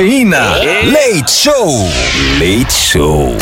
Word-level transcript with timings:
Cafeína. 0.00 0.56
Leite 0.82 1.30
Show. 1.30 1.68
Leite 2.38 2.72
Show. 2.72 3.36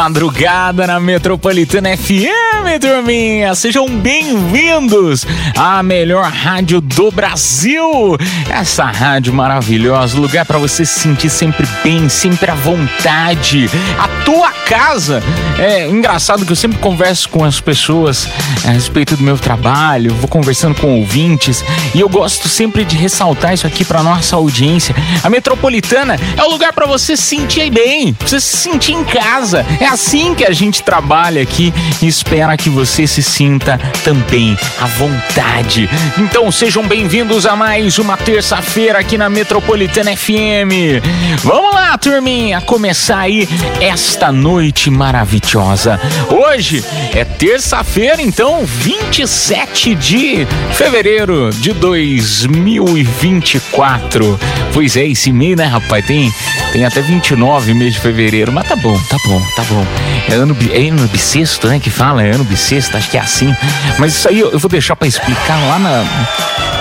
Madrugada 0.00 0.86
na 0.86 0.98
Metropolitana 0.98 1.94
FM, 1.94 2.80
turminha! 2.80 3.54
Sejam 3.54 3.86
bem-vindos 3.86 5.26
à 5.54 5.82
melhor 5.82 6.24
rádio 6.24 6.80
do 6.80 7.10
Brasil! 7.10 8.16
Essa 8.48 8.86
rádio 8.86 9.30
maravilhosa, 9.34 10.18
lugar 10.18 10.46
para 10.46 10.56
você 10.56 10.86
se 10.86 11.00
sentir 11.00 11.28
sempre 11.28 11.68
bem, 11.84 12.08
sempre 12.08 12.50
à 12.50 12.54
vontade. 12.54 13.68
A 13.98 14.08
tua 14.24 14.50
casa! 14.66 15.22
É 15.58 15.86
engraçado 15.86 16.46
que 16.46 16.52
eu 16.52 16.56
sempre 16.56 16.78
converso 16.78 17.28
com 17.28 17.44
as 17.44 17.60
pessoas 17.60 18.26
a 18.66 18.70
respeito 18.70 19.18
do 19.18 19.22
meu 19.22 19.36
trabalho, 19.36 20.14
vou 20.14 20.28
conversando 20.28 20.76
com 20.76 20.98
ouvintes 20.98 21.62
e 21.94 22.00
eu 22.00 22.08
gosto 22.08 22.48
sempre 22.48 22.86
de 22.86 22.96
ressaltar 22.96 23.52
isso 23.52 23.66
aqui 23.66 23.84
para 23.84 24.02
nossa 24.02 24.34
audiência. 24.34 24.94
A 25.22 25.28
Metropolitana 25.28 26.16
é 26.38 26.42
o 26.42 26.48
lugar 26.48 26.72
para 26.72 26.86
você 26.86 27.18
se 27.18 27.36
sentir 27.36 27.70
bem, 27.70 28.14
pra 28.14 28.26
você 28.26 28.40
se 28.40 28.56
sentir 28.56 28.92
em 28.92 29.04
casa. 29.04 29.66
É 29.78 29.89
assim 29.90 30.34
que 30.36 30.44
a 30.44 30.52
gente 30.52 30.84
trabalha 30.84 31.42
aqui 31.42 31.74
e 32.00 32.06
espera 32.06 32.56
que 32.56 32.70
você 32.70 33.08
se 33.08 33.22
sinta 33.22 33.78
também 34.04 34.56
à 34.80 34.86
vontade. 34.86 35.90
Então 36.16 36.50
sejam 36.52 36.86
bem-vindos 36.86 37.44
a 37.44 37.56
mais 37.56 37.98
uma 37.98 38.16
terça-feira 38.16 39.00
aqui 39.00 39.18
na 39.18 39.28
Metropolitana 39.28 40.16
FM. 40.16 41.02
Vamos 41.42 41.74
lá, 41.74 41.98
turminha, 41.98 42.60
começar 42.60 43.18
aí 43.18 43.48
esta 43.80 44.30
noite 44.30 44.88
maravilhosa. 44.90 45.98
Hoje 46.28 46.84
é 47.12 47.24
terça-feira, 47.24 48.22
então 48.22 48.64
27 48.64 49.96
de 49.96 50.46
fevereiro 50.72 51.50
de 51.52 51.72
2024. 51.72 54.38
Pois 54.72 54.96
é, 54.96 55.06
esse 55.06 55.32
mês, 55.32 55.56
né, 55.56 55.66
rapaz? 55.66 56.04
Tem, 56.06 56.32
tem 56.72 56.84
até 56.84 57.00
29 57.00 57.74
mês 57.74 57.94
de 57.94 58.00
fevereiro, 58.00 58.52
mas 58.52 58.66
tá 58.68 58.76
bom, 58.76 58.96
tá 59.08 59.16
bom, 59.26 59.42
tá 59.56 59.64
bom. 59.64 59.84
É 60.28 60.34
ano, 60.34 60.56
é 60.72 60.88
ano 60.88 61.08
bissexto, 61.08 61.66
né, 61.68 61.80
que 61.80 61.90
fala, 61.90 62.22
é 62.22 62.30
ano 62.32 62.44
bissexto, 62.44 62.96
acho 62.96 63.10
que 63.10 63.16
é 63.16 63.20
assim. 63.20 63.54
Mas 63.98 64.14
isso 64.14 64.28
aí 64.28 64.38
eu, 64.38 64.50
eu 64.52 64.58
vou 64.58 64.70
deixar 64.70 64.94
pra 64.96 65.08
explicar 65.08 65.56
lá 65.66 65.78
na... 65.78 66.04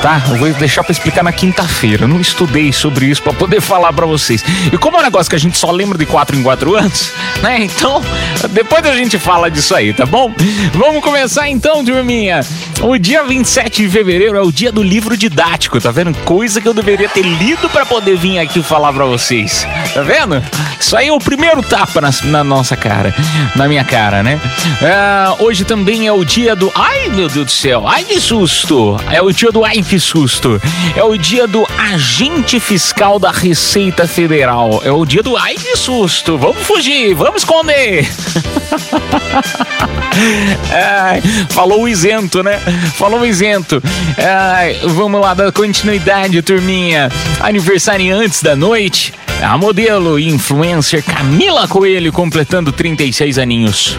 Tá, 0.02 0.22
eu 0.30 0.38
vou 0.38 0.50
deixar 0.54 0.82
pra 0.82 0.94
explicar 0.94 1.24
na 1.24 1.32
quinta-feira. 1.34 2.06
Eu 2.06 2.08
não 2.08 2.22
estudei 2.22 2.72
sobre 2.72 3.08
isso 3.08 3.22
pra 3.22 3.34
poder 3.34 3.60
falar 3.60 3.92
pra 3.92 4.06
vocês. 4.06 4.44
E 4.72 4.78
como 4.78 4.96
é 4.96 5.02
um 5.02 5.04
negócio 5.04 5.30
que 5.30 5.36
a 5.36 5.40
gente 5.40 5.58
só 5.58 5.72
lembra 5.72 5.98
de 5.98 6.06
quatro 6.06 6.38
em 6.38 6.42
quatro 6.42 6.76
anos, 6.76 7.12
né? 7.44 7.60
Então, 7.64 8.02
depois 8.52 8.86
a 8.86 8.96
gente 8.96 9.20
fala 9.20 9.52
disso 9.52 9.76
aí, 9.76 9.94
tá 9.94 10.06
bom? 10.06 10.34
Vamos 10.74 11.04
começar 11.04 11.50
então, 11.50 11.84
turminha. 11.84 12.40
O 12.82 12.98
dia 12.98 13.26
27 13.26 13.84
de 13.84 13.90
fevereiro 13.90 14.38
é 14.38 14.42
o 14.42 14.52
dia 14.52 14.72
do 14.72 14.82
livro 14.82 15.18
didático, 15.18 15.82
tá 15.82 15.92
vendo? 15.92 16.14
Coisa 16.24 16.62
que 16.62 16.68
eu 16.68 16.74
deveria 16.74 17.10
ter 17.10 17.24
lido 17.24 17.70
pra 17.70 17.86
poder 17.86 18.16
vir 18.16 18.40
aqui 18.40 18.64
falar 18.64 18.94
pra 18.94 19.04
vocês. 19.04 19.68
Tá 19.94 20.02
vendo? 20.02 20.44
Isso 20.80 20.96
aí 20.96 21.08
é 21.08 21.12
o 21.12 21.20
primeiro 21.20 21.62
tapa 21.62 22.00
na, 22.00 22.10
na 22.26 22.44
nossa 22.44 22.76
cara, 22.76 23.14
na 23.56 23.68
minha 23.68 23.84
cara, 23.84 24.22
né? 24.24 24.40
Ah, 24.82 25.36
hoje 25.40 25.66
também 25.66 26.08
é 26.08 26.12
o 26.12 26.24
dia 26.24 26.56
do. 26.56 26.72
Ai, 26.76 27.10
meu 27.10 27.28
Deus 27.28 27.46
do 27.46 27.52
céu! 27.52 27.88
Ai, 27.88 28.04
que 28.04 28.20
susto! 28.20 29.00
É 29.12 29.22
o 29.22 29.32
dia 29.32 29.52
do 29.52 29.66
Ai, 29.66 29.82
que 29.82 30.00
susto! 30.00 30.62
É 30.96 31.04
o 31.04 31.18
dia 31.18 31.48
do 31.48 31.68
agente 31.78 32.60
fiscal 32.60 33.20
da 33.20 33.32
Receita 33.32 34.08
Federal. 34.08 34.82
É 34.84 34.92
o 34.92 35.06
dia 35.06 35.24
do 35.24 35.36
Ai, 35.36 35.56
que 35.56 35.76
susto! 35.76 36.38
Vamos 36.38 36.62
fugir, 36.66 37.14
vamos 37.16 37.42
esconder! 37.42 38.08
Ai, 40.72 41.22
falou 41.50 41.88
isento, 41.88 42.44
né? 42.44 42.60
Falou 42.96 43.26
isento. 43.26 43.82
Ai, 44.18 44.78
vamos 44.84 45.22
lá, 45.22 45.34
dar 45.34 45.52
continuidade, 45.52 46.42
turminha. 46.42 47.10
Aniversariantes 47.40 48.42
da 48.42 48.56
noite. 48.56 49.14
A 49.42 49.58
modelo 49.58 50.20
e 50.20 50.28
influencer 50.28 51.04
Camila 51.04 51.68
Coelho 51.68 52.12
completando 52.12 52.72
36 52.72 53.38
aninhos. 53.38 53.98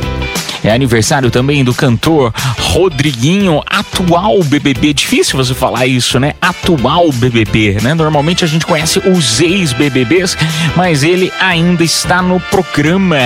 É 0.63 0.71
aniversário 0.71 1.31
também 1.31 1.65
do 1.65 1.73
cantor 1.73 2.33
Rodriguinho, 2.59 3.63
atual 3.67 4.43
BBB. 4.45 4.93
Difícil 4.93 5.39
você 5.39 5.55
falar 5.55 5.87
isso, 5.87 6.21
né? 6.21 6.35
Atual 6.41 7.11
BBB, 7.13 7.79
né? 7.83 7.95
Normalmente 7.95 8.45
a 8.45 8.49
gente 8.49 8.67
conhece 8.67 8.99
os 8.99 9.41
ex-BBBs, 9.41 10.37
mas 10.77 11.03
ele 11.03 11.33
ainda 11.41 11.83
está 11.83 12.21
no 12.21 12.39
programa 12.39 13.19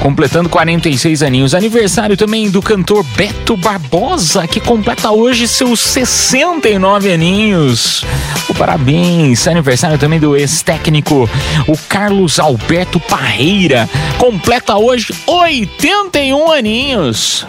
completando 0.00 0.48
46 0.48 1.22
aninhos. 1.22 1.54
Aniversário 1.54 2.16
também 2.16 2.50
do 2.50 2.60
cantor 2.60 3.04
Beto 3.16 3.56
Barbosa, 3.56 4.46
que 4.46 4.60
completa 4.60 5.10
hoje 5.10 5.46
seus 5.46 5.80
69 5.80 7.12
aninhos. 7.12 8.04
Parabéns! 8.58 9.48
Aniversário 9.48 9.98
também 9.98 10.20
do 10.20 10.36
ex-técnico, 10.36 11.28
o 11.66 11.78
Carlos 11.88 12.38
Alberto 12.38 13.00
Parreira, 13.00 13.88
completa 14.18 14.76
hoje 14.76 15.14
81 15.26 16.50
aninhos. 16.50 17.46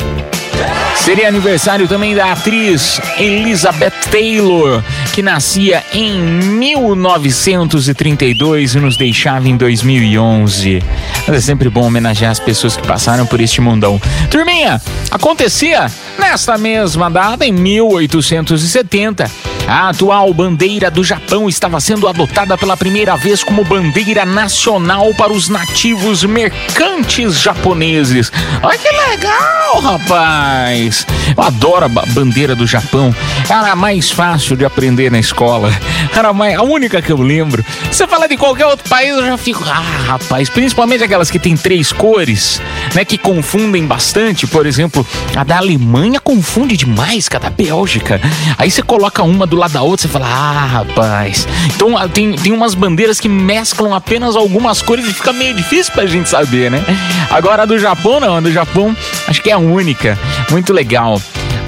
Seria 0.96 1.28
aniversário 1.28 1.88
também 1.88 2.16
da 2.16 2.32
atriz 2.32 3.00
Elizabeth 3.18 3.92
Taylor, 4.12 4.84
que 5.14 5.22
nascia 5.22 5.84
em 5.94 6.20
1932 6.22 8.76
e 8.76 8.80
nos 8.80 8.98
deixava 8.98 9.48
em 9.48 9.56
2011. 9.58 10.84
Mas 11.28 11.38
é 11.38 11.42
sempre 11.42 11.70
bom 11.70 11.82
homenagear 11.82 12.32
as 12.32 12.40
pessoas 12.40 12.78
que 12.78 12.88
passaram 12.88 13.26
por 13.26 13.42
este 13.42 13.60
mundão. 13.62 14.00
Turminha, 14.30 14.80
acontecia 15.10 15.90
nesta 16.20 16.56
mesma 16.58 17.10
data, 17.10 17.46
em 17.46 17.52
1870. 17.52 19.30
A 19.74 19.88
atual 19.88 20.34
bandeira 20.34 20.92
do 20.92 21.02
Japão 21.02 21.48
estava 21.48 21.80
sendo 21.80 22.06
adotada 22.06 22.58
pela 22.58 22.76
primeira 22.76 23.16
vez 23.16 23.42
como 23.42 23.64
bandeira 23.64 24.26
nacional 24.26 25.14
para 25.14 25.32
os 25.32 25.48
nativos 25.48 26.26
mercantes 26.26 27.40
japoneses. 27.40 28.30
Olha 28.62 28.78
que 28.78 28.90
legal, 28.92 29.80
rapaz! 29.82 31.08
Eu 31.38 31.42
adoro 31.42 31.86
a 31.86 31.88
ba- 31.88 32.04
bandeira 32.10 32.54
do 32.54 32.68
Japão. 32.68 33.16
Era 33.50 33.74
mais 33.74 34.12
fácil 34.12 34.58
de 34.58 34.66
aprender 34.66 35.10
na 35.10 35.20
escola. 35.20 35.72
Era 36.14 36.34
mais, 36.34 36.58
a 36.58 36.64
única 36.64 37.02
que 37.02 37.10
eu 37.12 37.22
lembro. 37.22 37.64
Você 37.90 38.06
fala 38.06 38.28
de 38.28 38.36
qualquer 38.36 38.66
outro 38.66 38.90
país, 38.90 39.12
eu 39.16 39.26
já 39.26 39.38
fico. 39.38 39.64
Ah, 39.66 39.82
rapaz, 40.06 40.50
principalmente 40.50 41.02
aquelas 41.06 41.32
que 41.32 41.40
tem 41.40 41.56
três 41.56 41.94
cores, 41.94 42.62
né? 42.94 43.06
Que 43.06 43.18
confundem 43.18 43.86
bastante. 43.88 44.46
Por 44.46 44.66
exemplo, 44.66 45.08
a 45.34 45.46
da 45.46 45.58
Alemanha 45.60 46.20
confunde 46.20 46.76
demais 46.76 47.30
com 47.30 47.38
a 47.38 47.40
da 47.40 47.50
Bélgica. 47.50 48.20
Aí 48.58 48.70
você 48.70 48.82
coloca 48.82 49.24
uma 49.24 49.48
do 49.48 49.61
lado 49.62 49.74
da 49.74 49.82
outra, 49.82 50.08
você 50.08 50.08
fala, 50.08 50.28
ah, 50.28 50.66
rapaz. 50.66 51.48
Então 51.68 51.98
ah, 51.98 52.08
tem, 52.08 52.34
tem 52.34 52.52
umas 52.52 52.76
bandeiras 52.76 53.20
que 53.20 53.30
mesclam 53.30 53.94
apenas 53.94 54.36
algumas 54.36 54.82
cores 54.82 55.08
e 55.08 55.14
fica 55.14 55.32
meio 55.32 55.54
difícil 55.54 55.94
pra 55.94 56.06
gente 56.06 56.30
saber, 56.30 56.70
né? 56.70 56.84
Agora 57.30 57.64
a 57.64 57.66
do 57.66 57.78
Japão, 57.80 58.20
não, 58.20 58.38
a 58.38 58.40
do 58.40 58.52
Japão 58.52 58.96
acho 59.28 59.42
que 59.42 59.50
é 59.50 59.54
a 59.54 59.58
única. 59.58 60.18
Muito 60.50 60.74
legal. 60.74 61.22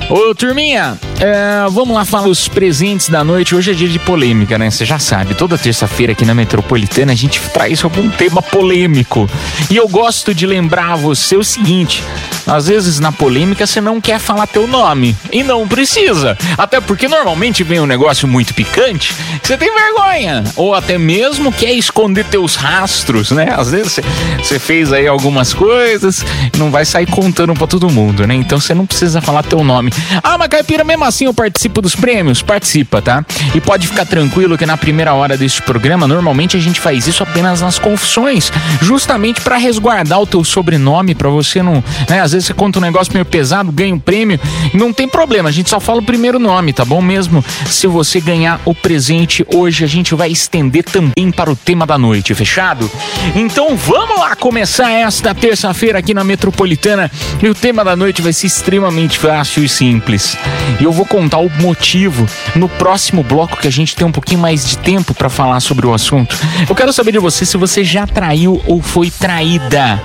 Ô, 0.09 0.35
turminha, 0.35 0.97
é, 1.27 1.65
vamos 1.69 1.95
lá 1.95 2.03
falar 2.03 2.27
os 2.27 2.47
presentes 2.49 3.07
da 3.07 3.23
noite. 3.23 3.55
Hoje 3.55 3.71
é 3.71 3.73
dia 3.73 3.87
de 3.87 3.97
polêmica, 3.97 4.57
né? 4.57 4.69
Você 4.69 4.83
já 4.83 4.99
sabe, 4.99 5.33
toda 5.33 5.57
terça-feira 5.57 6.11
aqui 6.11 6.25
na 6.25 6.33
Metropolitana 6.33 7.13
a 7.13 7.15
gente 7.15 7.39
traz 7.53 7.81
algum 7.83 8.09
tema 8.09 8.41
polêmico. 8.41 9.29
E 9.69 9.77
eu 9.77 9.87
gosto 9.87 10.33
de 10.35 10.45
lembrar 10.45 10.91
a 10.93 10.95
você 10.97 11.37
o 11.37 11.43
seguinte: 11.43 12.03
às 12.45 12.67
vezes 12.67 12.99
na 12.99 13.11
polêmica 13.11 13.65
você 13.65 13.79
não 13.79 14.01
quer 14.01 14.19
falar 14.19 14.47
teu 14.47 14.67
nome. 14.67 15.15
E 15.31 15.43
não 15.43 15.65
precisa. 15.67 16.37
Até 16.57 16.81
porque 16.81 17.07
normalmente 17.07 17.63
vem 17.63 17.79
um 17.79 17.85
negócio 17.85 18.27
muito 18.27 18.53
picante 18.53 19.13
que 19.41 19.47
você 19.47 19.55
tem 19.57 19.73
vergonha. 19.73 20.43
Ou 20.57 20.75
até 20.75 20.97
mesmo 20.97 21.51
quer 21.53 21.71
esconder 21.73 22.25
teus 22.25 22.55
rastros, 22.55 23.31
né? 23.31 23.47
Às 23.55 23.71
vezes 23.71 23.99
você- 24.41 24.59
fez 24.63 24.93
aí 24.93 25.07
algumas 25.07 25.53
coisas, 25.53 26.23
não 26.57 26.69
vai 26.71 26.85
sair 26.85 27.05
contando 27.05 27.53
pra 27.53 27.67
todo 27.67 27.89
mundo, 27.89 28.25
né? 28.27 28.33
Então 28.35 28.59
você 28.59 28.73
não 28.73 28.85
precisa 28.85 29.19
falar 29.21 29.43
teu 29.43 29.63
nome. 29.63 29.91
Ah, 30.23 30.37
mas 30.37 30.47
caipira, 30.47 30.83
mesmo 30.83 31.03
assim 31.13 31.25
eu 31.25 31.33
participo 31.33 31.79
dos 31.79 31.95
prêmios? 31.95 32.41
Participa, 32.41 32.99
tá? 32.99 33.23
E 33.53 33.61
pode 33.61 33.87
ficar 33.87 34.05
tranquilo 34.05 34.57
que 34.57 34.65
na 34.65 34.75
primeira 34.75 35.13
hora 35.13 35.37
deste 35.37 35.61
programa, 35.61 36.07
normalmente 36.07 36.57
a 36.57 36.59
gente 36.59 36.79
faz 36.79 37.07
isso 37.07 37.21
apenas 37.21 37.61
nas 37.61 37.77
confissões, 37.77 38.51
justamente 38.81 39.39
para 39.41 39.57
resguardar 39.57 40.19
o 40.19 40.25
teu 40.25 40.43
sobrenome, 40.43 41.13
para 41.13 41.29
você 41.29 41.61
não. 41.61 41.83
Né? 42.09 42.19
Às 42.19 42.31
vezes 42.31 42.47
você 42.47 42.53
conta 42.53 42.79
um 42.79 42.81
negócio 42.81 43.13
meio 43.13 43.25
pesado, 43.25 43.71
ganha 43.71 43.93
um 43.93 43.99
prêmio, 43.99 44.39
não 44.73 44.91
tem 44.91 45.07
problema, 45.07 45.49
a 45.49 45.51
gente 45.51 45.69
só 45.69 45.79
fala 45.79 45.99
o 45.99 46.03
primeiro 46.03 46.39
nome, 46.39 46.73
tá 46.73 46.83
bom? 46.83 47.01
Mesmo 47.01 47.45
se 47.67 47.85
você 47.85 48.19
ganhar 48.19 48.59
o 48.65 48.73
presente 48.73 49.45
hoje, 49.53 49.83
a 49.83 49.87
gente 49.87 50.15
vai 50.15 50.31
estender 50.31 50.83
também 50.83 51.31
para 51.31 51.51
o 51.51 51.55
tema 51.55 51.85
da 51.85 51.97
noite, 51.97 52.33
fechado? 52.33 52.89
Então 53.35 53.75
vamos 53.75 54.19
lá 54.19 54.35
começar 54.35 54.89
esta 54.89 55.35
terça-feira 55.35 55.99
aqui 55.99 56.13
na 56.13 56.23
Metropolitana 56.23 57.11
e 57.41 57.47
o 57.47 57.53
tema 57.53 57.83
da 57.83 57.95
noite 57.95 58.21
vai 58.21 58.33
ser 58.33 58.47
extremamente 58.47 59.19
fácil 59.19 59.63
e 59.63 59.69
simples. 59.69 60.35
Eu 60.81 60.91
vou 60.91 61.02
contar 61.05 61.37
o 61.39 61.49
motivo 61.49 62.25
no 62.55 62.67
próximo 62.69 63.23
bloco 63.23 63.57
que 63.57 63.67
a 63.67 63.71
gente 63.71 63.95
tem 63.95 64.05
um 64.05 64.11
pouquinho 64.11 64.39
mais 64.39 64.65
de 64.65 64.77
tempo 64.77 65.13
para 65.13 65.29
falar 65.29 65.59
sobre 65.59 65.85
o 65.85 65.93
assunto. 65.93 66.35
Eu 66.67 66.75
quero 66.75 66.91
saber 66.93 67.11
de 67.13 67.19
você 67.19 67.45
se 67.45 67.57
você 67.57 67.83
já 67.83 68.05
traiu 68.07 68.61
ou 68.65 68.81
foi 68.81 69.09
traída. 69.09 70.01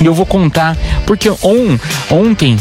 E 0.00 0.04
eu 0.06 0.14
vou 0.14 0.26
contar 0.26 0.76
porque 1.06 1.30
on, 1.30 1.78
ontem 2.10 2.56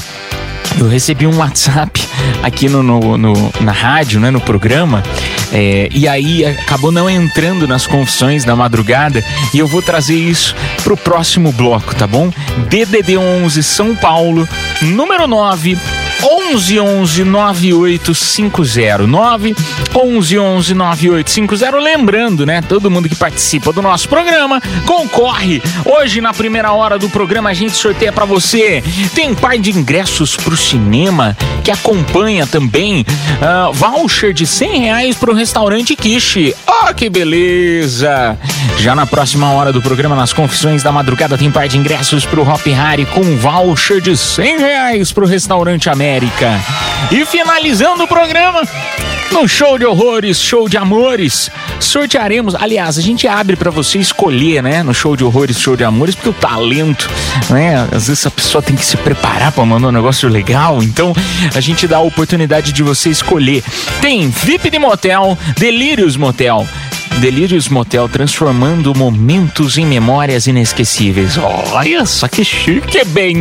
eu 0.80 0.88
recebi 0.88 1.28
um 1.28 1.38
WhatsApp 1.38 2.02
aqui 2.42 2.70
no, 2.70 2.82
no- 2.82 3.18
no- 3.18 3.54
na 3.60 3.74
rádio, 3.74 4.22
né, 4.22 4.32
no 4.32 4.40
programa, 4.40 5.04
é, 5.52 5.90
e 5.92 6.08
aí 6.08 6.46
acabou 6.46 6.94
não 6.94 7.10
entrando 7.10 7.68
nas 7.68 7.86
confissões 7.86 8.46
da 8.46 8.56
madrugada, 8.56 9.22
e 9.54 9.60
eu 9.60 9.68
vou 9.68 9.82
trazer 9.82 10.16
isso 10.16 10.56
pro 10.82 10.96
próximo 10.96 11.52
bloco, 11.52 11.94
tá 11.94 12.08
bom? 12.08 12.32
DDD 12.70 13.18
11 13.18 13.62
São 13.64 13.94
Paulo, 13.94 14.48
número 14.82 15.28
9. 15.28 15.78
11 16.24 16.80
11 16.80 17.24
9850 17.24 19.08
9 19.08 19.56
11 19.94 20.40
11 20.40 20.74
9850 20.74 21.78
lembrando, 21.80 22.46
né, 22.46 22.62
todo 22.62 22.92
mundo 22.92 23.10
que 23.10 23.16
participa 23.16 23.74
do 23.74 23.82
nosso 23.82 24.08
programa 24.08 24.62
concorre. 24.86 25.62
Hoje 25.86 26.22
na 26.22 26.34
primeira 26.34 26.72
hora 26.72 27.00
do 27.00 27.10
programa 27.10 27.50
a 27.50 27.54
gente 27.54 27.76
sorteia 27.76 28.12
pra 28.12 28.26
você. 28.26 28.84
Tem 29.16 29.34
par 29.34 29.58
de 29.58 29.72
ingressos 29.72 30.36
pro 30.36 30.56
cinema 30.56 31.36
que 31.64 31.72
acompanha 31.72 32.46
também 32.46 33.06
ah, 33.42 33.70
voucher 33.74 34.34
de 34.34 34.46
100 34.46 34.82
reais 34.82 35.16
pro 35.16 35.34
restaurante 35.34 35.96
Kishi. 35.96 36.56
Ó, 36.68 36.94
que 36.94 37.10
beleza! 37.10 38.38
Já 38.78 38.96
na 38.96 39.06
próxima 39.06 39.52
hora 39.52 39.72
do 39.72 39.82
programa, 39.82 40.16
nas 40.16 40.34
confissões 40.34 40.84
da 40.84 40.92
madrugada, 40.92 41.38
tem 41.38 41.52
par 41.52 41.68
de 41.68 41.78
ingressos 41.78 42.26
pro 42.26 42.48
Hop 42.48 42.66
Harry 42.68 43.06
com 43.06 43.38
voucher 43.38 44.02
de 44.02 44.16
100 44.16 44.60
reais 44.60 45.12
pro 45.12 45.26
restaurante 45.26 45.90
América. 45.90 46.11
E 47.10 47.26
finalizando 47.26 48.04
o 48.04 48.08
programa, 48.08 48.64
no 49.32 49.48
show 49.48 49.78
de 49.78 49.86
horrores, 49.86 50.42
show 50.42 50.68
de 50.68 50.78
amores, 50.78 51.50
sortearemos. 51.80 52.54
Aliás, 52.54 52.98
a 52.98 53.02
gente 53.02 53.28
abre 53.28 53.56
pra 53.56 53.72
você 53.72 53.98
escolher, 53.98 54.62
né? 54.62 54.84
No 54.84 54.94
show 54.94 55.16
de 55.16 55.24
horrores, 55.24 55.58
show 55.58 55.78
de 55.78 55.86
amores, 55.86 56.14
porque 56.14 56.30
o 56.30 56.34
talento, 56.34 57.10
né? 57.50 57.88
Às 57.92 58.08
vezes 58.08 58.26
a 58.26 58.32
pessoa 58.32 58.62
tem 58.62 58.76
que 58.76 58.86
se 58.86 58.98
preparar 58.98 59.52
pra 59.54 59.66
mandar 59.66 59.88
um 59.88 59.92
negócio 59.92 60.28
legal. 60.28 60.84
Então 60.84 61.14
a 61.56 61.62
gente 61.62 61.88
dá 61.88 61.98
a 61.98 62.02
oportunidade 62.02 62.74
de 62.74 62.84
você 62.84 63.10
escolher. 63.10 63.64
Tem 64.02 64.30
VIP 64.30 64.70
de 64.70 64.80
motel, 64.80 65.38
Delírios 65.58 66.18
Motel. 66.18 66.68
Delírios 67.20 67.70
Motel 67.70 68.10
transformando 68.10 68.96
momentos 68.96 69.78
em 69.78 69.86
memórias 69.86 70.48
inesquecíveis. 70.48 71.38
Olha 71.72 72.06
só 72.06 72.28
que 72.28 72.44
chique, 72.44 73.04
bem! 73.06 73.32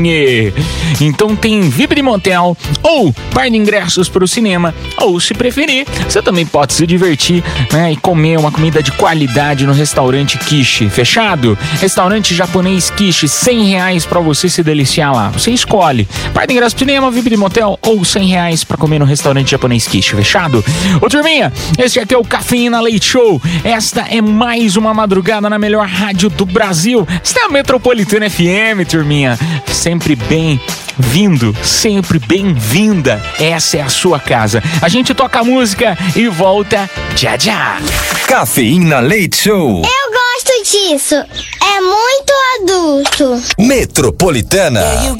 Então 1.00 1.34
tem 1.34 1.60
VIP 1.68 1.94
de 1.94 2.02
motel 2.02 2.56
ou 2.82 3.12
par 3.32 3.50
de 3.50 3.56
ingressos 3.56 4.08
para 4.08 4.24
o 4.24 4.28
cinema, 4.28 4.74
ou 4.98 5.18
se 5.20 5.34
preferir, 5.34 5.86
você 6.08 6.22
também 6.22 6.46
pode 6.46 6.72
se 6.72 6.86
divertir 6.86 7.42
né, 7.72 7.92
e 7.92 7.96
comer 7.96 8.38
uma 8.38 8.50
comida 8.50 8.82
de 8.82 8.92
qualidade 8.92 9.66
no 9.66 9.72
restaurante 9.72 10.38
Kishi. 10.38 10.88
Fechado? 10.88 11.56
Restaurante 11.80 12.34
japonês 12.34 12.90
Kishi, 12.90 13.28
100 13.28 13.64
reais 13.64 14.06
para 14.06 14.20
você 14.20 14.48
se 14.48 14.62
deliciar 14.62 15.12
lá. 15.12 15.28
Você 15.30 15.50
escolhe. 15.50 16.08
Par 16.34 16.46
de 16.46 16.52
ingressos 16.52 16.74
pro 16.74 16.86
cinema, 16.86 17.10
VIP 17.10 17.30
de 17.30 17.36
motel 17.36 17.78
ou 17.82 18.04
100 18.04 18.28
reais 18.28 18.64
para 18.64 18.76
comer 18.76 18.98
no 18.98 19.04
restaurante 19.04 19.50
japonês 19.50 19.86
Kishi. 19.86 20.16
Fechado? 20.16 20.64
Ô 21.00 21.08
turminha, 21.08 21.52
esse 21.78 21.98
aqui 21.98 22.14
é 22.14 22.18
o 22.18 22.24
Cafeína 22.24 22.80
Leite 22.80 23.06
Show. 23.06 23.40
Esta 23.64 24.06
é 24.08 24.22
mais 24.22 24.76
uma 24.76 24.94
madrugada 24.94 25.50
na 25.50 25.58
melhor 25.58 25.86
rádio 25.86 26.30
do 26.30 26.46
Brasil. 26.46 27.06
Esta 27.22 27.40
é 27.40 27.44
a 27.44 27.48
Metropolitana 27.48 28.28
FM, 28.30 28.88
turminha. 28.88 29.38
Sempre 29.70 30.16
bem 30.16 30.58
vindo, 30.98 31.54
sempre 31.62 32.18
bem-vinda. 32.18 33.22
Essa 33.38 33.76
é 33.76 33.82
a 33.82 33.88
sua 33.88 34.18
casa. 34.18 34.62
A 34.80 34.88
gente 34.88 35.12
toca 35.12 35.44
música 35.44 35.96
e 36.16 36.26
volta 36.28 36.88
já 37.14 37.36
já. 37.36 37.78
Cafeína 38.26 39.00
Leite 39.00 39.36
Show. 39.36 39.82
Eu 39.82 40.10
gosto 40.10 40.62
disso. 40.64 41.14
É 41.14 41.80
muito 41.80 42.32
adulto. 42.62 43.42
Metropolitana. 43.58 44.80
You 45.04 45.16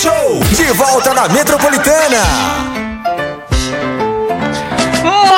Show. 0.00 0.40
De 0.56 0.72
volta 0.72 1.12
na 1.12 1.28
Metropolitana. 1.28 2.69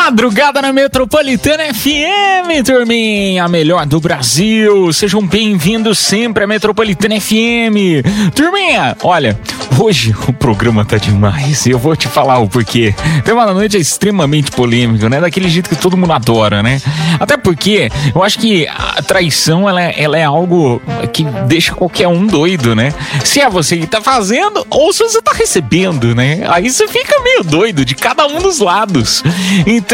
Madrugada 0.05 0.61
na 0.61 0.73
Metropolitana 0.73 1.63
FM, 1.73 2.65
turminha, 2.67 3.45
a 3.45 3.49
melhor 3.49 3.87
do 3.87 4.01
Brasil. 4.01 4.93
Sejam 4.93 5.25
bem-vindos 5.25 5.97
sempre 5.97 6.43
à 6.43 6.47
Metropolitana 6.47 7.21
FM. 7.21 8.03
Turminha, 8.35 8.97
olha, 9.05 9.39
hoje 9.79 10.13
o 10.27 10.33
programa 10.33 10.85
tá 10.85 10.97
demais 10.97 11.67
e 11.67 11.71
eu 11.71 11.79
vou 11.79 11.95
te 11.95 12.09
falar 12.09 12.39
o 12.41 12.49
porquê. 12.49 12.93
Tema 13.25 13.47
da 13.47 13.55
noite 13.55 13.77
é 13.77 13.81
extremamente 13.81 14.51
polêmico, 14.51 15.09
né? 15.09 15.21
Daquele 15.21 15.49
jeito 15.49 15.69
que 15.71 15.77
todo 15.77 15.97
mundo 15.97 16.13
adora, 16.13 16.65
né? 16.65 16.83
Até 17.21 17.37
porque 17.37 17.89
eu 18.13 18.25
acho 18.25 18.41
que 18.41 18.67
a 18.67 19.01
traição, 19.03 19.69
ela, 19.69 19.81
é- 19.81 19.95
ela 20.03 20.19
é 20.19 20.25
algo 20.25 20.83
que 21.13 21.23
deixa 21.47 21.75
qualquer 21.75 22.09
um 22.09 22.27
doido, 22.27 22.75
né? 22.75 22.93
Se 23.25 23.41
é 23.41 23.49
você 23.49 23.77
que 23.77 23.87
tá 23.87 24.01
fazendo 24.03 24.67
ou 24.69 24.93
se 24.93 25.05
você 25.05 25.23
tá 25.23 25.31
recebendo, 25.33 26.13
né? 26.13 26.41
Aí 26.49 26.69
você 26.69 26.89
fica 26.89 27.21
meio 27.23 27.45
doido 27.45 27.85
de 27.85 27.95
cada 27.95 28.27
um 28.27 28.41
dos 28.41 28.59
lados. 28.59 29.23
Então, 29.65 29.92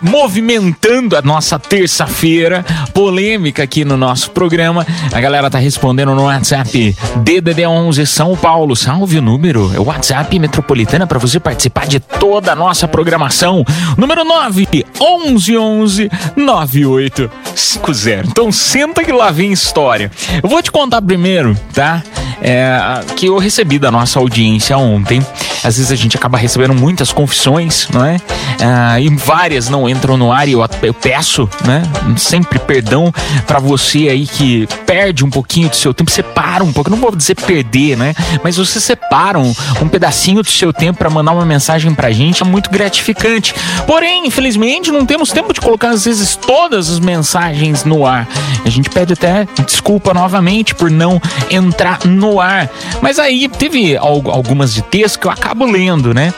movimentando 0.00 1.16
a 1.16 1.22
nossa 1.22 1.58
terça-feira, 1.58 2.64
polêmica 2.92 3.62
aqui 3.62 3.84
no 3.84 3.96
nosso 3.96 4.30
programa, 4.30 4.86
a 5.12 5.20
galera 5.20 5.50
tá 5.50 5.58
respondendo 5.58 6.14
no 6.14 6.24
WhatsApp 6.24 6.94
DDD11 7.18 8.04
São 8.06 8.36
Paulo. 8.36 8.76
Salve 8.76 9.18
o 9.18 9.22
número, 9.22 9.72
é 9.74 9.80
o 9.80 9.84
WhatsApp 9.84 10.38
metropolitana 10.38 11.06
para 11.06 11.18
você 11.18 11.40
participar 11.40 11.86
de 11.86 12.00
toda 12.00 12.52
a 12.52 12.56
nossa 12.56 12.86
programação. 12.86 13.64
Número 13.96 14.24
9 14.24 14.68
1111 14.72 16.10
9850. 16.36 18.28
Então 18.28 18.52
senta 18.52 19.02
que 19.02 19.12
lá 19.12 19.30
vem 19.30 19.52
história. 19.52 20.10
Eu 20.42 20.48
vou 20.48 20.62
te 20.62 20.70
contar 20.70 21.00
primeiro, 21.00 21.56
tá? 21.72 22.02
É, 22.42 23.00
que 23.16 23.26
eu 23.26 23.38
recebi 23.38 23.78
da 23.78 23.90
nossa 23.90 24.18
audiência 24.18 24.76
ontem. 24.76 25.24
Às 25.64 25.76
vezes 25.78 25.90
a 25.90 25.96
gente 25.96 26.16
acaba 26.16 26.36
recebendo 26.36 26.74
muitas 26.74 27.10
confissões, 27.12 27.88
não 27.92 28.04
é? 28.04 28.18
Ah, 28.60 29.00
e 29.00 29.08
várias 29.08 29.68
não 29.68 29.88
entram 29.88 30.16
no 30.16 30.30
ar 30.30 30.46
e 30.46 30.52
eu, 30.52 30.64
eu 30.82 30.94
peço, 30.94 31.48
né? 31.64 31.82
Sempre 32.16 32.58
perdão 32.58 33.12
pra 33.46 33.58
você 33.58 34.08
aí 34.08 34.26
que 34.26 34.66
perde 34.86 35.24
um 35.24 35.30
pouquinho 35.30 35.68
do 35.68 35.76
seu 35.76 35.92
tempo, 35.94 36.10
separa 36.10 36.62
um 36.62 36.72
pouco, 36.72 36.90
não 36.90 36.98
vou 36.98 37.14
dizer 37.14 37.34
perder, 37.34 37.96
né? 37.96 38.14
Mas 38.42 38.56
você 38.56 38.78
separa 38.80 39.38
um, 39.38 39.52
um 39.80 39.88
pedacinho 39.88 40.42
do 40.42 40.50
seu 40.50 40.72
tempo 40.72 40.98
pra 40.98 41.08
mandar 41.10 41.32
uma 41.32 41.44
mensagem 41.46 41.94
pra 41.94 42.10
gente, 42.12 42.42
é 42.42 42.46
muito 42.46 42.70
gratificante. 42.70 43.54
Porém, 43.86 44.26
infelizmente, 44.26 44.90
não 44.90 45.04
temos 45.06 45.30
tempo 45.32 45.52
de 45.52 45.60
colocar 45.60 45.90
às 45.90 46.04
vezes 46.04 46.36
todas 46.36 46.90
as 46.90 47.00
mensagens 47.00 47.84
no 47.84 48.06
ar. 48.06 48.28
A 48.64 48.68
gente 48.68 48.90
pede 48.90 49.12
até 49.14 49.46
desculpa 49.66 50.12
novamente 50.14 50.74
por 50.74 50.90
não 50.90 51.20
entrar 51.50 52.00
no 52.04 52.40
ar. 52.40 52.70
Mas 53.00 53.18
aí 53.18 53.48
teve 53.48 53.96
al- 53.96 54.22
algumas 54.30 54.72
de 54.74 54.82
texto 54.82 55.18
que 55.20 55.26
eu 55.26 55.30
acabo 55.30 55.53
lendo, 55.62 56.14
né? 56.14 56.32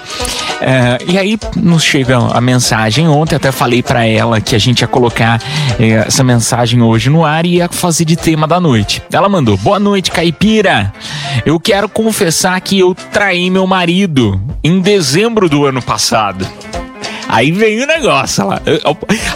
É, 0.60 0.98
e 1.06 1.18
aí 1.18 1.38
nos 1.56 1.82
chega 1.82 2.16
a 2.16 2.40
mensagem 2.40 3.08
ontem, 3.08 3.36
até 3.36 3.52
falei 3.52 3.82
pra 3.82 4.06
ela 4.06 4.40
que 4.40 4.54
a 4.54 4.58
gente 4.58 4.80
ia 4.80 4.88
colocar 4.88 5.40
é, 5.78 6.06
essa 6.06 6.24
mensagem 6.24 6.80
hoje 6.80 7.10
no 7.10 7.24
ar 7.24 7.44
e 7.44 7.56
ia 7.56 7.68
fazer 7.68 8.04
de 8.04 8.16
tema 8.16 8.46
da 8.46 8.58
noite. 8.58 9.02
Ela 9.12 9.28
mandou: 9.28 9.56
Boa 9.56 9.78
noite, 9.78 10.10
caipira. 10.10 10.92
Eu 11.44 11.60
quero 11.60 11.88
confessar 11.88 12.60
que 12.60 12.78
eu 12.78 12.94
traí 13.12 13.50
meu 13.50 13.66
marido 13.66 14.40
em 14.64 14.80
dezembro 14.80 15.48
do 15.48 15.66
ano 15.66 15.82
passado. 15.82 16.46
Aí 17.28 17.50
vem 17.50 17.82
o 17.82 17.86
negócio 17.86 18.46
lá. 18.46 18.60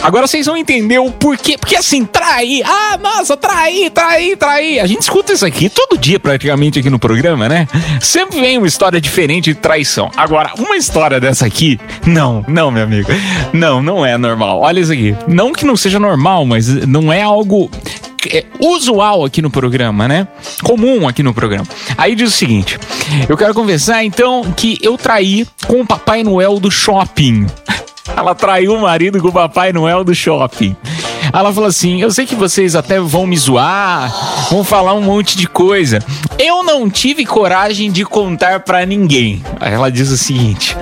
Agora 0.01 0.27
vocês 0.27 0.45
vão 0.45 0.57
entender 0.57 0.99
o 0.99 1.11
porquê. 1.11 1.57
Porque 1.57 1.75
assim, 1.75 2.05
trair. 2.05 2.63
Ah, 2.65 2.97
nossa, 3.01 3.35
trair, 3.35 3.89
trair, 3.91 4.37
trair. 4.37 4.79
A 4.79 4.87
gente 4.87 5.01
escuta 5.01 5.33
isso 5.33 5.45
aqui 5.45 5.69
todo 5.69 5.97
dia 5.97 6.19
praticamente 6.19 6.79
aqui 6.79 6.89
no 6.89 6.99
programa, 6.99 7.47
né? 7.49 7.67
Sempre 7.99 8.39
vem 8.39 8.57
uma 8.57 8.67
história 8.67 8.99
diferente 8.99 9.53
de 9.53 9.55
traição. 9.55 10.09
Agora, 10.15 10.51
uma 10.57 10.77
história 10.77 11.19
dessa 11.19 11.45
aqui, 11.45 11.79
não, 12.05 12.43
não, 12.47 12.71
meu 12.71 12.83
amigo. 12.83 13.09
Não, 13.53 13.81
não 13.81 14.05
é 14.05 14.17
normal. 14.17 14.61
Olha 14.61 14.79
isso 14.79 14.91
aqui. 14.91 15.15
Não 15.27 15.51
que 15.51 15.65
não 15.65 15.75
seja 15.75 15.99
normal, 15.99 16.45
mas 16.45 16.67
não 16.87 17.11
é 17.11 17.21
algo 17.21 17.69
é, 18.29 18.45
usual 18.59 19.25
aqui 19.25 19.41
no 19.41 19.49
programa, 19.49 20.07
né? 20.07 20.27
Comum 20.63 21.07
aqui 21.07 21.23
no 21.23 21.33
programa. 21.33 21.67
Aí 21.97 22.15
diz 22.15 22.33
o 22.33 22.37
seguinte: 22.37 22.79
eu 23.27 23.37
quero 23.37 23.53
conversar 23.53 24.03
então 24.03 24.51
que 24.55 24.77
eu 24.81 24.97
traí 24.97 25.47
com 25.67 25.81
o 25.81 25.85
Papai 25.85 26.23
Noel 26.23 26.59
do 26.59 26.71
shopping. 26.71 27.47
Ela 28.15 28.35
traiu 28.35 28.75
o 28.75 28.81
marido 28.81 29.21
com 29.21 29.29
o 29.29 29.33
Papai 29.33 29.71
Noel 29.71 30.03
do 30.03 30.13
shopping. 30.13 30.75
Ela 31.33 31.53
falou 31.53 31.69
assim: 31.69 32.01
Eu 32.01 32.11
sei 32.11 32.25
que 32.25 32.35
vocês 32.35 32.75
até 32.75 32.99
vão 32.99 33.25
me 33.25 33.37
zoar, 33.37 34.13
vão 34.49 34.63
falar 34.63 34.93
um 34.93 35.01
monte 35.01 35.37
de 35.37 35.47
coisa. 35.47 35.99
Eu 36.37 36.63
não 36.63 36.89
tive 36.89 37.25
coragem 37.25 37.91
de 37.91 38.03
contar 38.03 38.61
pra 38.61 38.85
ninguém. 38.85 39.41
Ela 39.59 39.89
diz 39.89 40.09
o 40.09 40.17
seguinte: 40.17 40.75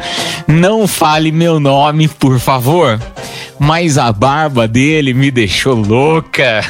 Não 0.47 0.87
fale 0.87 1.31
meu 1.31 1.59
nome, 1.59 2.07
por 2.07 2.39
favor. 2.39 2.99
Mas 3.59 3.97
a 3.97 4.11
barba 4.11 4.67
dele 4.67 5.13
me 5.13 5.29
deixou 5.29 5.75
louca. 5.75 6.63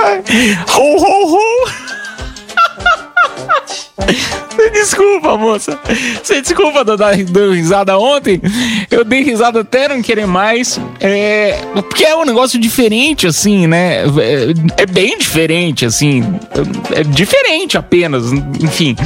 Ho, 0.00 0.86
ho, 0.98 1.14
ho! 1.28 1.44
Desculpa, 4.72 5.36
moça. 5.36 5.78
Você 6.22 6.40
desculpa 6.40 6.84
de 6.84 6.96
dar 6.96 7.14
risada 7.14 7.98
ontem. 7.98 8.40
Eu 8.90 9.04
dei 9.04 9.22
risada 9.22 9.60
até 9.60 9.88
não 9.88 10.02
querer 10.02 10.26
mais. 10.26 10.80
É, 11.00 11.58
porque 11.74 12.04
é 12.04 12.14
um 12.16 12.24
negócio 12.24 12.58
diferente, 12.60 13.26
assim, 13.26 13.66
né? 13.66 14.02
É, 14.04 14.82
é 14.82 14.86
bem 14.86 15.18
diferente, 15.18 15.86
assim. 15.86 16.22
É 16.92 17.02
diferente 17.02 17.78
apenas, 17.78 18.32
enfim. 18.32 18.96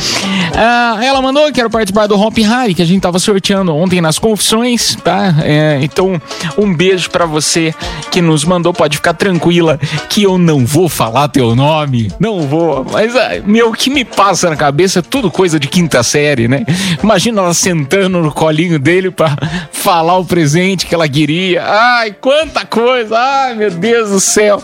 Ah, 0.55 1.01
ela 1.03 1.21
mandou, 1.23 1.53
quero 1.53 1.71
participar 1.71 2.07
do 2.07 2.19
Hop 2.19 2.37
Harry, 2.39 2.75
que 2.75 2.83
a 2.83 2.87
gente 2.87 3.01
tava 3.01 3.19
sorteando 3.19 3.75
ontem 3.75 4.01
nas 4.01 4.19
confissões, 4.19 4.97
tá? 4.97 5.35
É, 5.43 5.79
então, 5.83 6.21
um 6.59 6.75
beijo 6.75 7.11
pra 7.11 7.27
você 7.27 7.75
que 8.11 8.21
nos 8.21 8.45
mandou. 8.45 8.73
Pode 8.73 8.97
ficar 8.97 9.15
tranquila 9.15 9.79
que 10.09 10.23
eu 10.23 10.39
não 10.39 10.65
vou 10.65 10.89
falar 10.89 11.29
teu 11.29 11.55
nome. 11.55 12.11
Não 12.19 12.43
vou. 12.43 12.85
Mas, 12.91 13.15
ah, 13.15 13.31
meu, 13.45 13.71
o 13.71 13.73
que 13.73 13.91
me 13.91 14.05
passa 14.05 14.51
na 14.51 14.57
cabeça 14.57 14.99
é 14.99 15.03
tudo 15.03 15.31
coisa 15.31 15.44
de 15.53 15.69
quinta 15.69 16.03
série, 16.03 16.49
né? 16.49 16.65
Imagina 17.03 17.43
ela 17.43 17.55
sentando 17.55 18.21
no 18.21 18.33
colinho 18.33 18.79
dele 18.79 19.11
pra 19.11 19.37
falar 19.71 20.17
o 20.19 20.25
presente 20.25 20.87
que 20.87 20.95
ela 20.95 21.09
queria. 21.09 21.65
Ai, 21.65 22.13
quanta 22.13 22.65
coisa! 22.65 23.19
Ai, 23.19 23.55
meu 23.55 23.71
Deus 23.71 24.11
do 24.11 24.21
céu! 24.21 24.61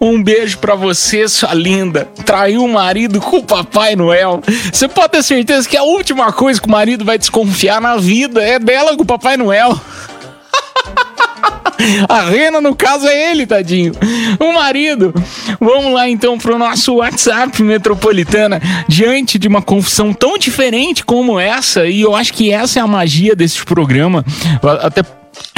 Um 0.00 0.22
beijo 0.22 0.58
pra 0.58 0.74
você, 0.74 1.28
sua 1.28 1.54
linda. 1.54 2.08
Traiu 2.24 2.64
o 2.64 2.72
marido 2.72 3.20
com 3.20 3.38
o 3.38 3.44
Papai 3.44 3.96
Noel. 3.96 4.42
Você 4.72 4.88
pode 4.88 5.12
ter 5.12 5.22
certeza 5.22 5.68
que 5.68 5.76
a 5.76 5.82
última 5.82 6.32
coisa 6.32 6.60
que 6.60 6.68
o 6.68 6.70
marido 6.70 7.04
vai 7.04 7.18
desconfiar 7.18 7.80
na 7.80 7.96
vida 7.96 8.42
é 8.42 8.58
dela 8.58 8.96
com 8.96 9.02
o 9.02 9.06
Papai 9.06 9.36
Noel. 9.36 9.78
A 12.08 12.22
Rena, 12.24 12.60
no 12.60 12.74
caso, 12.74 13.06
é 13.06 13.30
ele, 13.30 13.46
tadinho. 13.46 13.92
O 14.38 14.52
marido. 14.52 15.14
Vamos 15.60 15.92
lá 15.92 16.08
então 16.08 16.38
pro 16.38 16.58
nosso 16.58 16.96
WhatsApp 16.96 17.62
metropolitana. 17.62 18.60
Diante 18.88 19.38
de 19.38 19.48
uma 19.48 19.62
confissão 19.62 20.12
tão 20.12 20.38
diferente 20.38 21.04
como 21.04 21.38
essa, 21.38 21.86
e 21.86 22.00
eu 22.00 22.14
acho 22.14 22.32
que 22.32 22.52
essa 22.52 22.78
é 22.78 22.82
a 22.82 22.86
magia 22.86 23.34
desse 23.34 23.64
programa. 23.64 24.24
Até 24.80 25.02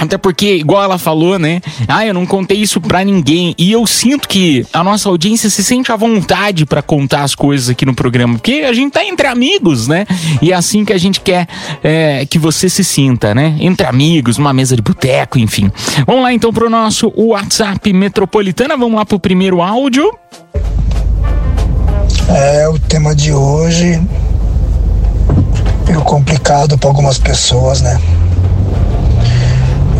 até 0.00 0.16
porque, 0.16 0.56
igual 0.56 0.82
ela 0.82 0.96
falou, 0.96 1.38
né? 1.38 1.60
Ah, 1.86 2.06
eu 2.06 2.14
não 2.14 2.24
contei 2.24 2.56
isso 2.56 2.80
pra 2.80 3.04
ninguém. 3.04 3.54
E 3.58 3.70
eu 3.70 3.86
sinto 3.86 4.26
que 4.26 4.66
a 4.72 4.82
nossa 4.82 5.10
audiência 5.10 5.50
se 5.50 5.62
sente 5.62 5.92
à 5.92 5.96
vontade 5.96 6.64
pra 6.64 6.80
contar 6.80 7.22
as 7.22 7.34
coisas 7.34 7.68
aqui 7.68 7.84
no 7.84 7.94
programa. 7.94 8.34
Porque 8.34 8.64
a 8.66 8.72
gente 8.72 8.92
tá 8.92 9.04
entre 9.04 9.26
amigos, 9.26 9.86
né? 9.86 10.06
E 10.40 10.52
é 10.52 10.54
assim 10.54 10.86
que 10.86 10.92
a 10.94 10.98
gente 10.98 11.20
quer 11.20 11.46
é, 11.84 12.24
que 12.24 12.38
você 12.38 12.68
se 12.70 12.82
sinta, 12.82 13.34
né? 13.34 13.56
Entre 13.60 13.86
amigos, 13.86 14.38
numa 14.38 14.54
mesa 14.54 14.74
de 14.74 14.80
boteco, 14.80 15.38
enfim. 15.38 15.70
Vamos 16.06 16.22
lá 16.22 16.32
então 16.32 16.50
pro 16.50 16.70
nosso 16.70 17.12
WhatsApp 17.14 17.92
metropolitana. 17.92 18.78
Vamos 18.78 18.94
lá 18.94 19.04
pro 19.04 19.20
primeiro 19.20 19.60
áudio. 19.60 20.10
É, 22.28 22.66
o 22.68 22.78
tema 22.78 23.14
de 23.14 23.32
hoje 23.32 24.00
meio 25.86 26.00
complicado 26.02 26.78
para 26.78 26.88
algumas 26.88 27.18
pessoas, 27.18 27.82
né? 27.82 28.00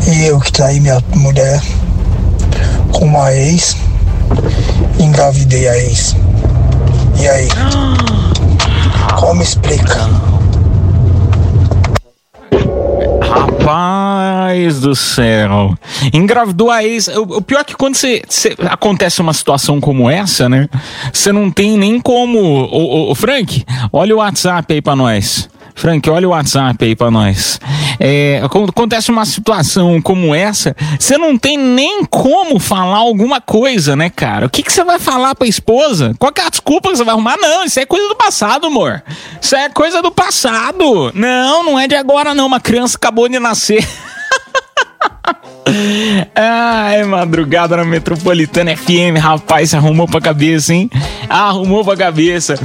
E 0.07 0.25
eu 0.27 0.41
que 0.41 0.51
traí 0.53 0.81
minha 0.81 1.03
mulher 1.15 1.61
com 2.93 3.05
uma 3.05 3.33
ex, 3.33 3.77
engravidei 4.99 5.69
a 5.69 5.77
ex. 5.79 6.17
E 7.21 7.29
aí? 7.29 7.49
Como 9.19 9.43
explica? 9.43 10.09
Rapaz 13.23 14.81
do 14.81 14.95
céu. 14.97 15.75
Engravidou 16.13 16.71
a 16.71 16.83
ex. 16.83 17.09
O, 17.09 17.23
o 17.23 17.43
pior 17.43 17.61
é 17.61 17.65
que 17.65 17.77
quando 17.77 17.95
você, 17.95 18.23
você- 18.29 18.57
acontece 18.69 19.21
uma 19.21 19.33
situação 19.35 19.81
como 19.81 20.09
essa, 20.11 20.49
né? 20.49 20.69
Você 21.13 21.31
não 21.31 21.51
tem 21.51 21.77
nem 21.77 22.01
como. 22.01 22.39
Ô, 22.41 23.11
ô, 23.11 23.15
Frank, 23.15 23.65
olha 23.93 24.15
o 24.15 24.19
WhatsApp 24.19 24.73
aí 24.73 24.81
pra 24.81 24.97
nós. 24.97 25.49
Frank, 25.81 26.11
olha 26.11 26.29
o 26.29 26.33
WhatsApp 26.33 26.85
aí 26.85 26.95
pra 26.95 27.11
nós. 27.11 27.59
É, 27.99 28.43
quando 28.51 28.69
acontece 28.69 29.11
uma 29.11 29.25
situação 29.25 29.99
como 30.03 30.35
essa, 30.35 30.77
você 30.99 31.17
não 31.17 31.39
tem 31.39 31.57
nem 31.57 32.05
como 32.05 32.59
falar 32.61 32.99
alguma 32.99 33.41
coisa, 33.41 33.97
né, 33.97 34.11
cara? 34.11 34.45
O 34.45 34.51
que, 34.51 34.63
que 34.63 34.71
você 34.71 34.85
vai 34.85 34.99
falar 34.99 35.35
pra 35.35 35.49
esposa? 35.49 36.15
Qual 36.19 36.31
é 36.37 36.43
a 36.43 36.51
desculpa 36.51 36.91
que 36.91 36.99
você 36.99 37.05
vai 37.05 37.15
arrumar? 37.15 37.39
Não, 37.39 37.65
isso 37.65 37.81
é 37.81 37.87
coisa 37.87 38.09
do 38.09 38.15
passado, 38.15 38.67
amor. 38.67 39.03
Isso 39.41 39.57
é 39.57 39.71
coisa 39.71 40.03
do 40.03 40.13
passado. 40.13 41.13
Não, 41.15 41.65
não 41.65 41.79
é 41.79 41.89
de 41.89 41.95
agora, 41.95 42.35
não. 42.35 42.47
Uma 42.47 42.61
criança 42.61 42.99
acabou 42.99 43.27
de 43.27 43.39
nascer. 43.39 43.83
Ai, 46.35 47.05
madrugada 47.05 47.75
na 47.79 47.87
Metropolitana 47.87 48.77
FM, 48.77 49.19
rapaz, 49.19 49.73
arrumou 49.73 50.07
pra 50.07 50.21
cabeça, 50.21 50.75
hein? 50.75 50.91
Arrumou 51.27 51.83
pra 51.83 51.97
cabeça. 51.97 52.57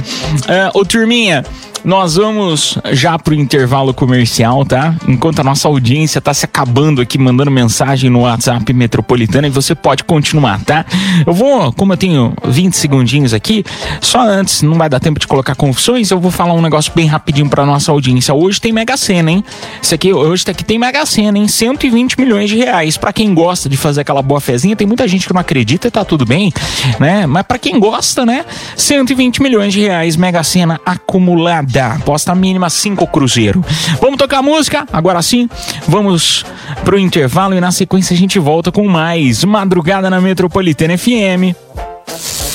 Ah, 0.46 0.70
ô, 0.74 0.84
turminha, 0.84 1.44
nós 1.86 2.16
vamos 2.16 2.76
já 2.90 3.16
pro 3.16 3.32
intervalo 3.32 3.94
comercial, 3.94 4.64
tá? 4.64 4.96
Enquanto 5.06 5.38
a 5.38 5.44
nossa 5.44 5.68
audiência 5.68 6.20
tá 6.20 6.34
se 6.34 6.44
acabando 6.44 7.00
aqui, 7.00 7.16
mandando 7.16 7.48
mensagem 7.48 8.10
no 8.10 8.22
WhatsApp 8.22 8.72
Metropolitana, 8.72 9.46
e 9.46 9.50
você 9.50 9.72
pode 9.72 10.02
continuar, 10.02 10.60
tá? 10.64 10.84
Eu 11.24 11.32
vou, 11.32 11.72
como 11.72 11.92
eu 11.92 11.96
tenho 11.96 12.34
20 12.44 12.74
segundinhos 12.74 13.32
aqui, 13.32 13.64
só 14.00 14.20
antes, 14.20 14.62
não 14.62 14.74
vai 14.74 14.88
dar 14.88 14.98
tempo 14.98 15.20
de 15.20 15.28
colocar 15.28 15.54
confissões, 15.54 16.10
eu 16.10 16.18
vou 16.18 16.32
falar 16.32 16.54
um 16.54 16.60
negócio 16.60 16.90
bem 16.92 17.06
rapidinho 17.06 17.48
pra 17.48 17.64
nossa 17.64 17.92
audiência. 17.92 18.34
Hoje 18.34 18.60
tem 18.60 18.72
Mega 18.72 18.96
Sena, 18.96 19.30
hein? 19.30 19.44
Isso 19.80 19.94
aqui, 19.94 20.12
hoje 20.12 20.42
aqui 20.48 20.64
tem 20.64 20.80
Mega 20.80 21.06
Sena, 21.06 21.38
hein? 21.38 21.46
120 21.46 22.18
milhões 22.18 22.50
de 22.50 22.56
reais. 22.56 22.96
Pra 22.96 23.12
quem 23.12 23.32
gosta 23.32 23.68
de 23.68 23.76
fazer 23.76 24.00
aquela 24.00 24.22
boa 24.22 24.40
fezinha, 24.40 24.74
tem 24.74 24.88
muita 24.88 25.06
gente 25.06 25.24
que 25.24 25.32
não 25.32 25.40
acredita 25.40 25.86
e 25.86 25.90
tá 25.92 26.04
tudo 26.04 26.26
bem, 26.26 26.52
né? 26.98 27.26
Mas 27.26 27.44
pra 27.44 27.60
quem 27.60 27.78
gosta, 27.78 28.26
né? 28.26 28.44
120 28.74 29.40
milhões 29.40 29.72
de 29.72 29.82
reais, 29.82 30.16
Mega 30.16 30.42
Sena 30.42 30.80
acumulada. 30.84 31.75
Aposta 31.80 32.34
mínima 32.34 32.70
5 32.70 33.06
cruzeiro. 33.08 33.64
Vamos 34.00 34.16
tocar 34.16 34.42
música? 34.42 34.86
Agora 34.92 35.20
sim, 35.22 35.48
vamos 35.86 36.44
pro 36.84 36.98
intervalo 36.98 37.54
e 37.54 37.60
na 37.60 37.70
sequência 37.72 38.14
a 38.14 38.16
gente 38.16 38.38
volta 38.38 38.70
com 38.72 38.86
mais 38.86 39.44
Madrugada 39.44 40.08
na 40.08 40.20
Metropolitana 40.20 40.96
FM. 40.96 41.54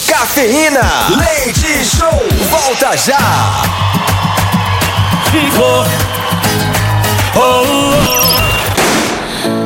Cafeína, 0.08 0.82
leite 1.18 1.86
show, 1.86 2.10
volta 2.50 2.96
já. 2.98 3.18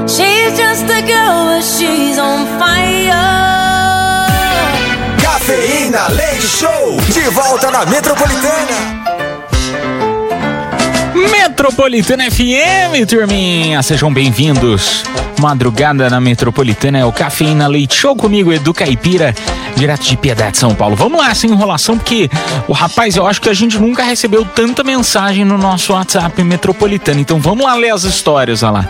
She's 0.07 0.57
just 0.57 0.85
a 0.89 1.01
girl, 1.01 1.45
but 1.45 1.63
she's 1.63 2.17
on 2.19 2.45
fire. 2.59 3.11
Cafeína, 5.19 6.07
leite 6.09 6.47
show, 6.47 6.97
de 7.11 7.29
volta 7.31 7.71
na 7.71 7.85
Metropolitana. 7.85 9.14
Metropolitana 11.55 12.29
FM, 12.29 13.05
turminha, 13.07 13.81
sejam 13.81 14.13
bem-vindos. 14.13 15.05
Madrugada 15.39 16.09
na 16.09 16.19
metropolitana. 16.19 16.99
É 16.99 17.05
o 17.05 17.11
Cafeína 17.11 17.67
Leite 17.67 17.95
Show 17.95 18.15
comigo, 18.15 18.51
Edu 18.53 18.73
Caipira, 18.73 19.33
direto 19.75 20.03
de 20.03 20.17
Piedade, 20.17 20.57
São 20.57 20.73
Paulo. 20.75 20.95
Vamos 20.95 21.19
lá, 21.19 21.33
sem 21.33 21.49
enrolação, 21.51 21.97
porque 21.97 22.29
o 22.67 22.73
rapaz, 22.73 23.15
eu 23.15 23.25
acho 23.27 23.41
que 23.41 23.49
a 23.49 23.53
gente 23.53 23.77
nunca 23.77 24.03
recebeu 24.03 24.45
tanta 24.45 24.83
mensagem 24.83 25.43
no 25.45 25.57
nosso 25.57 25.93
WhatsApp 25.93 26.41
metropolitano. 26.43 27.19
Então 27.19 27.39
vamos 27.39 27.65
lá 27.65 27.73
ler 27.75 27.91
as 27.93 28.03
histórias, 28.03 28.63
olha 28.63 28.71
lá. 28.71 28.89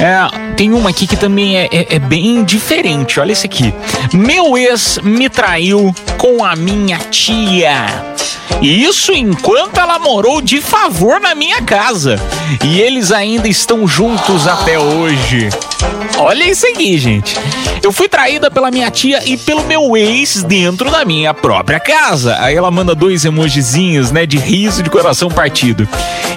É, 0.00 0.54
tem 0.56 0.72
uma 0.72 0.90
aqui 0.90 1.06
que 1.06 1.16
também 1.16 1.56
é, 1.58 1.68
é- 1.70 1.96
é 1.96 1.98
bem 1.98 2.42
diferente. 2.44 3.20
Olha 3.20 3.32
esse 3.32 3.46
aqui. 3.46 3.72
Meu 4.12 4.56
ex 4.56 4.98
me 5.02 5.28
traiu 5.28 5.94
com 6.18 6.44
a 6.44 6.56
minha 6.56 6.98
tia. 7.10 7.86
E 8.60 8.84
isso 8.84 9.12
enquanto 9.12 9.78
ela 9.78 9.98
morou 9.98 10.40
de 10.40 10.60
favor 10.60 11.20
na 11.20 11.34
minha 11.34 11.60
casa. 11.62 12.18
E 12.64 12.80
eles 12.80 13.10
ainda 13.10 13.48
estão 13.48 13.86
juntos 13.88 14.46
até 14.46 14.78
hoje. 14.78 15.48
Olha 16.18 16.44
isso 16.44 16.66
aqui, 16.66 16.98
gente. 16.98 17.36
Eu 17.82 17.90
fui 17.90 18.08
traída 18.08 18.50
pela 18.50 18.70
minha 18.70 18.90
tia 18.90 19.20
e 19.28 19.36
pelo 19.36 19.64
meu 19.64 19.96
ex 19.96 20.42
dentro 20.44 20.90
da 20.90 21.04
minha 21.04 21.34
própria 21.34 21.80
casa. 21.80 22.36
Aí 22.38 22.54
ela 22.54 22.70
manda 22.70 22.94
dois 22.94 23.24
emojizinhos, 23.24 24.12
né, 24.12 24.24
de 24.24 24.38
riso 24.38 24.82
de 24.82 24.90
coração 24.90 25.28
partido. 25.28 25.88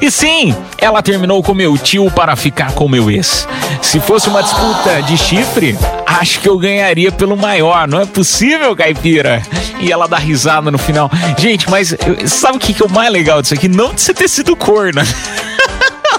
E 0.01 0.09
sim, 0.09 0.55
ela 0.77 1.03
terminou 1.03 1.43
com 1.43 1.53
meu 1.53 1.77
tio 1.77 2.09
para 2.09 2.35
ficar 2.35 2.71
com 2.71 2.89
meu 2.89 3.11
ex. 3.11 3.47
Se 3.81 3.99
fosse 3.99 4.27
uma 4.27 4.41
disputa 4.41 5.03
de 5.03 5.17
chifre, 5.17 5.77
acho 6.05 6.39
que 6.39 6.49
eu 6.49 6.57
ganharia 6.57 7.11
pelo 7.11 7.37
maior. 7.37 7.87
Não 7.87 8.01
é 8.01 8.05
possível, 8.05 8.75
caipira? 8.75 9.41
E 9.79 9.91
ela 9.91 10.07
dá 10.07 10.17
risada 10.17 10.71
no 10.71 10.77
final. 10.79 11.11
Gente, 11.37 11.69
mas 11.69 11.95
sabe 12.25 12.57
o 12.57 12.59
que, 12.59 12.73
que 12.73 12.81
é 12.81 12.85
o 12.85 12.89
mais 12.89 13.11
legal 13.11 13.41
disso 13.41 13.53
aqui? 13.53 13.67
Não 13.67 13.93
de 13.93 14.01
você 14.01 14.13
ter 14.13 14.27
sido 14.27 14.55
corno. 14.55 15.01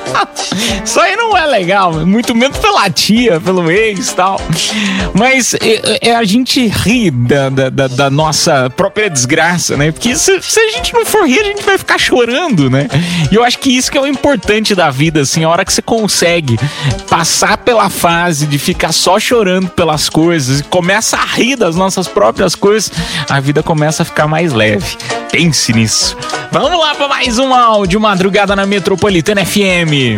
Isso 0.85 1.01
aí 1.01 1.17
não 1.17 1.37
é 1.37 1.45
legal, 1.47 1.93
muito 2.07 2.35
menos 2.35 2.59
pela 2.59 2.89
tia, 2.91 3.41
pelo 3.41 3.71
ex 3.71 4.11
e 4.11 4.15
tal. 4.15 4.41
Mas 5.15 5.55
é, 5.55 6.11
é 6.11 6.17
a 6.17 6.25
gente 6.25 6.67
rir 6.67 7.11
da, 7.11 7.49
da, 7.49 7.69
da- 7.71 7.89
da 7.89 8.11
nossa 8.11 8.71
própria 8.71 9.09
desgraça, 9.11 9.77
né? 9.77 9.91
Porque 9.93 10.15
se, 10.17 10.41
se 10.43 10.61
a 10.61 10.71
gente 10.71 10.93
não 10.95 11.05
for 11.05 11.27
rir, 11.27 11.41
a 11.41 11.45
gente 11.45 11.63
vai 11.63 11.77
ficar 11.79 11.99
chorando, 11.99 12.71
né? 12.71 12.89
E 13.31 13.35
eu 13.35 13.45
acho 13.45 13.59
que 13.59 13.71
isso 13.77 13.91
que 13.91 13.99
é 13.99 14.01
o 14.01 14.07
importante 14.07 14.75
da 14.75 14.91
vida, 14.91 15.21
assim, 15.21 15.45
a 15.45 15.49
hora 15.49 15.65
que 15.65 15.73
você 15.73 15.83
consegue 15.83 16.59
passar 17.09 17.59
pela 17.59 17.89
fase 17.89 18.47
de 18.47 18.59
ficar 18.59 18.93
só 18.93 19.19
chorando 19.19 19.69
pelas 19.69 20.09
coisas 20.09 20.61
e 20.61 20.65
começa 20.65 21.17
a 21.17 21.25
rir 21.25 21.57
das 21.57 21.77
nossas 21.77 22.07
próprias 22.09 22.55
coisas, 22.55 22.91
a 23.29 23.41
vida 23.41 23.63
começa 23.63 24.03
a 24.03 24.07
ficar 24.07 24.27
mais 24.27 24.53
leve. 24.53 24.97
Pense 25.37 25.71
nisso. 25.75 26.17
Vamos 26.51 26.81
lá 26.81 26.95
para 26.95 27.09
mais 27.09 27.39
um 27.39 27.53
áudio, 27.53 28.01
madrugada 28.01 28.57
na 28.57 28.65
Metropolitana 28.65 29.45
FM. 29.45 30.17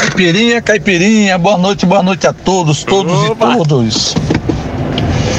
Caipirinha, 0.00 0.62
caipirinha, 0.62 1.36
boa 1.36 1.58
noite, 1.58 1.84
boa 1.84 2.02
noite 2.02 2.26
a 2.26 2.32
todos, 2.32 2.82
todos 2.82 3.12
Opa. 3.28 3.52
e 3.52 3.56
todos. 3.58 4.14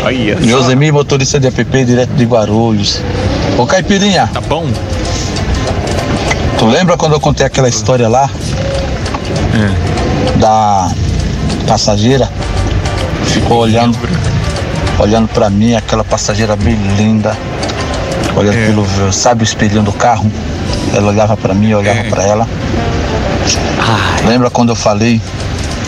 Olha, 0.04 0.38
Josemir, 0.40 0.94
motorista 0.94 1.40
de 1.40 1.48
app, 1.48 1.64
direto 1.84 2.12
de 2.12 2.26
Guarulhos. 2.26 3.02
Ô 3.58 3.66
Caipirinha, 3.66 4.30
tá 4.32 4.42
bom? 4.42 4.68
tu 6.60 6.68
lembra 6.68 6.96
quando 6.96 7.14
eu 7.14 7.20
contei 7.20 7.44
aquela 7.44 7.68
história 7.68 8.08
lá? 8.08 8.30
É. 9.56 10.38
Da 10.38 10.92
passageira? 11.68 12.30
Ficou 13.26 13.62
olhando, 13.62 13.98
olhando 15.00 15.28
pra 15.28 15.50
mim, 15.50 15.76
aquela 15.76 16.04
passageira 16.04 16.56
bem 16.56 16.76
linda. 16.98 17.36
Olhando 18.36 18.58
É. 18.58 18.66
pelo, 18.68 19.14
sabe 19.14 19.44
o 19.44 19.46
espelhinho 19.46 19.84
do 19.84 19.94
carro? 19.94 20.32
Ela 20.94 21.08
olhava 21.08 21.38
pra 21.38 21.54
mim, 21.54 21.70
eu 21.70 21.80
olhava 21.80 22.00
É. 22.00 22.04
pra 22.10 22.24
ela. 22.24 22.48
Ai, 23.80 24.26
Lembra 24.28 24.50
quando 24.50 24.70
eu 24.70 24.76
falei? 24.76 25.22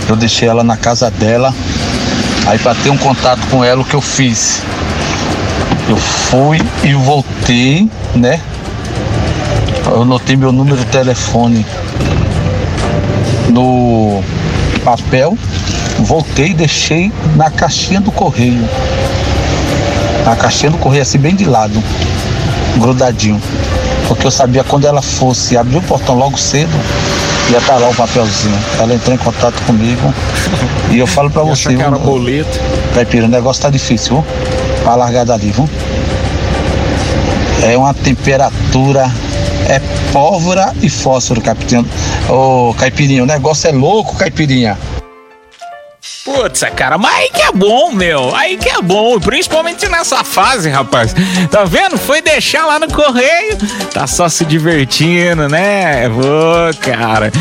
Eu 0.08 0.16
deixei 0.16 0.48
ela 0.48 0.64
na 0.64 0.78
casa 0.78 1.10
dela. 1.12 1.54
Aí 2.46 2.58
para 2.60 2.76
ter 2.76 2.90
um 2.90 2.98
contato 2.98 3.42
com 3.50 3.64
ela, 3.64 3.82
o 3.82 3.86
que 3.86 3.94
eu 3.96 4.02
fiz? 4.02 4.62
Eu 5.90 5.98
fui 5.98 6.62
e 6.84 6.94
voltei, 6.94 7.90
né? 8.16 8.40
Eu 9.86 10.06
notei 10.06 10.36
meu 10.38 10.52
número 10.52 10.78
de 10.78 10.86
telefone 10.86 11.66
no 13.50 14.22
papel, 14.84 15.38
voltei 16.00 16.48
e 16.52 16.54
deixei 16.54 17.12
na 17.36 17.50
caixinha 17.50 18.00
do 18.02 18.12
correio. 18.12 18.68
Na 20.27 20.36
caixinha 20.36 20.69
do 20.69 20.77
correio, 20.77 21.03
assim, 21.03 21.17
bem 21.17 21.34
de 21.34 21.46
lado, 21.46 21.81
grudadinho. 22.75 23.41
Porque 24.10 24.27
eu 24.27 24.31
sabia 24.31 24.62
quando 24.62 24.86
ela 24.86 25.01
fosse 25.01 25.55
abrir 25.55 25.77
o 25.77 25.81
portão 25.81 26.15
logo 26.15 26.38
cedo, 26.38 26.77
ia 27.50 27.60
estar 27.60 27.77
lá 27.77 27.88
o 27.88 27.96
papelzinho. 27.96 28.60
Ela 28.77 28.93
entrou 28.93 29.15
em 29.15 29.17
contato 29.17 29.55
comigo 29.62 30.13
e 30.91 30.98
eu 30.98 31.07
falo 31.07 31.31
pra 31.31 31.43
você, 31.43 31.69
achou 31.69 31.77
que 31.77 31.81
era 31.81 31.96
viu, 31.96 32.05
boleto. 32.05 32.60
Caipira, 32.93 33.25
o 33.25 33.29
negócio 33.29 33.62
tá 33.62 33.69
difícil, 33.69 34.15
viu? 34.15 34.25
Pra 34.84 34.96
largar 34.96 35.25
dali, 35.25 35.50
viu? 35.50 35.69
É 37.63 37.77
uma 37.77 37.93
temperatura, 37.93 39.10
é 39.69 39.79
pólvora 40.12 40.74
e 40.81 40.89
fósforo, 40.89 41.39
Caipirinha. 41.39 41.86
Ô, 42.27 42.75
Caipirinha, 42.77 43.24
o 43.24 43.25
negócio 43.25 43.69
é 43.69 43.72
louco, 43.72 44.17
Caipirinha. 44.17 44.77
Putz, 46.38 46.63
cara, 46.75 47.00
mas 47.00 47.15
aí 47.15 47.29
que 47.32 47.41
é 47.41 47.51
bom, 47.51 47.91
meu. 47.91 48.36
Aí 48.36 48.58
que 48.58 48.70
é 48.70 48.79
bom. 48.79 49.20
Principalmente 49.20 49.89
nessa 49.89 50.24
fase, 50.24 50.70
rapaz. 50.70 51.15
Tá 51.50 51.63
vendo? 51.63 51.97
Foi 51.97 52.21
deixar 52.21 52.63
lá 52.67 52.78
no 52.78 52.88
correio. 52.88 53.58
Tá 53.91 54.06
só 54.06 54.30
se 54.30 54.45
divertindo, 54.45 55.50
né? 55.50 56.08
Ô, 56.08 56.78
cara. 56.80 57.32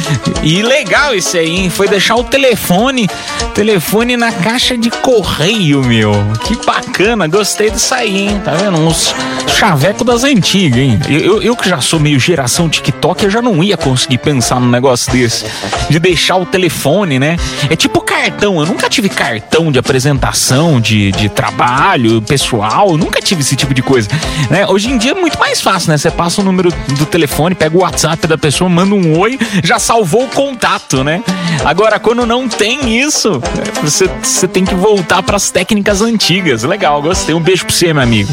E 0.42 0.62
legal 0.62 1.14
isso 1.14 1.36
aí, 1.36 1.56
hein? 1.56 1.68
Foi 1.68 1.88
deixar 1.88 2.16
o 2.16 2.24
telefone. 2.24 3.06
Telefone 3.52 4.16
na 4.16 4.32
caixa 4.32 4.78
de 4.78 4.88
correio, 4.88 5.84
meu. 5.84 6.12
Que 6.44 6.56
bacana. 6.64 7.26
Gostei 7.26 7.70
disso 7.70 7.94
aí, 7.94 8.28
hein? 8.28 8.40
Tá 8.42 8.52
vendo? 8.52 8.78
Uns 8.78 9.14
chaveco 9.58 10.04
das 10.04 10.24
antigas, 10.24 10.78
hein? 10.78 10.98
Eu, 11.06 11.20
eu, 11.20 11.42
eu 11.42 11.56
que 11.56 11.68
já 11.68 11.82
sou 11.82 12.00
meio 12.00 12.18
geração 12.18 12.66
TikTok, 12.68 13.24
eu 13.24 13.30
já 13.30 13.42
não 13.42 13.62
ia 13.62 13.76
conseguir 13.76 14.18
pensar 14.18 14.58
num 14.58 14.70
negócio 14.70 15.12
desse. 15.12 15.44
De 15.90 15.98
deixar 15.98 16.36
o 16.36 16.46
telefone, 16.46 17.18
né? 17.18 17.36
É 17.68 17.76
tipo 17.76 18.00
cartão. 18.00 18.58
Eu 18.58 18.66
nunca 18.66 18.85
tive 18.88 19.08
cartão 19.08 19.70
de 19.70 19.78
apresentação, 19.78 20.80
de, 20.80 21.12
de 21.12 21.28
trabalho 21.28 22.20
pessoal. 22.22 22.96
Nunca 22.96 23.20
tive 23.20 23.40
esse 23.42 23.56
tipo 23.56 23.74
de 23.74 23.82
coisa. 23.82 24.08
Né? 24.50 24.66
Hoje 24.66 24.90
em 24.90 24.98
dia 24.98 25.12
é 25.12 25.14
muito 25.14 25.38
mais 25.38 25.60
fácil, 25.60 25.90
né? 25.90 25.98
Você 25.98 26.10
passa 26.10 26.40
o 26.40 26.44
número 26.44 26.70
do 26.98 27.06
telefone, 27.06 27.54
pega 27.54 27.76
o 27.76 27.80
WhatsApp 27.80 28.26
da 28.26 28.38
pessoa, 28.38 28.68
manda 28.68 28.94
um 28.94 29.18
oi, 29.18 29.38
já 29.62 29.78
salvou 29.78 30.24
o 30.24 30.28
contato, 30.28 31.02
né? 31.02 31.22
Agora, 31.64 31.98
quando 31.98 32.26
não 32.26 32.48
tem 32.48 32.98
isso, 32.98 33.40
você, 33.82 34.08
você 34.22 34.46
tem 34.46 34.64
que 34.64 34.74
voltar 34.74 35.22
para 35.22 35.36
as 35.36 35.50
técnicas 35.50 36.02
antigas. 36.02 36.62
Legal, 36.62 37.00
gostei. 37.02 37.34
Um 37.34 37.40
beijo 37.40 37.64
pra 37.64 37.74
você, 37.74 37.92
meu 37.92 38.02
amigo. 38.02 38.32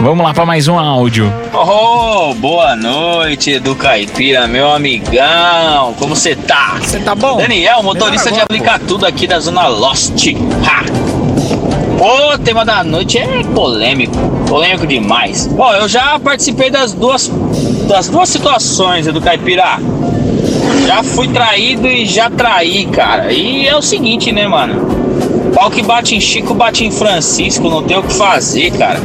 Vamos 0.00 0.24
lá 0.24 0.34
para 0.34 0.44
mais 0.44 0.68
um 0.68 0.78
áudio. 0.78 1.32
Oh, 1.52 2.34
boa 2.34 2.76
noite, 2.76 3.52
Edu 3.52 3.74
Caipira, 3.74 4.46
meu 4.46 4.70
amigão. 4.72 5.94
Como 5.98 6.14
você 6.14 6.34
tá? 6.34 6.76
Você 6.80 6.98
tá 6.98 7.14
bom? 7.14 7.36
Daniel, 7.36 7.82
motorista 7.82 8.30
de 8.30 8.40
aplicar 8.40 8.78
tudo 8.80 9.06
aqui 9.06 9.26
da 9.26 9.40
Zona 9.40 9.66
Lost. 9.86 10.26
Ha! 10.64 10.84
O 12.02 12.38
tema 12.38 12.64
da 12.64 12.82
noite 12.82 13.18
é 13.18 13.44
polêmico, 13.54 14.16
polêmico 14.48 14.84
demais. 14.84 15.46
Bom, 15.46 15.72
eu 15.74 15.86
já 15.86 16.18
participei 16.18 16.70
das 16.70 16.92
duas, 16.92 17.30
das 17.86 18.08
duas 18.08 18.28
situações, 18.28 19.06
Edu 19.06 19.20
Caipira. 19.20 19.78
Já 20.88 21.04
fui 21.04 21.28
traído 21.28 21.86
e 21.86 22.04
já 22.04 22.28
traí, 22.28 22.86
cara. 22.86 23.32
E 23.32 23.68
é 23.68 23.76
o 23.76 23.80
seguinte, 23.80 24.32
né, 24.32 24.48
mano? 24.48 25.52
Pau 25.54 25.70
que 25.70 25.82
bate 25.82 26.16
em 26.16 26.20
Chico, 26.20 26.52
bate 26.52 26.84
em 26.84 26.90
Francisco, 26.90 27.70
não 27.70 27.84
tem 27.84 27.96
o 27.96 28.02
que 28.02 28.12
fazer, 28.12 28.72
cara. 28.72 29.00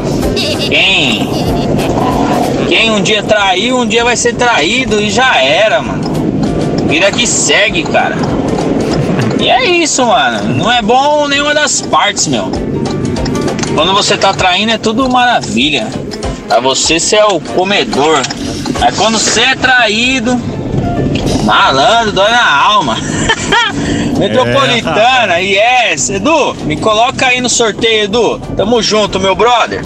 Quem? 0.68 1.30
Quem 2.68 2.90
um 2.90 3.04
dia 3.04 3.22
traiu, 3.22 3.78
um 3.78 3.86
dia 3.86 4.04
vai 4.04 4.18
ser 4.18 4.34
traído 4.34 5.00
e 5.00 5.12
já 5.12 5.40
era, 5.44 5.80
mano. 5.80 6.02
Vida 6.88 7.12
que 7.12 7.28
segue, 7.28 7.84
cara. 7.84 8.18
E 9.42 9.50
é 9.50 9.66
isso, 9.66 10.06
mano. 10.06 10.54
Não 10.54 10.72
é 10.72 10.84
bom 10.84 11.28
nenhuma 11.28 11.54
das 11.54 11.82
partes, 11.82 12.28
meu. 12.28 12.52
Quando 13.74 13.92
você 13.92 14.16
tá 14.16 14.34
traindo 14.34 14.72
é 14.72 14.78
tudo 14.78 15.10
maravilha. 15.10 15.88
Pra 16.48 16.60
você 16.60 17.00
ser 17.00 17.24
o 17.24 17.40
comedor. 17.40 18.22
Mas 18.80 18.96
quando 18.96 19.18
você 19.18 19.42
é 19.42 19.56
traído, 19.56 20.40
malandro, 21.44 22.12
dói 22.12 22.30
na 22.30 22.64
alma. 22.66 22.98
Metropolitana, 24.20 25.40
yes. 25.40 26.12
Edu, 26.12 26.54
me 26.66 26.78
coloca 26.78 27.26
aí 27.26 27.42
no 27.42 27.50
sorteio, 27.50 28.04
Edu. 28.04 28.40
Tamo 28.56 28.80
junto, 28.82 29.20
meu 29.20 29.34
brother. 29.34 29.84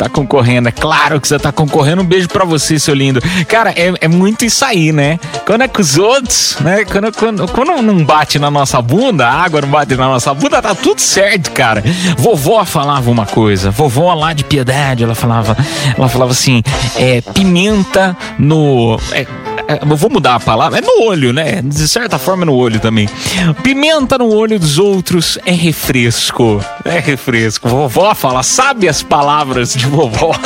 Tá 0.00 0.08
concorrendo, 0.08 0.66
é 0.66 0.72
claro 0.72 1.20
que 1.20 1.28
você 1.28 1.38
tá 1.38 1.52
concorrendo. 1.52 2.00
Um 2.00 2.06
beijo 2.06 2.26
pra 2.26 2.42
você, 2.42 2.78
seu 2.78 2.94
lindo. 2.94 3.20
Cara, 3.46 3.68
é, 3.76 3.92
é 4.00 4.08
muito 4.08 4.46
isso 4.46 4.64
aí, 4.64 4.92
né? 4.92 5.20
Quando 5.44 5.60
é 5.60 5.68
com 5.68 5.82
os 5.82 5.98
outros, 5.98 6.56
né? 6.60 6.86
Quando, 6.86 7.12
quando, 7.12 7.48
quando 7.48 7.82
não 7.82 8.02
bate 8.02 8.38
na 8.38 8.50
nossa 8.50 8.80
bunda, 8.80 9.28
a 9.28 9.42
água 9.42 9.60
não 9.60 9.68
bate 9.68 9.94
na 9.96 10.08
nossa 10.08 10.32
bunda, 10.32 10.62
tá 10.62 10.74
tudo 10.74 11.02
certo, 11.02 11.50
cara. 11.50 11.84
Vovó 12.16 12.64
falava 12.64 13.10
uma 13.10 13.26
coisa, 13.26 13.70
vovó 13.70 14.14
lá 14.14 14.32
de 14.32 14.42
piedade, 14.42 15.04
ela 15.04 15.14
falava, 15.14 15.54
ela 15.94 16.08
falava 16.08 16.32
assim: 16.32 16.62
é, 16.96 17.20
pimenta 17.20 18.16
no. 18.38 18.98
é, 19.12 19.26
eu 19.88 19.96
vou 19.96 20.10
mudar 20.10 20.36
a 20.36 20.40
palavra, 20.40 20.78
é 20.78 20.80
no 20.80 21.04
olho, 21.04 21.32
né? 21.32 21.60
De 21.62 21.86
certa 21.88 22.18
forma 22.18 22.42
é 22.42 22.46
no 22.46 22.54
olho 22.54 22.80
também. 22.80 23.08
Pimenta 23.62 24.18
no 24.18 24.32
olho 24.32 24.58
dos 24.58 24.78
outros 24.78 25.38
é 25.44 25.52
refresco. 25.52 26.64
É 26.84 26.98
refresco. 26.98 27.68
Vovó 27.68 28.14
fala, 28.14 28.42
sabe 28.42 28.88
as 28.88 29.02
palavras 29.02 29.74
de 29.74 29.86
vovó? 29.86 30.32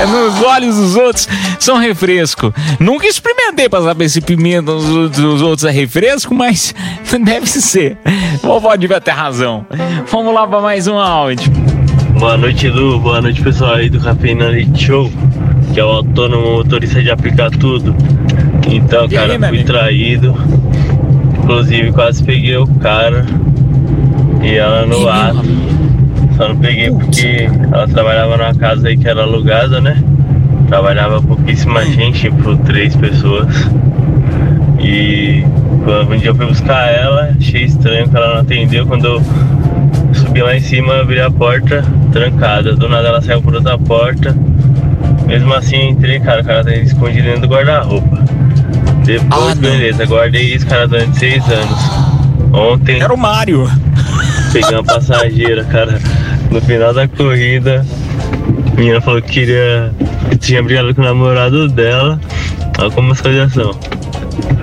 É 0.00 0.06
nos 0.06 0.42
olhos 0.42 0.76
dos 0.76 0.96
outros 0.96 1.28
são 1.58 1.78
refresco. 1.78 2.52
Nunca 2.78 3.06
experimentei 3.06 3.68
pra 3.68 3.82
saber 3.82 4.08
se 4.08 4.20
pimenta 4.20 4.72
nos 4.72 5.10
dos 5.10 5.42
outros 5.42 5.64
é 5.64 5.70
refresco, 5.70 6.34
mas 6.34 6.74
deve 7.24 7.46
ser. 7.46 7.96
Vovó 8.42 8.74
devia 8.76 9.00
ter 9.00 9.12
razão. 9.12 9.66
Vamos 10.10 10.34
lá 10.34 10.46
pra 10.46 10.60
mais 10.60 10.86
um 10.86 10.98
áudio. 10.98 11.50
Boa 12.18 12.36
noite, 12.36 12.68
Lu. 12.68 12.98
Boa 12.98 13.20
noite, 13.20 13.42
pessoal 13.42 13.74
aí 13.74 13.90
do 13.90 14.00
Cafeína 14.00 14.50
Show, 14.74 15.10
que 15.76 15.80
é 15.80 15.84
o 15.84 15.88
autônomo 15.88 16.52
motorista 16.56 17.02
de 17.02 17.10
aplicar 17.10 17.50
tudo. 17.50 17.94
Então, 18.66 19.02
aí, 19.02 19.10
cara, 19.10 19.38
meu 19.38 19.50
fui 19.50 19.62
traído. 19.62 20.34
Inclusive, 21.36 21.92
quase 21.92 22.24
peguei 22.24 22.56
o 22.56 22.66
cara 22.66 23.26
e 24.42 24.54
ela 24.54 24.86
no 24.86 25.06
ato. 25.06 25.44
Só 26.34 26.48
não 26.48 26.56
peguei 26.56 26.90
porque 26.90 27.46
ela 27.70 27.86
trabalhava 27.86 28.38
numa 28.38 28.54
casa 28.54 28.88
aí 28.88 28.96
que 28.96 29.06
era 29.06 29.24
alugada, 29.24 29.78
né? 29.78 30.02
Trabalhava 30.66 31.20
pouquíssima 31.20 31.84
gente, 31.84 32.20
tipo, 32.20 32.56
três 32.64 32.96
pessoas. 32.96 33.68
E 34.80 35.44
quando 35.84 36.14
um 36.14 36.16
dia 36.16 36.30
eu 36.30 36.34
fui 36.34 36.46
buscar 36.46 36.90
ela, 36.90 37.34
achei 37.38 37.64
estranho 37.64 38.08
que 38.08 38.16
ela 38.16 38.32
não 38.32 38.40
atendeu. 38.40 38.86
Quando 38.86 39.04
eu 39.04 39.22
subi 40.14 40.40
lá 40.40 40.56
em 40.56 40.60
cima, 40.60 41.02
abri 41.02 41.20
a 41.20 41.30
porta 41.30 41.84
trancada. 42.12 42.74
Do 42.74 42.88
nada 42.88 43.08
ela 43.08 43.20
saiu 43.20 43.42
por 43.42 43.54
outra 43.54 43.76
porta. 43.76 44.34
Mesmo 45.26 45.52
assim, 45.54 45.90
entrei, 45.90 46.20
cara, 46.20 46.40
o 46.40 46.44
cara 46.44 46.64
tá 46.64 46.74
escondido 46.74 47.24
dentro 47.24 47.42
do 47.42 47.48
guarda-roupa. 47.48 48.24
Depois, 49.04 49.58
beleza, 49.58 50.04
guardei 50.06 50.54
isso, 50.54 50.66
cara, 50.66 50.86
durante 50.86 51.18
seis 51.18 51.44
anos. 51.48 52.06
Ontem. 52.52 53.00
Era 53.00 53.12
o 53.12 53.18
Mário. 53.18 53.68
Peguei 54.52 54.70
uma 54.72 54.84
passageira, 54.84 55.64
cara. 55.64 56.00
No 56.50 56.60
final 56.60 56.94
da 56.94 57.06
corrida, 57.06 57.84
a 58.72 58.76
menina 58.76 59.00
falou 59.00 59.20
que 59.20 59.32
queria. 59.32 59.92
que 60.30 60.38
tinha 60.38 60.62
brigado 60.62 60.94
com 60.94 61.02
o 61.02 61.04
namorado 61.04 61.68
dela. 61.68 62.20
Olha 62.78 62.90
como 62.90 63.12
as 63.12 63.20
coisas 63.20 63.52
são. 63.52 63.78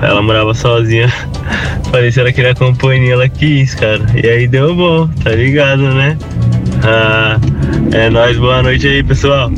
Ela 0.02 0.21
morava 0.21 0.54
sozinha. 0.54 1.12
Falei 1.91 2.12
se 2.12 2.19
ela 2.19 2.32
queria 2.32 2.56
companhia, 2.56 3.13
ela 3.13 3.30
quis, 3.30 3.76
cara. 3.76 4.02
E 4.15 4.28
aí 4.28 4.47
deu 4.47 4.76
bom, 4.76 5.08
tá 5.23 5.32
ligado, 5.32 5.84
né? 5.84 6.17
Ah, 6.84 7.38
é 7.91 8.10
nóis, 8.10 8.38
boa 8.38 8.63
noite 8.63 8.88
aí, 8.88 9.04
pessoal. 9.04 9.52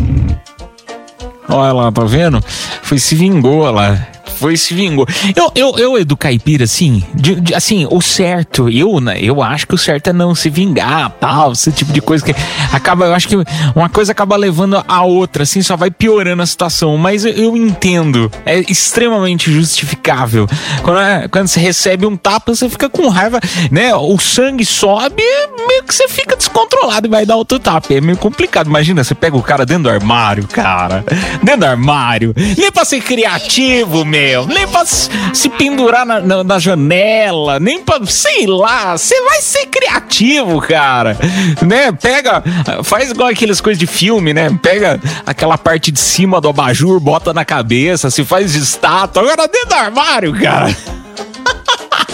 Olha 1.48 1.74
lá, 1.74 1.92
tá 1.92 2.04
vendo? 2.04 2.42
Foi 2.82 3.00
se 3.00 3.16
vingou 3.16 3.70
lá. 3.72 4.08
Foi 4.40 4.56
se 4.58 4.74
vingou. 4.74 5.08
Eu, 5.36 5.52
eu, 5.56 5.78
eu 5.78 5.98
Edu 5.98 6.16
Caipira, 6.18 6.64
assim, 6.66 7.04
de- 7.14 7.40
de- 7.40 7.54
assim, 7.56 7.88
o 7.90 8.02
certo, 8.02 8.70
eu, 8.70 9.00
né, 9.00 9.18
eu 9.20 9.42
acho 9.42 9.68
que 9.68 9.76
o 9.76 9.78
certo 9.78 10.10
é 10.10 10.14
não 10.14 10.36
se 10.36 10.50
vingar, 10.50 11.10
tal, 11.20 11.52
esse 11.54 11.72
tipo 11.72 11.92
de 11.94 12.02
coisa 12.02 12.24
que 12.24 12.36
acaba, 12.72 13.06
eu 13.06 13.14
acho 13.14 13.28
que 13.28 13.36
uma 13.76 13.90
coisa 13.90 14.12
acaba 14.12 14.36
levando 14.36 14.84
a 14.88 15.02
outra, 15.04 15.44
assim, 15.44 15.62
só 15.62 15.76
vai 15.76 15.90
piorando 15.92 16.42
a 16.42 16.46
situação. 16.46 16.98
Mas 16.98 17.24
eu, 17.26 17.32
eu 17.34 17.58
entendo, 17.58 18.32
é 18.46 18.60
extremamente 18.60 19.52
justificável. 19.52 20.48
Quando, 20.84 21.00
é- 21.00 21.28
quando 21.28 21.48
você 21.48 21.60
recebe 21.60 22.06
um 22.06 22.16
tapa, 22.18 22.54
você 22.54 22.70
fica 22.70 22.90
com 22.90 23.08
raiva, 23.10 23.40
né? 23.72 23.94
O 23.96 24.18
sangue 24.20 24.66
sobe, 24.66 25.24
meio 25.68 25.84
que 25.84 25.94
você 25.94 26.08
fica 26.08 26.36
descontrolado 26.36 27.08
e 27.08 27.10
vai 27.10 27.26
dar 27.26 27.36
outro 27.36 27.60
tapa. 27.60 27.94
É 27.94 28.02
meio 28.02 28.18
complicado. 28.18 28.68
Imagina, 28.68 29.04
você 29.04 29.16
pega 29.16 29.38
o 29.38 29.42
cara 29.44 29.66
dentro 29.66 29.84
do 29.84 29.90
armário, 29.90 30.48
cara. 30.48 31.04
Dentro 31.44 31.62
do 31.62 31.66
armário. 31.66 32.34
Nem 32.58 32.72
pra 32.72 32.84
ser 32.86 33.02
criativo, 33.02 34.04
meu. 34.06 34.25
Nem 34.48 34.68
pra 34.68 34.86
se 34.86 35.50
pendurar 35.58 36.06
na, 36.06 36.20
na- 36.20 36.44
na 36.44 36.60
janela. 36.60 37.60
Nem 37.60 37.82
pra, 37.84 38.00
sei 38.06 38.46
lá. 38.48 38.98
Você 38.98 39.20
vai 39.22 39.42
ser 39.42 39.66
criativo, 39.68 40.60
cara. 40.62 41.18
Né? 41.66 41.92
Pega, 41.92 42.44
faz 42.84 43.12
igual 43.12 43.30
aquelas 43.30 43.62
coisas 43.62 43.80
de 43.80 43.88
filme, 43.88 44.34
né? 44.34 44.50
Pega 44.62 45.00
aquela 45.26 45.58
parte 45.58 45.92
de 45.92 46.00
cima 46.00 46.40
do 46.42 46.50
abajur, 46.50 47.00
bota 47.00 47.34
na 47.34 47.46
cabeça, 47.46 48.10
se 48.10 48.24
faz 48.24 48.54
de 48.54 48.60
estátua. 48.60 49.22
Agora 49.24 49.48
dentro 49.48 49.70
do 49.70 49.76
armário, 49.76 50.34
cara. 50.40 50.76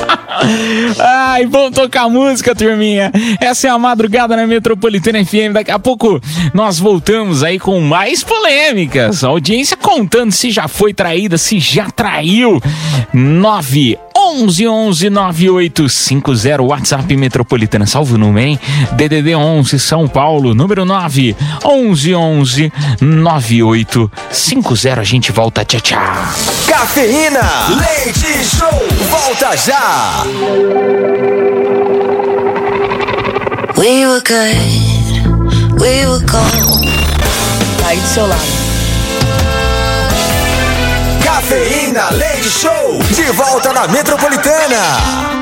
Ai, 1.00 1.46
vamos 1.46 1.72
tocar 1.72 2.10
música, 2.10 2.56
turminha. 2.56 3.12
Essa 3.40 3.68
é 3.68 3.70
a 3.70 3.78
madrugada 3.78 4.36
na 4.36 4.48
Metropolitana 4.48 5.24
FM. 5.24 5.54
Daqui 5.54 5.72
a 5.72 5.80
pouco 5.80 6.20
nós 6.54 6.80
voltamos 6.80 7.44
aí 7.44 7.60
com 7.60 7.80
mais 7.82 8.24
polêmicas. 8.24 9.24
A 9.24 9.28
audiência 9.28 9.78
contando 9.78 10.32
se 10.32 10.50
já 10.52 10.68
foi 10.68 10.94
traída, 10.94 11.38
se 11.38 11.60
já 11.60 11.90
traiu. 11.90 12.62
9 13.14 13.98
11 14.16 14.68
11 14.68 15.10
9850 15.10 16.62
WhatsApp 16.62 17.18
Metropolitana. 17.18 17.86
Salve 17.86 18.16
o 18.16 18.18
número, 18.18 18.48
hein? 18.48 18.60
DDD 18.94 19.36
11 19.36 19.78
São 19.80 20.08
Paulo, 20.08 20.54
número 20.54 20.86
9 20.86 21.36
11 21.66 22.16
11 22.16 22.72
9850. 23.02 25.02
A 25.02 25.04
gente 25.04 25.32
volta. 25.32 25.66
Tchau, 25.66 25.82
tchau. 25.82 26.00
Cafeína, 26.68 27.42
leite 27.70 28.46
show, 28.46 28.70
volta 29.10 29.58
já. 29.58 29.91
We 33.78 34.06
were 34.06 34.22
good, 34.22 35.82
we 35.82 36.06
were 36.08 36.24
gold. 36.26 36.86
Aí 37.86 37.98
do 38.00 38.08
seu 38.08 38.26
lado. 38.26 38.42
Cafeína, 41.24 42.10
leite 42.12 42.50
show, 42.50 43.00
de 43.14 43.32
volta 43.34 43.74
na 43.74 43.88
Metropolitana. 43.90 45.41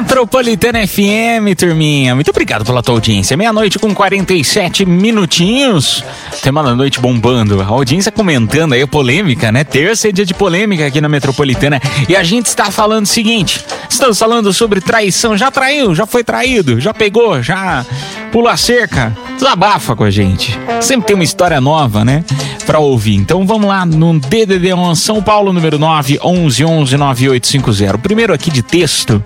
Metropolitana 0.00 0.86
FM, 0.86 1.58
turminha. 1.58 2.14
Muito 2.14 2.30
obrigado 2.30 2.64
pela 2.64 2.80
tua 2.80 2.94
audiência. 2.94 3.36
Meia-noite 3.36 3.80
com 3.80 3.92
47 3.92 4.86
minutinhos. 4.86 6.04
Tema 6.40 6.62
da 6.62 6.72
noite 6.72 7.00
bombando. 7.00 7.60
A 7.60 7.66
audiência 7.66 8.12
comentando 8.12 8.74
aí 8.74 8.82
a 8.82 8.86
polêmica, 8.86 9.50
né? 9.50 9.64
Terça 9.64 10.08
é 10.08 10.12
dia 10.12 10.24
de 10.24 10.34
polêmica 10.34 10.86
aqui 10.86 11.00
na 11.00 11.08
Metropolitana. 11.08 11.80
E 12.08 12.14
a 12.14 12.22
gente 12.22 12.46
está 12.46 12.70
falando 12.70 13.06
o 13.06 13.08
seguinte: 13.08 13.64
estamos 13.90 14.16
falando 14.16 14.52
sobre 14.52 14.80
traição. 14.80 15.36
Já 15.36 15.50
traiu? 15.50 15.92
Já 15.96 16.06
foi 16.06 16.22
traído? 16.22 16.80
Já 16.80 16.94
pegou? 16.94 17.42
Já 17.42 17.84
pula 18.30 18.52
a 18.52 18.56
cerca? 18.56 19.16
Desabafa 19.34 19.96
com 19.96 20.04
a 20.04 20.10
gente. 20.10 20.56
Sempre 20.80 21.08
tem 21.08 21.14
uma 21.16 21.24
história 21.24 21.60
nova, 21.60 22.04
né? 22.04 22.24
Pra 22.64 22.78
ouvir. 22.78 23.16
Então 23.16 23.44
vamos 23.44 23.66
lá 23.66 23.84
no 23.84 24.14
DDD1 24.14 24.94
São 24.94 25.20
Paulo, 25.20 25.52
número 25.52 25.76
9 25.78 26.20
11 26.22 26.64
11 26.64 26.96
9850. 26.96 27.96
O 27.96 27.98
primeiro 27.98 28.32
aqui 28.32 28.50
de 28.50 28.62
texto 28.62 29.22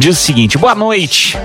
diz 0.00 0.18
o 0.18 0.22
seguinte: 0.22 0.58
Boa 0.58 0.74
noite. 0.74 1.38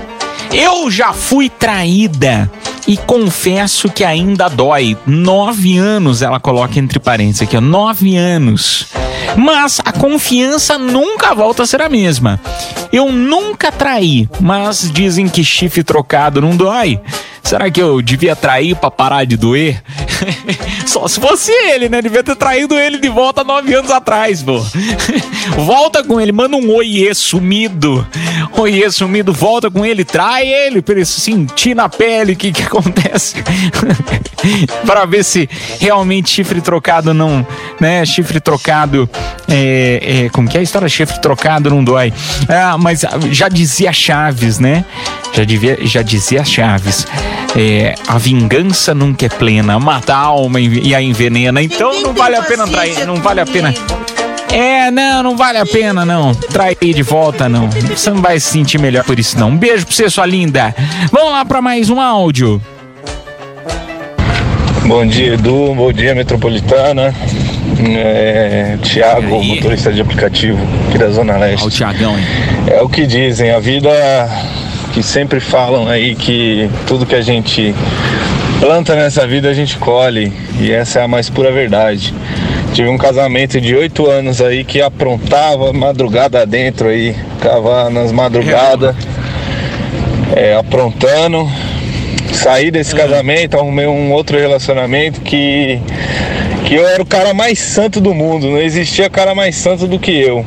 Eu 0.52 0.90
já 0.90 1.12
fui 1.12 1.50
traída 1.50 2.50
e 2.88 2.96
confesso 2.96 3.90
que 3.90 4.02
ainda 4.02 4.48
dói. 4.48 4.96
Nove 5.06 5.76
anos, 5.76 6.22
ela 6.22 6.40
coloca 6.40 6.78
entre 6.78 6.98
parênteses 6.98 7.42
aqui, 7.42 7.56
ó. 7.56 7.60
Nove 7.60 8.16
anos. 8.16 8.86
Mas 9.36 9.80
a 9.84 9.92
confiança 9.92 10.78
nunca 10.78 11.34
volta 11.34 11.64
a 11.64 11.66
ser 11.66 11.82
a 11.82 11.88
mesma. 11.88 12.40
Eu 12.90 13.12
nunca 13.12 13.70
traí, 13.70 14.28
mas 14.40 14.90
dizem 14.90 15.28
que 15.28 15.44
chifre 15.44 15.84
trocado 15.84 16.40
não 16.40 16.56
dói. 16.56 16.98
Será 17.42 17.70
que 17.70 17.82
eu 17.82 18.00
devia 18.00 18.34
trair 18.34 18.74
pra 18.76 18.90
parar 18.90 19.24
de 19.24 19.36
doer? 19.36 19.82
Só 20.86 21.06
se 21.08 21.20
fosse 21.20 21.50
ele, 21.50 21.88
né? 21.88 22.00
Devia 22.00 22.22
ter 22.22 22.36
traído 22.36 22.78
ele 22.78 22.98
de 22.98 23.08
volta 23.08 23.44
nove 23.44 23.74
anos 23.74 23.90
atrás, 23.90 24.42
pô. 24.42 24.64
Volta 25.56 26.02
com 26.02 26.20
ele, 26.20 26.32
manda 26.32 26.56
um 26.56 26.74
oiê 26.74 27.14
sumido. 27.14 28.06
Oiê 28.52 28.90
sumido, 28.90 29.32
volta 29.32 29.70
com 29.70 29.84
ele, 29.84 30.04
trai 30.04 30.46
ele 30.46 30.82
pra 30.82 30.94
ele 30.94 31.04
sentir 31.04 31.74
na 31.74 31.88
pele 31.88 32.32
o 32.32 32.36
que, 32.36 32.52
que 32.52 32.62
acontece. 32.62 33.36
para 34.86 35.04
ver 35.04 35.24
se 35.24 35.48
realmente 35.80 36.30
chifre 36.30 36.60
trocado 36.60 37.14
não. 37.14 37.46
né? 37.80 38.04
Chifre 38.04 38.40
trocado. 38.40 39.08
É, 39.48 40.24
é, 40.24 40.28
como 40.30 40.48
que 40.48 40.56
é 40.56 40.60
a 40.60 40.62
história? 40.62 40.88
Chifre 40.88 41.20
trocado 41.20 41.70
não 41.70 41.82
dói. 41.82 42.12
Ah, 42.48 42.76
mas 42.78 43.02
já 43.30 43.48
dizia 43.48 43.92
Chaves, 43.92 44.58
né? 44.58 44.84
Já, 45.32 45.44
devia, 45.44 45.78
já 45.82 46.02
dizia 46.02 46.44
Chaves. 46.44 47.06
É, 47.56 47.94
a 48.06 48.18
vingança 48.18 48.94
nunca 48.94 49.26
é 49.26 49.28
plena, 49.28 49.78
mata 50.06 50.14
a 50.14 50.18
alma 50.18 50.60
e 50.60 50.94
a 50.94 51.02
envenena. 51.02 51.60
Então 51.60 52.00
não 52.00 52.14
vale 52.14 52.36
a 52.36 52.42
pena 52.42 52.66
trair, 52.66 53.04
não 53.04 53.16
vale 53.16 53.40
a 53.40 53.46
pena. 53.46 53.74
É, 54.52 54.90
não, 54.90 55.22
não 55.22 55.36
vale 55.36 55.58
a 55.58 55.66
pena, 55.66 56.04
não. 56.04 56.32
Trair 56.32 56.94
de 56.94 57.02
volta, 57.02 57.48
não. 57.48 57.68
Você 57.68 58.10
não 58.10 58.22
vai 58.22 58.38
se 58.38 58.46
sentir 58.46 58.80
melhor 58.80 59.04
por 59.04 59.18
isso, 59.18 59.38
não. 59.38 59.48
Um 59.48 59.56
beijo 59.56 59.84
pra 59.84 59.94
você, 59.94 60.08
sua 60.08 60.24
linda. 60.24 60.74
Vamos 61.10 61.32
lá 61.32 61.44
pra 61.44 61.60
mais 61.60 61.90
um 61.90 62.00
áudio. 62.00 62.62
Bom 64.84 65.04
dia, 65.04 65.34
Edu. 65.34 65.74
Bom 65.74 65.92
dia, 65.92 66.14
Metropolitana. 66.14 67.12
É, 67.98 68.78
Tiago, 68.80 69.42
motorista 69.42 69.92
de 69.92 70.00
aplicativo 70.00 70.58
aqui 70.88 70.98
da 70.98 71.10
Zona 71.10 71.36
Leste. 71.36 71.66
o 71.66 71.70
Tiagão, 71.70 72.16
hein? 72.16 72.24
É 72.68 72.80
o 72.80 72.88
que 72.88 73.04
dizem, 73.06 73.50
a 73.50 73.58
vida 73.58 73.90
que 74.94 75.02
sempre 75.02 75.40
falam 75.40 75.88
aí 75.88 76.14
que 76.14 76.70
tudo 76.86 77.04
que 77.04 77.14
a 77.14 77.20
gente 77.20 77.74
Planta 78.60 78.96
nessa 78.96 79.26
vida 79.26 79.50
a 79.50 79.54
gente 79.54 79.76
colhe, 79.76 80.32
e 80.58 80.72
essa 80.72 81.00
é 81.00 81.02
a 81.02 81.08
mais 81.08 81.28
pura 81.28 81.52
verdade. 81.52 82.14
Tive 82.72 82.88
um 82.88 82.98
casamento 82.98 83.60
de 83.60 83.74
oito 83.74 84.10
anos 84.10 84.40
aí 84.40 84.64
que 84.64 84.80
aprontava 84.80 85.72
madrugada 85.72 86.44
dentro 86.46 86.88
aí, 86.88 87.14
ficava 87.38 87.90
nas 87.90 88.10
madrugadas, 88.12 88.96
é, 90.34 90.54
aprontando. 90.54 91.48
Saí 92.32 92.70
desse 92.70 92.94
casamento, 92.94 93.56
arrumei 93.56 93.86
um 93.86 94.12
outro 94.12 94.38
relacionamento 94.38 95.20
que, 95.20 95.80
que 96.64 96.74
eu 96.74 96.86
era 96.86 97.02
o 97.02 97.06
cara 97.06 97.32
mais 97.32 97.58
santo 97.58 98.00
do 98.00 98.14
mundo, 98.14 98.48
não 98.48 98.58
existia 98.58 99.08
cara 99.08 99.34
mais 99.34 99.54
santo 99.54 99.86
do 99.86 99.98
que 99.98 100.12
eu. 100.12 100.44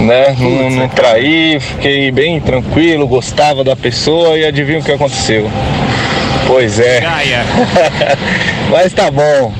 Né? 0.00 0.36
Não, 0.38 0.70
não 0.70 0.88
traí, 0.88 1.58
fiquei 1.60 2.10
bem 2.10 2.40
tranquilo, 2.40 3.06
gostava 3.06 3.62
da 3.62 3.76
pessoa 3.76 4.36
e 4.38 4.44
adivinha 4.44 4.80
o 4.80 4.82
que 4.82 4.92
aconteceu? 4.92 5.50
Pois 6.46 6.78
é. 6.78 7.02
Mas 8.70 8.92
tá 8.92 9.10
bom. 9.10 9.54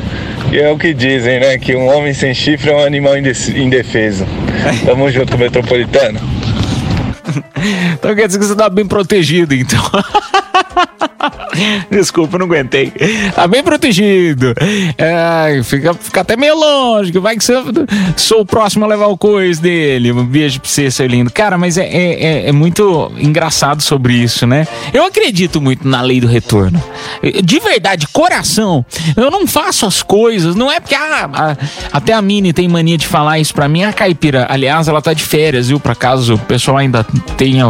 E 0.53 0.59
é 0.59 0.71
o 0.71 0.79
que 0.79 0.95
dizem, 0.95 1.41
né? 1.41 1.59
Que 1.59 1.75
um 1.75 1.89
homem 1.89 2.15
sem 2.15 2.33
chifre 2.35 2.71
é 2.71 2.77
um 2.77 2.85
animal 2.85 3.17
indefeso. 3.17 4.27
Tamo 4.85 5.11
junto, 5.11 5.37
metropolitano. 5.37 6.21
Então 7.93 8.15
quer 8.15 8.27
dizer 8.27 8.39
que 8.39 8.45
você 8.45 8.55
tá 8.55 8.69
bem 8.69 8.87
protegido, 8.87 9.55
então. 9.55 9.81
Desculpa, 11.91 12.39
não 12.39 12.47
aguentei. 12.47 12.93
Tá 13.35 13.47
bem 13.47 13.63
protegido. 13.63 14.55
É, 14.99 15.61
fica, 15.63 15.95
fica 15.95 16.21
até 16.21 16.37
meio 16.37 16.55
longe. 16.57 17.13
Vai 17.19 17.37
que 17.37 17.45
sou 18.17 18.41
o 18.41 18.47
próximo 18.47 18.85
a 18.85 18.89
levar 18.89 19.07
o 19.07 19.17
coisa 19.17 19.61
dele. 19.61 20.13
Um 20.13 20.25
beijo 20.25 20.61
pra 20.61 20.69
você, 20.69 20.91
seu 20.91 21.07
lindo. 21.07 21.31
Cara, 21.33 21.57
mas 21.59 21.77
é, 21.79 21.85
é, 21.87 22.25
é- 22.25 22.49
é 22.49 22.53
muito 22.53 23.11
engraçado 23.19 23.83
sobre 23.83 24.15
isso, 24.15 24.47
né? 24.47 24.67
Eu 24.93 25.05
acredito 25.05 25.61
muito 25.61 25.87
na 25.87 26.01
lei 26.03 26.21
do 26.21 26.27
retorno. 26.27 26.83
De 27.43 27.59
verdade, 27.61 28.07
coração. 28.09 28.85
Eu 29.17 29.31
não 29.31 29.47
faço 29.47 29.87
as 29.87 30.03
coisas. 30.03 30.55
Não 30.55 30.71
é 30.71 30.81
porque 30.81 30.95
ah, 30.95 31.31
a- 31.33 31.57
até 31.93 32.13
a 32.13 32.23
Mini 32.23 32.53
tem 32.53 32.69
mania 32.69 32.97
de 32.99 33.07
falar 33.07 33.39
isso 33.39 33.55
pra 33.55 33.69
mim. 33.69 33.85
A 33.85 33.93
caipira, 33.93 34.47
aliás, 34.51 34.89
ela 34.89 35.01
tá 35.03 35.13
de 35.13 35.23
férias, 35.23 35.69
viu? 35.69 35.79
Pra 35.81 35.95
caso 35.95 36.35
o 36.35 36.39
pessoal 36.39 36.79
ainda 36.79 37.05
tenha, 37.37 37.65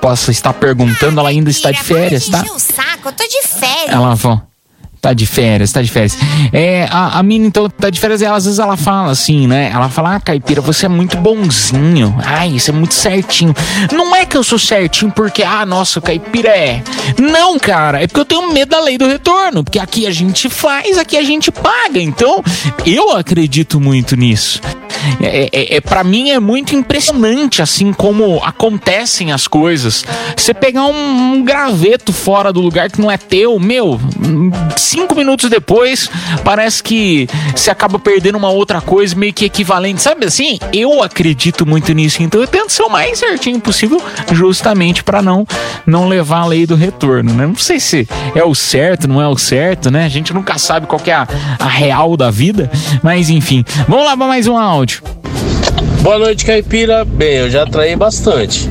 possa 0.00 0.30
estar 0.30 0.52
perguntando, 0.52 1.18
ela 1.20 1.28
ainda 1.28 1.50
está 1.50 1.70
de 1.70 1.82
férias, 1.82 2.28
tá? 2.28 2.44
o 2.54 2.58
saco, 2.58 3.12
tô 3.14 3.26
de 3.26 3.46
férias. 3.46 3.90
Ela 3.94 4.16
falou. 4.16 4.42
Tá 5.04 5.12
de 5.12 5.26
férias, 5.26 5.70
tá 5.70 5.82
de 5.82 5.90
férias. 5.90 6.16
É, 6.50 6.88
a, 6.90 7.18
a 7.18 7.22
mina, 7.22 7.46
então, 7.46 7.68
tá 7.68 7.90
de 7.90 8.00
férias 8.00 8.22
e 8.22 8.24
ela, 8.24 8.38
às 8.38 8.46
vezes 8.46 8.58
ela 8.58 8.74
fala 8.74 9.12
assim, 9.12 9.46
né? 9.46 9.70
Ela 9.70 9.90
fala, 9.90 10.14
ah, 10.14 10.20
caipira, 10.20 10.62
você 10.62 10.86
é 10.86 10.88
muito 10.88 11.18
bonzinho. 11.18 12.16
Ai, 12.24 12.52
isso 12.52 12.70
é 12.70 12.72
muito 12.72 12.94
certinho. 12.94 13.54
Não 13.92 14.16
é 14.16 14.24
que 14.24 14.34
eu 14.34 14.42
sou 14.42 14.58
certinho 14.58 15.12
porque, 15.12 15.42
ah, 15.42 15.66
nossa, 15.66 15.98
o 15.98 16.02
caipira 16.02 16.48
é. 16.48 16.82
Não, 17.20 17.58
cara, 17.58 18.02
é 18.02 18.06
porque 18.06 18.20
eu 18.20 18.24
tenho 18.24 18.50
medo 18.50 18.70
da 18.70 18.80
lei 18.80 18.96
do 18.96 19.06
retorno. 19.06 19.62
Porque 19.62 19.78
aqui 19.78 20.06
a 20.06 20.10
gente 20.10 20.48
faz, 20.48 20.96
aqui 20.96 21.18
a 21.18 21.22
gente 21.22 21.52
paga. 21.52 22.00
Então, 22.00 22.42
eu 22.86 23.14
acredito 23.14 23.78
muito 23.78 24.16
nisso. 24.16 24.58
É, 25.20 25.50
é, 25.52 25.76
é, 25.76 25.80
para 25.80 26.02
mim 26.02 26.30
é 26.30 26.40
muito 26.40 26.74
impressionante 26.74 27.60
assim 27.60 27.92
como 27.92 28.42
acontecem 28.42 29.32
as 29.32 29.46
coisas. 29.46 30.04
Você 30.36 30.54
pegar 30.54 30.86
um, 30.86 31.34
um 31.34 31.44
graveto 31.44 32.12
fora 32.12 32.52
do 32.52 32.60
lugar 32.60 32.90
que 32.90 33.00
não 33.00 33.10
é 33.10 33.16
teu, 33.16 33.58
meu, 33.58 34.00
hum, 34.24 34.50
cinco 34.94 35.16
minutos 35.16 35.50
depois 35.50 36.08
parece 36.44 36.80
que 36.80 37.28
você 37.54 37.68
acaba 37.68 37.98
perdendo 37.98 38.38
uma 38.38 38.50
outra 38.50 38.80
coisa 38.80 39.16
meio 39.16 39.32
que 39.32 39.44
equivalente, 39.44 40.00
sabe 40.00 40.24
assim? 40.24 40.58
Eu 40.72 41.02
acredito 41.02 41.66
muito 41.66 41.92
nisso, 41.92 42.22
então 42.22 42.40
eu 42.40 42.46
tento 42.46 42.70
ser 42.70 42.84
o 42.84 42.88
mais 42.88 43.18
certinho 43.18 43.58
possível, 43.58 44.00
justamente 44.30 45.02
para 45.02 45.20
não 45.20 45.44
não 45.84 46.08
levar 46.08 46.42
a 46.42 46.46
lei 46.46 46.64
do 46.64 46.76
retorno, 46.76 47.32
né? 47.34 47.44
Não 47.44 47.56
sei 47.56 47.80
se 47.80 48.06
é 48.36 48.44
o 48.44 48.54
certo, 48.54 49.08
não 49.08 49.20
é 49.20 49.26
o 49.26 49.36
certo, 49.36 49.90
né? 49.90 50.04
A 50.04 50.08
gente 50.08 50.32
nunca 50.32 50.58
sabe 50.58 50.86
qual 50.86 51.02
é 51.06 51.12
a, 51.12 51.26
a 51.58 51.68
real 51.68 52.16
da 52.16 52.30
vida, 52.30 52.70
mas 53.02 53.30
enfim. 53.30 53.64
Vamos 53.88 54.04
lá 54.04 54.16
para 54.16 54.28
mais 54.28 54.46
um 54.46 54.56
áudio. 54.56 55.02
Boa 56.02 56.18
noite, 56.18 56.44
caipira. 56.44 57.04
Bem, 57.04 57.38
eu 57.38 57.50
já 57.50 57.66
traí 57.66 57.96
bastante. 57.96 58.70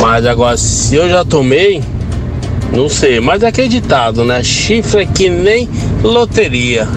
Mas 0.00 0.24
agora, 0.24 0.56
se 0.56 0.94
eu 0.94 1.08
já 1.08 1.24
tomei, 1.24 1.82
não 2.72 2.88
sei. 2.88 3.20
Mas 3.20 3.42
é 3.42 3.48
acreditado, 3.48 4.24
né? 4.24 4.42
Chifre 4.42 5.02
é 5.02 5.06
que 5.06 5.28
nem 5.28 5.68
loteria. 6.02 6.88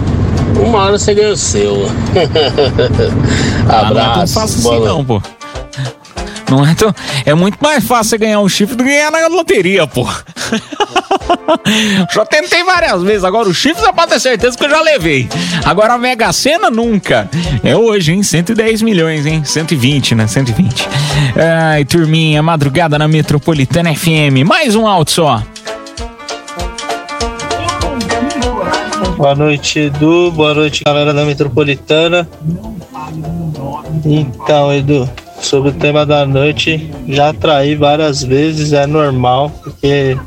Uma 0.60 0.80
hora 0.80 0.98
você 0.98 1.14
ganha 1.14 1.32
o 1.32 1.38
seu. 1.38 1.86
Ah, 3.68 3.90
não 3.90 4.00
é 4.00 4.04
tão 4.04 4.12
Abraço. 4.12 4.34
fácil 4.36 4.62
boa 4.62 4.76
assim 4.76 4.86
não, 4.86 5.04
pô. 5.04 5.22
Não 6.52 6.68
é 6.68 6.76
tão... 6.76 6.94
É 7.26 7.34
muito 7.34 7.58
mais 7.60 7.84
fácil 7.84 8.12
você 8.12 8.18
ganhar 8.20 8.40
um 8.40 8.48
chifre 8.48 8.76
do 8.76 8.84
que 8.84 8.90
ganhar 8.92 9.10
na 9.10 9.26
loteria, 9.28 9.88
pô. 9.88 10.06
já 12.14 12.24
tentei 12.26 12.64
várias 12.64 13.02
vezes. 13.02 13.24
Agora 13.24 13.50
o 13.50 13.54
chifre 13.56 13.82
você 13.82 13.92
pode 13.92 14.12
ter 14.12 14.20
certeza 14.20 14.56
que 14.56 14.64
eu 14.64 14.70
já 14.70 14.82
levei. 14.82 15.28
Agora 15.66 15.94
a 15.94 15.98
Mega 15.98 16.32
Sena 16.32 16.70
nunca. 16.70 17.28
É 17.64 17.76
hoje, 17.76 18.14
hein? 18.14 18.22
110 18.22 18.84
milhões, 18.84 19.26
hein? 19.26 19.44
120, 19.44 20.14
né? 20.14 20.28
120. 20.28 20.88
Ai, 21.36 21.84
turminha, 21.86 22.44
madrugada 22.44 23.00
na 23.00 23.08
Metropolitana 23.08 23.96
FM. 23.96 24.46
Mais 24.46 24.76
um 24.76 24.88
áudio 24.88 25.12
só. 25.14 25.42
Boa 29.18 29.36
noite, 29.36 29.80
Edu. 29.80 30.32
Boa 30.32 30.54
noite, 30.54 30.84
galera 30.84 31.14
da 31.14 31.26
Metropolitana. 31.26 32.28
Então, 34.04 34.74
Edu, 34.74 35.10
sobre 35.40 35.70
o 35.70 35.74
tema 35.74 36.06
da 36.06 36.26
noite, 36.26 36.92
já 37.08 37.34
traí 37.34 37.76
várias 37.76 38.24
vezes, 38.24 38.74
é 38.74 38.86
normal, 38.86 39.50
porque 39.64 40.18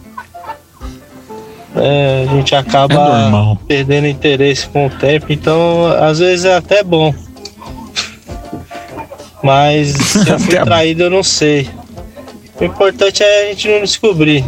é, 1.76 2.26
a 2.28 2.34
gente 2.34 2.54
acaba 2.54 3.30
É 3.30 3.66
perdendo 3.66 4.06
interesse 4.06 4.66
com 4.68 4.86
o 4.86 4.90
tempo, 4.90 5.26
então 5.32 5.86
às 6.00 6.18
vezes 6.18 6.44
é 6.44 6.56
até 6.56 6.82
bom. 6.82 7.14
Mas 9.42 9.88
se 9.88 10.28
eu 10.28 10.38
fui 10.40 10.56
traído, 10.56 11.04
eu 11.04 11.10
não 11.10 11.22
sei. 11.22 11.68
O 12.60 12.64
importante 12.64 13.22
é 13.22 13.44
a 13.44 13.48
gente 13.50 13.68
não 13.68 13.80
descobrir, 13.82 14.44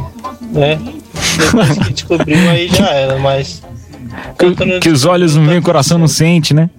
né? 0.50 0.78
Depois 1.38 1.78
que 1.78 1.92
descobriu, 1.92 2.50
aí 2.50 2.68
já 2.68 2.90
era, 2.90 3.18
mas. 3.18 3.62
Que, 4.38 4.80
que 4.80 4.88
os 4.88 5.04
olhos 5.04 5.36
não 5.36 5.46
veem, 5.46 5.58
o 5.58 5.62
coração 5.62 5.98
não 5.98 6.08
sente, 6.08 6.54
né? 6.54 6.70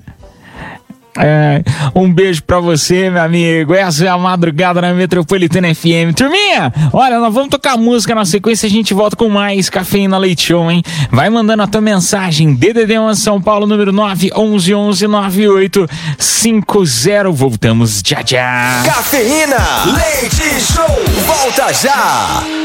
É, 1.17 1.61
um 1.93 2.11
beijo 2.11 2.41
pra 2.43 2.59
você, 2.59 3.09
meu 3.09 3.21
amigo. 3.21 3.73
Essa 3.73 4.05
é 4.05 4.07
a 4.07 4.17
madrugada 4.17 4.81
na 4.81 4.93
Metropolitana 4.93 5.73
FM. 5.73 6.13
Turminha, 6.15 6.73
olha, 6.93 7.19
nós 7.19 7.33
vamos 7.33 7.49
tocar 7.49 7.77
música 7.77 8.15
na 8.15 8.25
sequência. 8.25 8.67
A 8.67 8.69
gente 8.69 8.93
volta 8.93 9.15
com 9.15 9.27
mais 9.27 9.69
Cafeína 9.69 10.17
Leite 10.17 10.47
Show, 10.47 10.71
hein? 10.71 10.81
Vai 11.11 11.29
mandando 11.29 11.63
a 11.63 11.67
tua 11.67 11.81
mensagem. 11.81 12.55
DDD1 12.55 13.15
São 13.15 13.41
Paulo, 13.41 13.67
número 13.67 13.91
9 13.91 14.31
11 14.35 14.73
11 14.73 15.07
9850. 15.07 17.31
Voltamos 17.31 18.01
já 18.05 18.23
já. 18.25 18.83
Cafeína, 18.85 19.57
leite 19.85 20.61
show, 20.61 20.87
volta 21.25 21.73
já. 21.73 22.60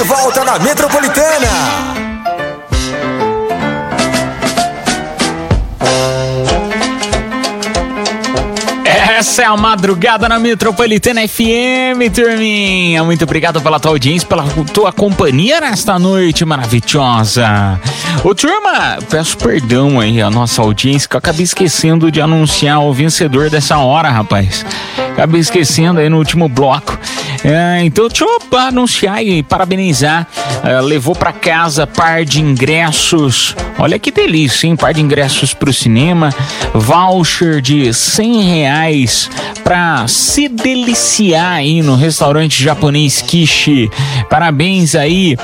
De 0.00 0.06
volta 0.06 0.42
na 0.46 0.58
Metropolitana. 0.58 1.46
Essa 8.84 9.42
é 9.42 9.44
a 9.44 9.54
madrugada 9.58 10.26
na 10.26 10.38
Metropolitana 10.38 11.28
FM, 11.28 12.10
turminha. 12.14 13.04
Muito 13.04 13.24
obrigado 13.24 13.60
pela 13.60 13.78
tua 13.78 13.90
audiência, 13.90 14.26
pela 14.26 14.44
tua 14.72 14.90
companhia 14.90 15.60
nesta 15.60 15.98
noite 15.98 16.46
maravilhosa. 16.46 17.78
Ô, 18.24 18.34
turma, 18.34 18.98
peço 19.10 19.36
perdão 19.36 20.00
aí 20.00 20.22
à 20.22 20.30
nossa 20.30 20.62
audiência, 20.62 21.06
que 21.06 21.14
eu 21.14 21.18
acabei 21.18 21.44
esquecendo 21.44 22.10
de 22.10 22.22
anunciar 22.22 22.80
o 22.80 22.94
vencedor 22.94 23.50
dessa 23.50 23.76
hora, 23.76 24.08
rapaz. 24.08 24.64
Acabei 25.12 25.40
esquecendo 25.40 26.00
aí 26.00 26.08
no 26.08 26.18
último 26.18 26.48
bloco. 26.48 26.98
É, 27.42 27.80
então, 27.84 28.06
deixa 28.08 28.24
eu 28.24 28.58
anunciar 28.58 29.22
e 29.24 29.42
parabenizar. 29.42 30.26
É, 30.62 30.80
levou 30.80 31.14
pra 31.14 31.32
casa 31.32 31.86
par 31.86 32.24
de 32.24 32.40
ingressos. 32.40 33.56
Olha 33.78 33.98
que 33.98 34.10
delícia, 34.10 34.66
hein? 34.66 34.76
Par 34.76 34.92
de 34.92 35.00
ingressos 35.00 35.54
pro 35.54 35.72
cinema. 35.72 36.34
Voucher 36.74 37.62
de 37.62 37.92
100 37.92 38.42
reais 38.42 39.30
pra 39.64 40.06
se 40.06 40.48
deliciar 40.48 41.52
aí 41.52 41.80
no 41.80 41.96
restaurante 41.96 42.62
japonês 42.62 43.22
Kishi. 43.22 43.90
Parabéns 44.28 44.94
aí. 44.94 45.36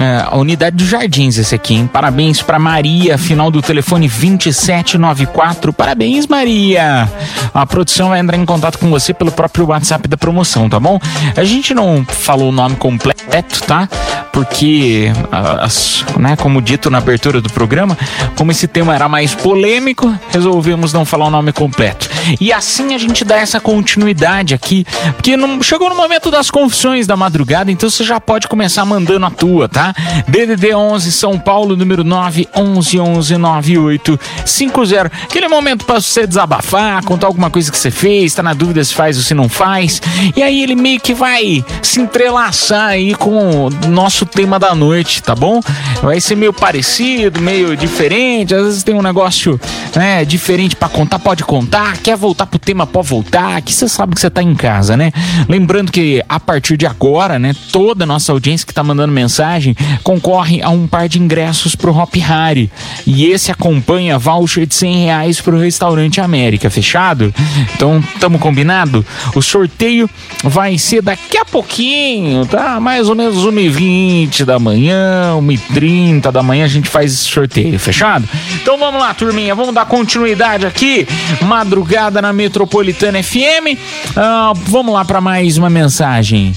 é, 0.00 0.24
a 0.26 0.36
unidade 0.36 0.76
dos 0.76 0.88
Jardins, 0.88 1.38
esse 1.38 1.54
aqui, 1.54 1.74
hein? 1.74 1.88
Parabéns 1.92 2.42
pra 2.42 2.58
Maria, 2.58 3.16
final 3.16 3.48
do 3.50 3.62
telefone 3.62 4.08
2794. 4.08 5.72
Parabéns, 5.72 6.26
Maria. 6.26 7.08
A 7.52 7.64
produção 7.64 8.08
vai 8.08 8.18
entrar 8.18 8.36
em 8.36 8.44
contato 8.44 8.76
com 8.78 8.90
você 8.90 9.13
pelo 9.14 9.32
próprio 9.32 9.66
WhatsApp 9.66 10.08
da 10.08 10.16
promoção, 10.16 10.68
tá 10.68 10.78
bom? 10.80 10.98
A 11.36 11.44
gente 11.44 11.72
não 11.74 12.04
falou 12.08 12.48
o 12.48 12.52
nome 12.52 12.76
completo, 12.76 13.62
tá? 13.66 13.88
Porque, 14.32 15.12
as- 15.30 16.04
né, 16.18 16.34
como 16.36 16.60
dito 16.60 16.90
na 16.90 16.98
abertura 16.98 17.40
do 17.40 17.48
programa, 17.50 17.96
como 18.36 18.50
esse 18.50 18.66
tema 18.66 18.94
era 18.94 19.08
mais 19.08 19.34
polêmico, 19.34 20.12
resolvemos 20.30 20.92
não 20.92 21.04
falar 21.04 21.26
o 21.26 21.30
nome 21.30 21.52
completo. 21.52 22.08
E 22.40 22.52
assim 22.52 22.94
a 22.94 22.98
gente 22.98 23.24
dá 23.24 23.36
essa 23.36 23.60
continuidade 23.60 24.52
aqui, 24.54 24.84
porque 25.14 25.36
não, 25.36 25.62
chegou 25.62 25.88
no 25.88 25.94
momento 25.94 26.30
das 26.30 26.50
confissões 26.50 27.06
da 27.06 27.16
madrugada, 27.16 27.70
então 27.70 27.88
você 27.88 28.02
já 28.02 28.18
pode 28.20 28.48
começar 28.48 28.84
mandando 28.84 29.26
a 29.26 29.30
tua, 29.30 29.68
tá? 29.68 29.94
DDD 30.26 30.74
11 30.74 31.12
São 31.12 31.38
Paulo, 31.38 31.76
número 31.76 32.02
9 32.02 32.48
11 32.56 32.98
11 32.98 33.36
98 33.36 34.18
50. 34.44 35.12
Aquele 35.24 35.48
momento 35.48 35.84
para 35.84 36.00
você 36.00 36.26
desabafar, 36.26 37.04
contar 37.04 37.26
alguma 37.26 37.50
coisa 37.50 37.70
que 37.70 37.78
você 37.78 37.90
fez, 37.90 38.34
tá 38.34 38.42
na 38.42 38.52
dúvida 38.54 38.82
se 38.82 38.94
faz 38.94 39.03
ou 39.16 39.22
se 39.22 39.34
não 39.34 39.48
faz. 39.48 40.00
E 40.36 40.42
aí 40.42 40.62
ele 40.62 40.74
meio 40.74 41.00
que 41.00 41.14
vai 41.14 41.64
se 41.82 42.00
entrelaçar 42.00 42.88
aí 42.88 43.14
com 43.14 43.66
o 43.66 43.70
nosso 43.88 44.26
tema 44.26 44.58
da 44.58 44.74
noite, 44.74 45.22
tá 45.22 45.34
bom? 45.34 45.60
Vai 46.02 46.20
ser 46.20 46.36
meio 46.36 46.52
parecido, 46.52 47.40
meio 47.40 47.76
diferente, 47.76 48.54
às 48.54 48.64
vezes 48.64 48.82
tem 48.82 48.94
um 48.94 49.02
negócio, 49.02 49.60
né, 49.94 50.24
diferente 50.24 50.76
para 50.76 50.88
contar, 50.88 51.18
pode 51.18 51.44
contar, 51.44 51.96
quer 51.98 52.16
voltar 52.16 52.46
pro 52.46 52.58
tema, 52.58 52.86
pode 52.86 53.08
voltar, 53.08 53.60
que 53.62 53.72
você 53.72 53.88
sabe 53.88 54.14
que 54.14 54.20
você 54.20 54.30
tá 54.30 54.42
em 54.42 54.54
casa, 54.54 54.96
né? 54.96 55.12
Lembrando 55.48 55.90
que 55.90 56.22
a 56.28 56.38
partir 56.38 56.76
de 56.76 56.86
agora, 56.86 57.38
né, 57.38 57.54
toda 57.72 58.04
a 58.04 58.06
nossa 58.06 58.32
audiência 58.32 58.66
que 58.66 58.74
tá 58.74 58.82
mandando 58.82 59.12
mensagem 59.12 59.74
concorre 60.02 60.62
a 60.62 60.70
um 60.70 60.86
par 60.86 61.08
de 61.08 61.18
ingressos 61.18 61.74
pro 61.74 61.96
Hop 61.96 62.14
Hari. 62.16 62.70
E 63.06 63.26
esse 63.26 63.50
acompanha 63.50 64.18
voucher 64.18 64.66
de 64.66 64.74
100 64.74 65.04
reais 65.04 65.40
pro 65.40 65.58
restaurante 65.58 66.20
América, 66.20 66.68
fechado? 66.70 67.34
Então, 67.74 68.02
tamo 68.20 68.38
combinado? 68.38 68.93
O 69.34 69.40
sorteio 69.40 70.08
vai 70.42 70.76
ser 70.76 71.00
daqui 71.00 71.38
a 71.38 71.44
pouquinho, 71.44 72.44
tá? 72.46 72.78
Mais 72.80 73.08
ou 73.08 73.14
menos 73.14 73.46
1h20 73.46 74.44
da 74.44 74.58
manhã, 74.58 75.34
1h30 75.40 76.30
da 76.30 76.42
manhã 76.42 76.64
a 76.64 76.68
gente 76.68 76.88
faz 76.88 77.12
esse 77.12 77.24
sorteio, 77.24 77.78
fechado? 77.78 78.28
Então 78.54 78.78
vamos 78.78 79.00
lá, 79.00 79.14
turminha, 79.14 79.54
vamos 79.54 79.74
dar 79.74 79.86
continuidade 79.86 80.66
aqui. 80.66 81.06
Madrugada 81.42 82.20
na 82.20 82.32
Metropolitana 82.32 83.22
FM. 83.22 83.78
Ah, 84.16 84.52
vamos 84.54 84.92
lá 84.92 85.04
para 85.04 85.20
mais 85.20 85.56
uma 85.56 85.70
mensagem. 85.70 86.52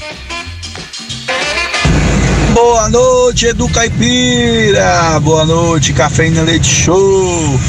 Boa 2.54 2.90
noite, 2.90 3.46
Edu 3.46 3.70
Caipira. 3.70 5.20
Boa 5.22 5.46
noite, 5.46 5.94
Cafeína 5.94 6.42
Leite 6.42 6.68
Show. 6.68 7.60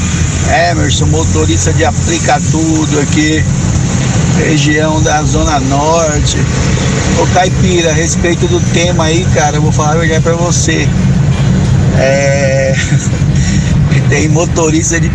Emerson, 0.71 1.05
motorista 1.05 1.71
de 1.73 1.85
aplica 1.85 2.41
tudo 2.49 2.99
aqui, 2.99 3.43
região 4.39 5.01
da 5.01 5.21
Zona 5.23 5.59
Norte. 5.59 6.37
Ô 7.21 7.27
Caipira, 7.33 7.91
a 7.91 7.93
respeito 7.93 8.47
do 8.47 8.59
tema 8.73 9.05
aí, 9.05 9.25
cara, 9.33 9.57
eu 9.57 9.61
vou 9.61 9.71
falar 9.71 9.93
a 9.93 9.97
verdade 9.97 10.23
pra 10.23 10.33
você. 10.33 10.87
É. 11.97 12.73
Tem 14.09 14.27
motorista 14.27 14.99
de, 14.99 15.11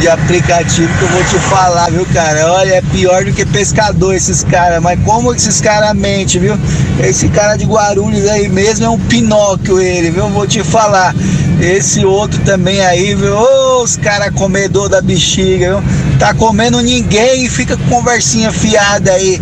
de 0.00 0.08
aplicativo 0.08 0.92
que 0.98 1.02
eu 1.02 1.08
vou 1.08 1.24
te 1.24 1.38
falar, 1.48 1.90
viu, 1.90 2.06
cara? 2.12 2.52
Olha, 2.52 2.74
é 2.74 2.82
pior 2.82 3.24
do 3.24 3.32
que 3.32 3.44
pescador 3.46 4.14
esses 4.14 4.44
caras. 4.44 4.82
Mas 4.82 4.98
como 5.04 5.34
esses 5.34 5.60
caras 5.60 5.94
mentem, 5.94 6.40
viu? 6.40 6.58
Esse 7.00 7.28
cara 7.28 7.56
de 7.56 7.64
Guarulhos 7.64 8.28
aí 8.28 8.48
mesmo 8.48 8.84
é 8.84 8.88
um 8.88 8.98
Pinóquio, 8.98 9.80
ele, 9.80 10.10
viu? 10.10 10.28
Vou 10.28 10.46
te 10.46 10.62
falar. 10.62 11.14
Esse 11.60 12.04
outro 12.04 12.38
também 12.44 12.80
aí, 12.84 13.14
viu? 13.14 13.34
Ô, 13.34 13.82
os 13.82 13.96
caras 13.96 14.30
comedor 14.34 14.88
da 14.88 15.00
bexiga, 15.00 15.80
viu? 15.80 15.82
Tá 16.18 16.34
comendo 16.34 16.80
ninguém 16.80 17.44
e 17.44 17.48
fica 17.48 17.76
com 17.76 17.96
conversinha 17.96 18.52
fiada 18.52 19.12
aí. 19.12 19.40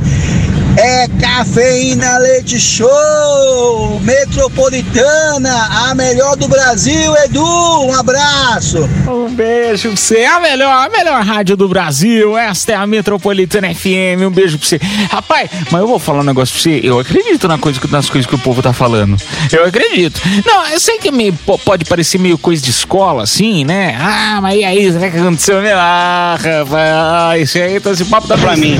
É 0.76 1.06
Cafeína 1.20 2.18
Leite 2.18 2.58
Show, 2.58 4.00
Metropolitana, 4.00 5.68
a 5.88 5.94
melhor 5.94 6.36
do 6.36 6.48
Brasil, 6.48 7.14
Edu. 7.24 7.44
Um 7.86 7.94
abraço. 7.94 8.78
Um 9.08 9.32
beijo 9.32 9.88
pra 9.88 9.96
você. 9.96 10.24
A 10.24 10.40
melhor, 10.40 10.72
a 10.86 10.88
melhor 10.90 11.22
rádio 11.22 11.56
do 11.56 11.68
Brasil. 11.68 12.36
Esta 12.36 12.72
é 12.72 12.74
a 12.74 12.86
Metropolitana 12.88 13.72
FM. 13.72 14.26
Um 14.26 14.30
beijo 14.30 14.58
pra 14.58 14.66
você. 14.66 14.80
Rapaz, 15.10 15.48
mas 15.70 15.80
eu 15.80 15.86
vou 15.86 15.98
falar 16.00 16.20
um 16.20 16.24
negócio 16.24 16.52
pra 16.54 16.62
você. 16.62 16.80
Eu 16.82 16.98
acredito 16.98 17.46
na 17.46 17.56
coisa, 17.56 17.80
nas 17.90 18.10
coisas 18.10 18.28
que 18.28 18.34
o 18.34 18.38
povo 18.38 18.60
tá 18.60 18.72
falando. 18.72 19.16
Eu 19.52 19.64
acredito. 19.64 20.20
Não, 20.44 20.66
eu 20.68 20.80
sei 20.80 20.98
que 20.98 21.10
po- 21.32 21.58
pode 21.58 21.84
parecer 21.84 22.18
meio 22.18 22.36
coisa 22.36 22.60
de 22.60 22.70
escola, 22.70 23.22
assim, 23.22 23.64
né? 23.64 23.96
Ah, 24.00 24.40
mas 24.42 24.58
e 24.58 24.64
aí, 24.64 24.92
será 24.92 25.08
que 25.08 25.18
aconteceu? 25.18 25.58
Ah, 25.76 26.36
rapaz, 26.36 27.42
isso 27.48 27.58
aí, 27.58 27.78
tá 27.78 27.92
esse 27.92 28.04
papo 28.06 28.26
tá 28.26 28.36
pra 28.36 28.56
mim. 28.56 28.76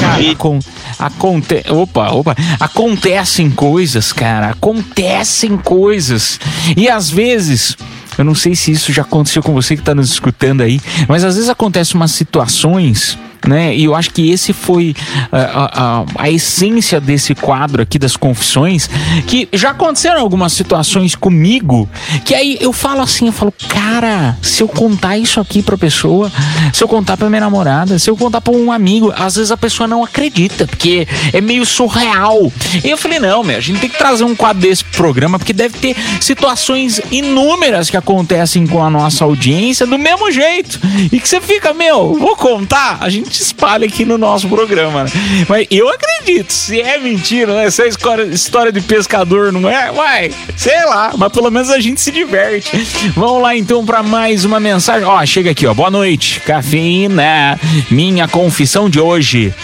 Cara, 0.00 0.34
com, 0.36 0.58
aconte, 0.98 1.64
opa, 1.68 2.10
opa, 2.10 2.36
acontecem 2.58 3.50
coisas, 3.50 4.12
cara. 4.12 4.50
Acontecem 4.50 5.56
coisas. 5.56 6.40
E 6.76 6.88
às 6.88 7.10
vezes. 7.10 7.76
Eu 8.16 8.24
não 8.24 8.34
sei 8.34 8.56
se 8.56 8.72
isso 8.72 8.92
já 8.92 9.02
aconteceu 9.02 9.40
com 9.40 9.52
você 9.52 9.76
que 9.76 9.82
está 9.82 9.94
nos 9.94 10.10
escutando 10.10 10.62
aí, 10.62 10.80
mas 11.06 11.22
às 11.22 11.36
vezes 11.36 11.48
acontecem 11.48 11.94
umas 11.94 12.10
situações. 12.10 13.16
Né? 13.48 13.74
E 13.74 13.84
eu 13.84 13.94
acho 13.94 14.10
que 14.10 14.30
esse 14.30 14.52
foi 14.52 14.94
ah, 15.32 15.38
a, 15.38 16.00
a- 16.00 16.04
a 16.18 16.30
essência 16.30 17.00
desse 17.00 17.34
quadro 17.34 17.80
aqui 17.82 17.98
das 17.98 18.14
confissões, 18.14 18.90
que 19.26 19.48
já 19.54 19.70
aconteceram 19.70 20.20
algumas 20.20 20.52
situações 20.52 21.14
comigo, 21.14 21.88
que 22.26 22.34
aí 22.34 22.58
eu 22.60 22.74
falo 22.74 23.00
assim, 23.00 23.26
eu 23.28 23.32
falo, 23.32 23.50
cara, 23.68 24.36
se 24.42 24.62
eu 24.62 24.68
contar 24.68 25.16
isso 25.16 25.40
aqui 25.40 25.62
pra 25.62 25.78
pessoa, 25.78 26.30
se 26.74 26.84
eu 26.84 26.88
contar 26.88 27.16
pra 27.16 27.30
minha 27.30 27.40
namorada, 27.40 27.98
se 27.98 28.10
eu 28.10 28.16
contar 28.18 28.42
pra 28.42 28.52
um 28.52 28.70
amigo, 28.70 29.10
às 29.16 29.36
vezes 29.36 29.50
a 29.50 29.56
pessoa 29.56 29.86
não 29.86 30.04
acredita, 30.04 30.66
porque 30.66 31.08
é 31.32 31.40
meio 31.40 31.64
surreal. 31.64 32.52
E 32.84 32.90
eu 32.90 32.98
falei, 32.98 33.18
não, 33.18 33.42
meu, 33.42 33.56
a 33.56 33.60
gente 33.60 33.80
tem 33.80 33.88
que 33.88 33.96
trazer 33.96 34.24
um 34.24 34.36
quadro 34.36 34.60
desse 34.60 34.84
pro 34.84 34.98
programa, 35.08 35.38
porque 35.38 35.54
deve 35.54 35.78
ter 35.78 35.96
situações 36.20 37.00
inúmeras 37.10 37.88
que 37.88 37.96
acontecem 37.96 38.66
com 38.66 38.82
a 38.84 38.90
nossa 38.90 39.24
audiência 39.24 39.86
do 39.86 39.98
mesmo 39.98 40.30
jeito. 40.30 40.78
E 41.10 41.18
que 41.18 41.26
você 41.28 41.40
fica, 41.40 41.72
meu, 41.72 42.14
vou 42.14 42.36
contar, 42.36 42.98
a 43.00 43.08
gente 43.08 43.37
espalha 43.42 43.86
aqui 43.86 44.04
no 44.04 44.18
nosso 44.18 44.48
programa. 44.48 45.04
Né? 45.04 45.10
Mas 45.48 45.66
eu 45.70 45.88
acredito, 45.88 46.52
se 46.52 46.80
é 46.80 46.98
mentira, 46.98 47.54
né? 47.54 47.70
Se 47.70 47.82
é 47.82 47.88
história 47.88 48.72
de 48.72 48.80
pescador, 48.80 49.52
não 49.52 49.68
é? 49.68 49.90
Uai, 49.90 50.32
sei 50.56 50.84
lá, 50.84 51.12
mas 51.16 51.32
pelo 51.32 51.50
menos 51.50 51.70
a 51.70 51.80
gente 51.80 52.00
se 52.00 52.10
diverte. 52.10 52.70
Vamos 53.14 53.42
lá 53.42 53.56
então 53.56 53.84
para 53.84 54.02
mais 54.02 54.44
uma 54.44 54.60
mensagem. 54.60 55.06
Ó, 55.06 55.24
chega 55.26 55.50
aqui, 55.50 55.66
ó. 55.66 55.74
Boa 55.74 55.90
noite, 55.90 56.40
cafeína. 56.40 57.58
Minha 57.90 58.28
confissão 58.28 58.88
de 58.88 59.00
hoje. 59.00 59.54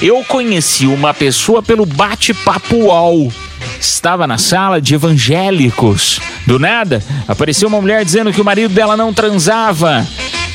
Eu 0.00 0.24
conheci 0.24 0.86
uma 0.86 1.14
pessoa 1.14 1.62
pelo 1.62 1.86
bate-papo 1.86 2.76
UOL. 2.76 3.32
Estava 3.80 4.26
na 4.26 4.38
sala 4.38 4.80
de 4.80 4.94
evangélicos. 4.94 6.20
Do 6.46 6.58
nada, 6.58 7.02
apareceu 7.26 7.68
uma 7.68 7.80
mulher 7.80 8.04
dizendo 8.04 8.32
que 8.32 8.40
o 8.40 8.44
marido 8.44 8.72
dela 8.72 8.96
não 8.96 9.12
transava 9.12 10.06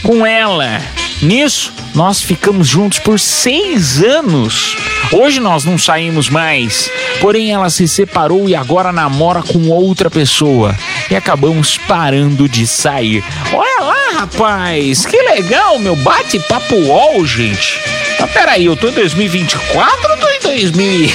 com 0.04 0.26
ela. 0.26 0.82
Nisso, 1.22 1.72
nós 1.94 2.20
ficamos 2.20 2.68
juntos 2.68 2.98
por 2.98 3.20
seis 3.20 4.02
anos. 4.02 4.76
Hoje 5.12 5.40
nós 5.40 5.64
não 5.64 5.78
saímos 5.78 6.30
mais. 6.30 6.90
Porém, 7.20 7.52
ela 7.52 7.70
se 7.70 7.88
separou 7.88 8.50
e 8.50 8.56
agora 8.56 8.92
namora 8.92 9.44
com 9.44 9.70
outra 9.70 10.10
pessoa. 10.10 10.76
E 11.12 11.16
acabamos 11.16 11.78
parando 11.78 12.50
de 12.50 12.66
sair. 12.66 13.24
Olha 13.54 13.86
lá, 13.86 14.22
rapaz! 14.22 15.06
Que 15.06 15.22
legal, 15.22 15.78
meu 15.78 15.96
bate-papo 15.98 16.76
UOL, 16.76 17.24
gente. 17.24 17.80
Mas 18.20 18.32
peraí, 18.32 18.66
eu 18.66 18.76
tô 18.76 18.90
em 18.90 18.94
2024 18.94 20.12
ou 20.12 20.18
tô 20.18 20.28
em 20.28 20.40
2000, 20.40 21.12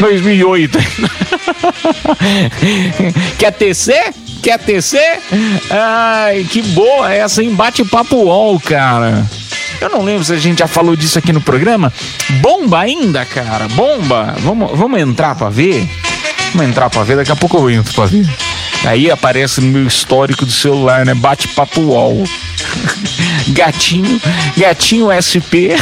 2008? 0.00 0.78
Quer 3.38 3.52
tecer? 3.52 4.14
Quer 4.42 4.58
tecer? 4.58 5.20
Ai, 5.70 6.46
que 6.50 6.62
boa 6.62 7.12
essa, 7.12 7.42
hein? 7.42 7.54
Bate-papo 7.54 8.16
UOL, 8.16 8.58
cara. 8.60 9.26
Eu 9.82 9.90
não 9.90 10.04
lembro 10.04 10.22
se 10.22 10.32
a 10.32 10.38
gente 10.38 10.60
já 10.60 10.68
falou 10.68 10.94
disso 10.94 11.18
aqui 11.18 11.32
no 11.32 11.40
programa. 11.40 11.92
Bomba 12.40 12.78
ainda, 12.78 13.24
cara. 13.24 13.66
Bomba. 13.66 14.36
Vamos, 14.38 14.78
vamos 14.78 15.00
entrar 15.00 15.34
pra 15.34 15.50
ver? 15.50 15.90
Vamos 16.54 16.70
entrar 16.70 16.88
pra 16.88 17.02
ver. 17.02 17.16
Daqui 17.16 17.32
a 17.32 17.36
pouco 17.36 17.56
eu 17.56 17.68
entro 17.68 17.92
pra 17.92 18.06
ver. 18.06 18.24
Aí 18.84 19.10
aparece 19.10 19.60
no 19.60 19.66
meu 19.66 19.84
histórico 19.84 20.46
do 20.46 20.52
celular, 20.52 21.04
né? 21.04 21.14
Bate-papo 21.14 21.80
UOL. 21.80 22.22
Gatinho, 23.48 24.20
gatinho 24.56 25.08
SP. 25.10 25.74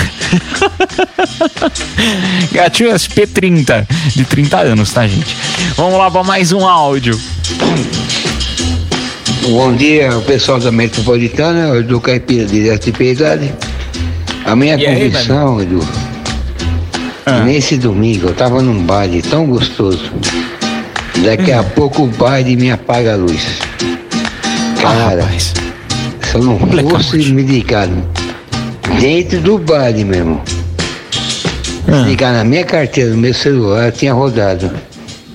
gatinho 2.50 2.96
SP 2.96 3.26
30, 3.26 3.86
de 4.16 4.24
30 4.24 4.56
anos, 4.60 4.90
tá, 4.92 5.06
gente? 5.06 5.36
Vamos 5.76 5.98
lá 5.98 6.10
pra 6.10 6.24
mais 6.24 6.52
um 6.52 6.66
áudio. 6.66 7.20
Bom 9.42 9.74
dia, 9.74 10.10
pessoal 10.26 10.58
da 10.58 10.72
Metropolitana, 10.72 11.82
do 11.82 12.00
Caipira 12.00 12.78
de 12.78 12.92
Piedade. 12.92 13.52
A 14.44 14.57
minha 14.57 14.76
E 14.76 14.87
aí, 14.87 14.94
convicção, 15.11 15.61
Edu, 15.61 15.87
nesse 17.44 17.76
domingo 17.76 18.29
eu 18.29 18.35
tava 18.35 18.62
num 18.62 18.83
baile 18.83 19.22
tão 19.22 19.46
gostoso. 19.46 20.11
Daqui 21.24 21.53
a 21.53 21.62
pouco 21.62 22.05
o 22.05 22.07
baile 22.07 22.57
me 22.57 22.70
apaga 22.70 23.12
a 23.12 23.16
luz. 23.16 23.59
Cara, 24.81 25.29
se 26.22 26.35
eu 26.35 26.42
não 26.42 26.59
fosse 26.59 27.18
me 27.33 27.42
ligar 27.42 27.88
dentro 29.00 29.40
do 29.40 29.59
baile 29.59 30.05
mesmo, 30.05 30.40
Se 31.87 32.09
ligar 32.09 32.33
na 32.33 32.44
minha 32.44 32.64
carteira, 32.64 33.11
no 33.11 33.16
meu 33.16 33.35
celular, 33.35 33.90
tinha 33.92 34.12
rodado. 34.12 34.70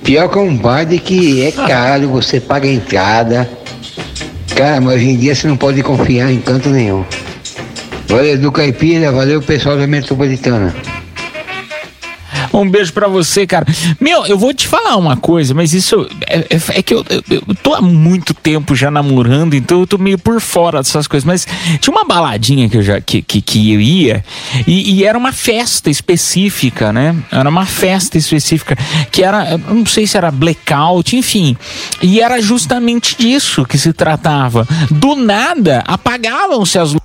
Pior 0.04 0.30
que 0.30 0.38
um 0.40 0.56
baile 0.56 1.00
que 1.00 1.44
é 1.44 1.52
caro, 1.52 2.08
você 2.10 2.40
paga 2.40 2.68
a 2.68 2.72
entrada. 2.72 3.50
Cara, 4.56 4.80
mas 4.80 4.96
hoje 4.96 5.10
em 5.10 5.18
dia 5.18 5.36
você 5.36 5.48
não 5.48 5.58
pode 5.58 5.84
confiar 5.84 6.32
em 6.32 6.40
canto 6.40 6.70
nenhum. 6.70 7.04
Valeu 8.08 8.38
do 8.38 8.52
Caipira, 8.52 9.12
valeu 9.12 9.42
pessoal 9.42 9.78
da 9.78 9.88
Metropolitana. 9.88 10.95
Um 12.60 12.70
beijo 12.70 12.94
pra 12.94 13.08
você, 13.08 13.46
cara. 13.46 13.66
Meu, 14.00 14.26
eu 14.26 14.38
vou 14.38 14.54
te 14.54 14.68
falar 14.68 14.96
uma 14.98 15.18
coisa, 15.18 15.54
mas 15.54 15.74
isso 15.74 16.08
é, 16.28 16.40
é- 16.50 16.80
é 16.80 16.82
que 16.82 16.94
eu, 16.94 17.06
eu- 17.10 17.24
eu 17.48 17.56
tô 17.62 17.74
há 17.74 17.82
muito 17.82 18.34
tempo 18.34 18.76
já 18.76 18.90
namorando, 18.90 19.56
então 19.56 19.82
eu 19.82 19.88
tô 19.88 19.98
meio 19.98 20.18
por 20.18 20.40
fora 20.40 20.80
dessas 20.80 21.08
coisas. 21.08 21.26
Mas 21.26 21.46
tinha 21.80 21.94
uma 21.94 22.06
baladinha 22.06 22.70
que 22.70 22.78
eu 22.78 22.82
já 22.82 23.02
que, 23.02 23.22
que, 23.22 23.42
que 23.42 23.74
eu 23.74 23.82
ia 23.82 24.24
e, 24.66 24.96
e 25.00 25.04
era 25.04 25.18
uma 25.18 25.32
festa 25.34 25.90
específica, 25.90 26.92
né? 26.94 27.16
Era 27.32 27.50
uma 27.50 27.66
festa 27.66 28.18
específica 28.18 28.78
que 29.12 29.24
era, 29.24 29.58
não 29.58 29.86
sei 29.86 30.08
se 30.08 30.16
era 30.18 30.32
blackout, 30.32 31.16
enfim. 31.16 31.58
E 32.02 32.22
era 32.22 32.42
justamente 32.42 33.16
disso 33.18 33.66
que 33.66 33.78
se 33.78 33.92
tratava. 33.94 34.68
Do 34.90 35.16
nada 35.16 35.84
apagavam-se 35.86 36.78
as 36.80 36.90
luzes. 36.90 37.02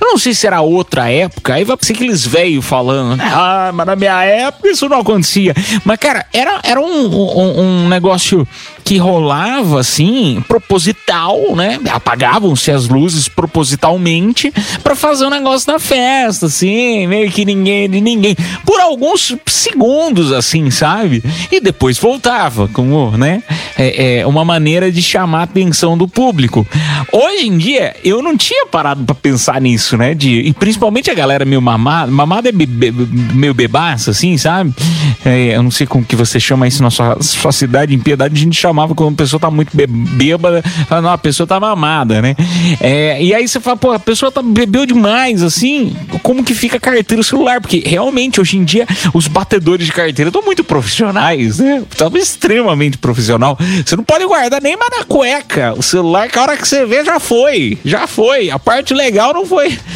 Eu 0.00 0.08
não 0.10 0.18
sei 0.18 0.34
se 0.34 0.46
era 0.46 0.60
outra 0.60 1.10
época, 1.10 1.54
aí 1.54 1.64
vai 1.64 1.76
ser 1.80 1.94
aqueles 1.94 2.24
velhos 2.26 2.64
falando, 2.64 3.16
né? 3.16 3.24
ah, 3.34 3.70
mas 3.72 3.86
na 3.86 3.96
minha 3.96 4.22
época 4.22 4.68
isso 4.68 4.86
não 4.90 4.93
acontecia. 5.00 5.54
Mas, 5.84 5.98
cara, 5.98 6.26
era, 6.32 6.60
era 6.62 6.80
um, 6.80 7.06
um, 7.06 7.60
um 7.84 7.88
negócio 7.88 8.46
que 8.84 8.98
rolava 8.98 9.80
assim, 9.80 10.42
proposital, 10.46 11.56
né? 11.56 11.78
Apagavam-se 11.90 12.70
as 12.70 12.86
luzes 12.88 13.28
propositalmente 13.28 14.52
pra 14.82 14.94
fazer 14.94 15.24
o 15.24 15.30
negócio 15.30 15.66
da 15.66 15.78
festa, 15.78 16.46
assim, 16.46 17.06
meio 17.06 17.30
que 17.30 17.44
ninguém 17.44 17.88
de 17.88 18.00
ninguém. 18.00 18.36
Por 18.66 18.80
alguns 18.80 19.34
segundos, 19.46 20.32
assim, 20.32 20.70
sabe? 20.70 21.22
E 21.50 21.60
depois 21.60 21.98
voltava, 21.98 22.68
como, 22.68 23.12
né? 23.16 23.42
É, 23.78 24.18
é 24.20 24.26
uma 24.26 24.44
maneira 24.44 24.92
de 24.92 25.02
chamar 25.02 25.40
a 25.40 25.44
atenção 25.44 25.96
do 25.96 26.06
público. 26.06 26.66
Hoje 27.10 27.46
em 27.46 27.56
dia, 27.56 27.96
eu 28.04 28.22
não 28.22 28.36
tinha 28.36 28.66
parado 28.66 29.02
pra 29.04 29.14
pensar 29.14 29.60
nisso, 29.60 29.96
né? 29.96 30.14
De, 30.14 30.40
e 30.40 30.52
principalmente 30.52 31.10
a 31.10 31.14
galera 31.14 31.44
meio 31.44 31.62
mamada. 31.62 32.10
Mamada 32.12 32.48
é 32.48 32.52
be- 32.52 32.66
be- 32.66 32.92
meio 33.34 33.54
bebaça, 33.54 34.10
assim, 34.10 34.36
sabe? 34.36 34.72
É, 35.24 35.56
eu 35.56 35.62
não 35.62 35.70
sei 35.70 35.86
como 35.86 36.04
que 36.04 36.14
você 36.14 36.38
chama 36.38 36.68
isso 36.68 36.82
na 36.82 36.90
sua, 36.90 37.16
sua 37.22 37.50
cidade. 37.50 37.94
Em 37.94 37.98
Piedade, 37.98 38.34
a 38.34 38.38
gente 38.38 38.60
chamava 38.60 38.94
quando 38.94 39.14
a 39.14 39.16
pessoa 39.16 39.40
tá 39.40 39.50
muito 39.50 39.70
bêbada. 39.74 40.62
Não, 40.90 41.08
a 41.08 41.16
pessoa 41.16 41.46
tá 41.46 41.58
mamada, 41.58 42.20
né? 42.20 42.36
É, 42.78 43.22
e 43.22 43.32
aí 43.32 43.48
você 43.48 43.58
fala, 43.58 43.74
pô, 43.74 43.92
a 43.92 43.98
pessoa 43.98 44.30
tá, 44.30 44.42
bebeu 44.42 44.84
demais, 44.84 45.42
assim. 45.42 45.96
Como 46.22 46.44
que 46.44 46.54
fica 46.54 46.76
a 46.76 46.80
carteira 46.80 47.22
o 47.22 47.24
celular? 47.24 47.58
Porque 47.58 47.82
realmente, 47.86 48.38
hoje 48.38 48.58
em 48.58 48.64
dia, 48.64 48.86
os 49.14 49.26
batedores 49.26 49.86
de 49.86 49.92
carteira 49.92 50.28
estão 50.28 50.42
muito 50.42 50.62
profissionais, 50.62 51.58
né? 51.58 51.82
Estão 51.90 52.14
extremamente 52.16 52.98
profissional. 52.98 53.58
Você 53.84 53.96
não 53.96 54.04
pode 54.04 54.26
guardar 54.26 54.60
nem 54.60 54.76
mais 54.76 54.90
na 54.98 55.04
cueca. 55.04 55.72
O 55.74 55.82
celular, 55.82 56.28
que 56.28 56.38
a 56.38 56.42
hora 56.42 56.56
que 56.56 56.68
você 56.68 56.84
vê, 56.84 57.02
já 57.02 57.18
foi. 57.18 57.78
Já 57.84 58.06
foi. 58.06 58.50
A 58.50 58.58
parte 58.58 58.92
legal 58.92 59.32
não 59.32 59.46
foi. 59.46 59.78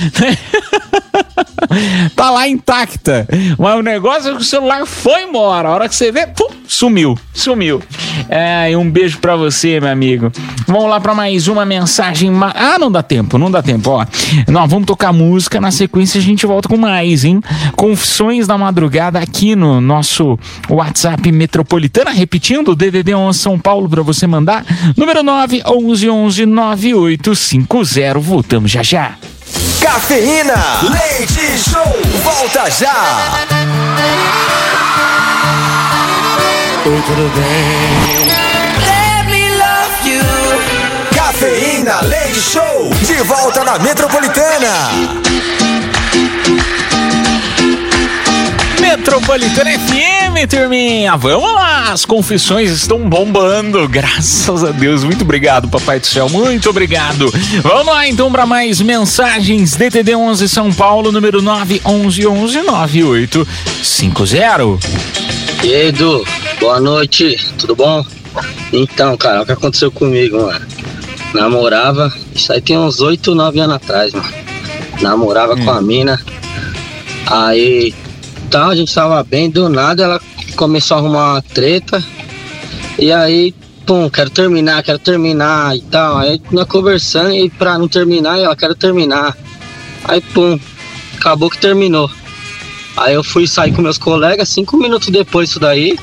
tá 2.16 2.30
lá 2.30 2.48
intacta. 2.48 3.26
Mas 3.58 3.78
o 3.78 3.82
negócio 3.82 4.30
é 4.30 4.34
que 4.34 4.42
o 4.42 4.44
celular 4.44 4.77
foi 4.86 5.22
embora. 5.22 5.68
A 5.68 5.72
hora 5.72 5.88
que 5.88 5.94
você 5.94 6.10
vê, 6.12 6.26
pum, 6.26 6.48
sumiu. 6.66 7.16
Sumiu. 7.32 7.82
É, 8.28 8.70
e 8.70 8.76
um 8.76 8.90
beijo 8.90 9.18
pra 9.18 9.36
você, 9.36 9.80
meu 9.80 9.90
amigo. 9.90 10.32
Vamos 10.66 10.88
lá 10.88 11.00
pra 11.00 11.14
mais 11.14 11.48
uma 11.48 11.64
mensagem. 11.64 12.30
Ah, 12.54 12.78
não 12.78 12.90
dá 12.90 13.02
tempo, 13.02 13.38
não 13.38 13.50
dá 13.50 13.62
tempo, 13.62 13.90
ó. 13.90 14.06
Nós 14.48 14.70
vamos 14.70 14.86
tocar 14.86 15.12
música, 15.12 15.60
na 15.60 15.70
sequência 15.70 16.18
a 16.18 16.22
gente 16.22 16.46
volta 16.46 16.68
com 16.68 16.76
mais, 16.76 17.24
hein? 17.24 17.40
Confissões 17.76 18.46
da 18.46 18.58
madrugada 18.58 19.18
aqui 19.18 19.54
no 19.54 19.80
nosso 19.80 20.38
WhatsApp 20.68 21.30
Metropolitana. 21.32 22.10
Repetindo, 22.10 22.74
DDD 22.74 23.14
11 23.14 23.38
São 23.38 23.58
Paulo 23.58 23.88
pra 23.88 24.02
você 24.02 24.26
mandar. 24.26 24.64
Número 24.96 25.22
9 25.22 25.62
11 25.66 26.10
11 26.10 26.46
9850. 26.46 28.18
Voltamos 28.18 28.70
já 28.70 28.82
já. 28.82 29.14
Cafeína, 29.80 30.54
leite 30.82 31.58
show, 31.58 31.82
volta 32.22 32.68
já. 32.70 33.57
Oi, 36.86 37.02
tudo 37.06 37.28
bem? 37.34 38.26
Let 38.86 39.26
me 39.26 39.50
love 39.56 40.08
you. 40.08 40.22
Cafeína, 41.14 42.00
leite 42.02 42.40
show, 42.40 42.90
de 43.06 43.22
volta 43.22 43.64
na 43.64 43.78
Metropolitana. 43.78 44.88
Metropolitana 48.88 49.78
FM, 49.78 50.48
turminha. 50.48 51.14
Vamos 51.14 51.52
lá, 51.52 51.92
as 51.92 52.06
confissões 52.06 52.70
estão 52.70 53.06
bombando, 53.06 53.86
graças 53.86 54.64
a 54.64 54.70
Deus. 54.70 55.04
Muito 55.04 55.24
obrigado, 55.24 55.68
Papai 55.68 56.00
do 56.00 56.06
Céu, 56.06 56.26
muito 56.30 56.70
obrigado. 56.70 57.30
Vamos 57.62 57.92
lá 57.92 58.08
então 58.08 58.32
para 58.32 58.46
mais 58.46 58.80
mensagens. 58.80 59.76
DTD 59.76 60.16
11 60.16 60.48
São 60.48 60.72
Paulo, 60.72 61.12
número 61.12 61.42
9 61.42 61.82
11 61.84 62.26
11 62.26 62.62
9850. 62.62 64.78
E 65.62 65.74
aí, 65.74 65.88
Edu, 65.88 66.24
boa 66.58 66.80
noite, 66.80 67.36
tudo 67.58 67.76
bom? 67.76 68.02
Então, 68.72 69.18
cara, 69.18 69.42
o 69.42 69.46
que 69.46 69.52
aconteceu 69.52 69.92
comigo, 69.92 70.40
mano? 70.40 70.66
Namorava, 71.34 72.10
isso 72.34 72.50
aí 72.54 72.62
tem 72.62 72.78
uns 72.78 73.02
8, 73.02 73.34
9 73.34 73.60
anos 73.60 73.76
atrás, 73.76 74.14
mano. 74.14 74.32
Namorava 75.02 75.58
com 75.58 75.70
a 75.70 75.82
mina, 75.82 76.18
aí 77.26 77.92
tal, 78.50 78.70
a 78.70 78.76
gente 78.76 78.94
tava 78.94 79.22
bem, 79.22 79.50
do 79.50 79.68
nada 79.68 80.02
ela 80.02 80.20
começou 80.56 80.96
a 80.96 81.00
arrumar 81.00 81.32
uma 81.32 81.42
treta, 81.42 82.02
e 82.98 83.12
aí, 83.12 83.54
pum, 83.86 84.10
quero 84.10 84.28
terminar, 84.28 84.82
quero 84.82 84.98
terminar 84.98 85.76
e 85.76 85.80
tal. 85.82 86.18
Aí 86.18 86.42
nós 86.50 86.66
conversando 86.66 87.32
e 87.32 87.48
pra 87.48 87.78
não 87.78 87.86
terminar, 87.86 88.36
ela 88.38 88.56
quero 88.56 88.74
terminar. 88.74 89.36
Aí, 90.04 90.20
pum, 90.20 90.58
acabou 91.16 91.48
que 91.48 91.58
terminou. 91.58 92.10
Aí 92.96 93.14
eu 93.14 93.22
fui 93.22 93.46
sair 93.46 93.72
com 93.72 93.80
meus 93.80 93.96
colegas, 93.96 94.48
cinco 94.48 94.76
minutos 94.76 95.08
depois 95.10 95.48
disso 95.48 95.60
daí, 95.60 95.96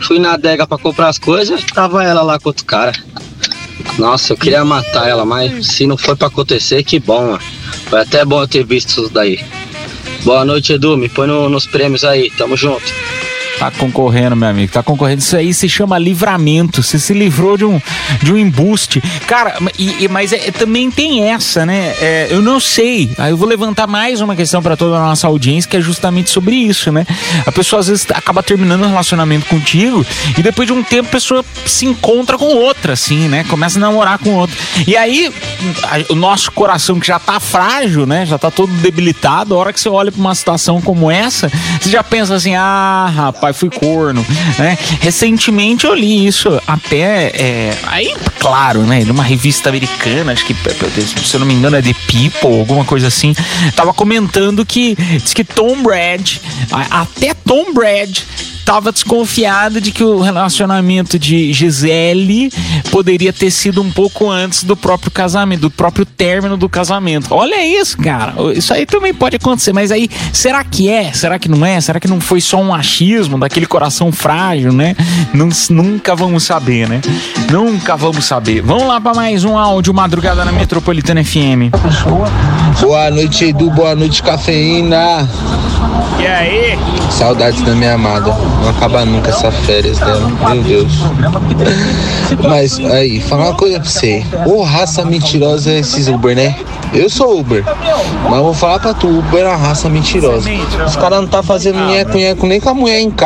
fui 0.00 0.20
na 0.20 0.34
adega 0.34 0.64
pra 0.64 0.78
comprar 0.78 1.08
as 1.08 1.18
coisas, 1.18 1.64
tava 1.64 2.04
ela 2.04 2.22
lá 2.22 2.38
com 2.38 2.50
outro 2.50 2.64
cara. 2.64 2.92
Nossa, 3.98 4.32
eu 4.32 4.36
queria 4.36 4.64
matar 4.64 5.08
ela, 5.08 5.24
mas 5.24 5.66
se 5.66 5.86
não 5.86 5.98
foi 5.98 6.14
pra 6.14 6.28
acontecer, 6.28 6.84
que 6.84 7.00
bom, 7.00 7.32
mano. 7.32 7.42
Foi 7.90 8.00
até 8.00 8.24
bom 8.24 8.40
eu 8.40 8.46
ter 8.46 8.64
visto 8.64 8.90
isso 8.90 9.10
daí. 9.12 9.44
Boa 10.24 10.44
noite, 10.44 10.74
Edu, 10.74 10.96
me 10.96 11.08
põe 11.08 11.26
no- 11.26 11.48
nos 11.48 11.66
prêmios 11.66 12.04
aí, 12.04 12.30
tamo 12.30 12.56
junto. 12.56 12.84
Tá 13.62 13.70
concorrendo, 13.70 14.34
meu 14.34 14.48
amigo. 14.48 14.72
Tá 14.72 14.82
concorrendo. 14.82 15.20
Isso 15.20 15.36
aí 15.36 15.54
se 15.54 15.68
chama 15.68 15.96
livramento. 15.96 16.82
Você 16.82 16.98
se 16.98 17.14
livrou 17.14 17.56
de 17.56 17.64
um, 17.64 17.80
de 18.20 18.32
um 18.32 18.36
embuste. 18.36 19.00
Cara, 19.24 19.54
e, 19.78 20.02
e- 20.04 20.08
mas 20.08 20.32
é- 20.32 20.50
também 20.50 20.90
tem 20.90 21.30
essa, 21.30 21.64
né? 21.64 21.94
É, 22.00 22.26
eu 22.28 22.42
não 22.42 22.58
sei. 22.58 23.12
Aí 23.16 23.30
eu 23.30 23.36
vou 23.36 23.46
levantar 23.48 23.86
mais 23.86 24.20
uma 24.20 24.34
questão 24.34 24.60
pra 24.60 24.76
toda 24.76 24.96
a 24.96 25.00
nossa 25.00 25.28
audiência, 25.28 25.70
que 25.70 25.76
é 25.76 25.80
justamente 25.80 26.28
sobre 26.28 26.56
isso, 26.56 26.90
né? 26.90 27.06
A 27.46 27.52
pessoa 27.52 27.78
às 27.78 27.86
vezes 27.86 28.04
acaba 28.12 28.42
terminando 28.42 28.82
um 28.82 28.88
relacionamento 28.88 29.46
contigo 29.46 30.04
e 30.36 30.42
depois 30.42 30.66
de 30.66 30.72
um 30.72 30.82
tempo 30.82 31.08
a 31.10 31.12
pessoa 31.12 31.44
se 31.64 31.86
encontra 31.86 32.36
com 32.36 32.46
outra, 32.46 32.94
assim, 32.94 33.28
né? 33.28 33.44
Começa 33.48 33.78
a 33.78 33.80
namorar 33.80 34.18
com 34.18 34.30
outra. 34.30 34.56
E 34.88 34.96
aí, 34.96 35.32
a- 35.84 36.12
o 36.12 36.16
nosso 36.16 36.50
coração 36.50 36.98
que 36.98 37.06
já 37.06 37.20
tá 37.20 37.38
frágil, 37.38 38.06
né? 38.06 38.26
Já 38.26 38.38
tá 38.38 38.50
todo 38.50 38.72
debilitado. 38.72 39.54
A 39.54 39.58
hora 39.58 39.72
que 39.72 39.78
você 39.80 39.88
olha 39.88 40.10
pra 40.10 40.20
uma 40.20 40.34
situação 40.34 40.80
como 40.80 41.08
essa, 41.08 41.48
você 41.80 41.90
já 41.90 42.02
pensa 42.02 42.34
assim: 42.34 42.56
ah, 42.56 43.08
rapaz, 43.14 43.51
fui 43.52 43.70
corno, 43.70 44.24
né? 44.58 44.76
Recentemente 45.00 45.86
eu 45.86 45.94
li 45.94 46.26
isso 46.26 46.60
até. 46.66 47.32
é, 47.34 47.78
aí, 47.86 48.14
claro, 48.38 48.82
né? 48.82 49.04
Numa 49.04 49.22
revista 49.22 49.68
americana, 49.68 50.32
acho 50.32 50.44
que, 50.44 50.54
se 51.24 51.34
eu 51.34 51.40
não 51.40 51.46
me 51.46 51.54
engano, 51.54 51.76
é 51.76 51.82
The 51.82 51.94
People, 52.06 52.58
alguma 52.60 52.84
coisa 52.84 53.08
assim. 53.08 53.34
Tava 53.76 53.92
comentando 53.92 54.64
que 54.64 54.96
diz 55.22 55.32
que 55.34 55.44
Tom 55.44 55.82
Brady, 55.82 56.40
a- 56.70 57.02
até 57.02 57.34
Tom 57.34 57.72
Brady 57.72 58.24
tava 58.64 58.92
desconfiada 58.92 59.80
de 59.80 59.90
que 59.90 60.04
o 60.04 60.20
relacionamento 60.20 61.18
de 61.18 61.52
Gisele 61.52 62.48
poderia 62.92 63.32
ter 63.32 63.50
sido 63.50 63.82
um 63.82 63.90
pouco 63.90 64.30
antes 64.30 64.62
do 64.62 64.76
próprio 64.76 65.10
casamento, 65.10 65.62
do 65.62 65.70
próprio 65.70 66.06
término 66.06 66.56
do 66.56 66.68
casamento. 66.68 67.26
Olha 67.34 67.66
isso, 67.66 67.98
cara. 67.98 68.34
Isso 68.54 68.72
aí 68.72 68.86
também 68.86 69.12
pode 69.12 69.34
acontecer, 69.34 69.72
mas 69.72 69.90
aí 69.90 70.08
será 70.32 70.62
que 70.62 70.88
é? 70.88 71.12
Será 71.12 71.40
que 71.40 71.48
não 71.48 71.66
é? 71.66 71.80
Será 71.80 71.98
que 71.98 72.06
não 72.06 72.20
foi 72.20 72.40
só 72.40 72.58
um 72.60 72.72
achismo 72.72 73.36
daquele 73.42 73.66
coração 73.66 74.12
frágil, 74.12 74.72
né? 74.72 74.94
Não- 75.34 75.48
nunca 75.70 76.14
vamos 76.14 76.44
saber, 76.44 76.88
né? 76.88 77.00
Nunca 77.50 77.96
vamos 77.96 78.24
saber. 78.24 78.62
Vamos 78.62 78.86
lá 78.86 79.00
para 79.00 79.14
mais 79.14 79.44
um 79.44 79.58
áudio 79.58 79.92
madrugada 79.92 80.44
na 80.44 80.52
Metropolitana 80.52 81.22
FM. 81.24 81.70
Boa 82.80 83.10
noite, 83.10 83.46
Edu. 83.46 83.68
Boa 83.70 83.94
noite, 83.96 84.22
cafeína. 84.22 85.28
E 86.20 86.26
aí? 86.26 86.78
Saudades 87.10 87.60
da 87.62 87.74
minha 87.74 87.94
amada. 87.94 88.32
Não 88.62 88.68
acaba 88.70 89.04
nunca 89.04 89.30
essa 89.30 89.50
férias 89.50 89.98
dela. 89.98 90.30
Meu 90.54 90.62
Deus. 90.62 90.92
Mas 92.48 92.78
aí, 92.78 93.20
falar 93.20 93.46
uma 93.50 93.54
coisa 93.54 93.80
pra 93.80 93.88
você. 93.88 94.24
Ô 94.46 94.62
raça 94.62 95.04
mentirosa 95.04 95.70
é 95.72 95.80
esses 95.80 96.06
Uber, 96.06 96.36
né? 96.36 96.54
Eu 96.94 97.08
sou 97.08 97.40
Uber, 97.40 97.64
mas 98.24 98.34
eu 98.36 98.42
vou 98.44 98.52
falar 98.52 98.78
pra 98.78 98.92
tu, 98.92 99.08
Uber 99.08 99.40
é 99.42 99.48
uma 99.48 99.56
raça 99.56 99.88
mentirosa. 99.88 100.50
Os 100.86 100.94
caras 100.94 101.20
não 101.22 101.26
tá 101.26 101.42
fazendo 101.42 101.78
nheco, 101.86 102.14
nheco 102.18 102.46
nem 102.46 102.60
com 102.60 102.68
a 102.68 102.74
mulher 102.74 103.00
em 103.00 103.10
casa 103.10 103.21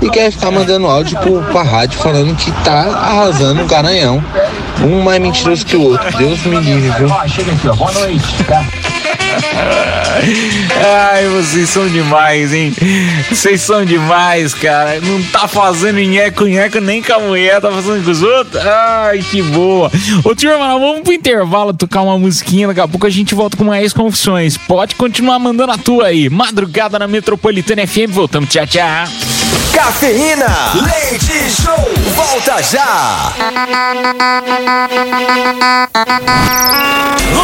e 0.00 0.10
quer 0.10 0.32
ficar 0.32 0.50
mandando 0.50 0.86
áudio 0.86 1.18
pro, 1.20 1.42
pra 1.44 1.62
rádio 1.62 1.98
falando 1.98 2.34
que 2.34 2.50
tá 2.64 2.80
arrasando 2.80 3.62
o 3.62 3.66
Garanhão. 3.66 4.22
Um 4.82 5.00
mais 5.02 5.20
mentiroso 5.20 5.64
que 5.64 5.76
o 5.76 5.82
outro. 5.82 6.16
Deus 6.18 6.42
me 6.44 6.56
livre, 6.56 6.90
viu? 6.98 7.08
Boa 7.76 7.92
noite. 7.92 9.01
Ai, 10.84 11.26
vocês 11.28 11.68
são 11.68 11.88
demais, 11.88 12.52
hein? 12.52 12.74
Vocês 13.28 13.60
são 13.62 13.84
demais, 13.84 14.54
cara. 14.54 15.00
Não 15.00 15.22
tá 15.24 15.48
fazendo 15.48 15.98
nheco, 15.98 16.44
nheco 16.44 16.80
nem 16.80 17.02
com 17.02 17.12
a 17.12 17.18
mulher, 17.18 17.60
tá 17.60 17.70
fazendo 17.70 18.04
com 18.04 18.10
os 18.10 18.22
outros? 18.22 18.64
Ai, 18.64 19.18
que 19.18 19.42
boa. 19.42 19.90
Ô, 20.24 20.34
turma, 20.34 20.78
vamos 20.78 21.00
pro 21.00 21.12
intervalo 21.12 21.72
tocar 21.72 22.02
uma 22.02 22.18
musiquinha. 22.18 22.68
Daqui 22.68 22.80
a 22.80 22.88
pouco 22.88 23.06
a 23.06 23.10
gente 23.10 23.34
volta 23.34 23.56
com 23.56 23.64
mais 23.64 23.92
confissões. 23.92 24.56
Pode 24.56 24.94
continuar 24.94 25.38
mandando 25.38 25.72
a 25.72 25.78
tua 25.78 26.06
aí. 26.06 26.28
Madrugada 26.28 26.98
na 26.98 27.06
Metropolitana 27.06 27.86
FM. 27.86 28.10
Voltamos. 28.10 28.48
Tchau, 28.48 28.66
tchau. 28.66 29.31
Cafeína, 29.72 30.72
leite 30.74 31.50
show, 31.50 31.76
volta 32.14 32.62
já. 32.62 33.32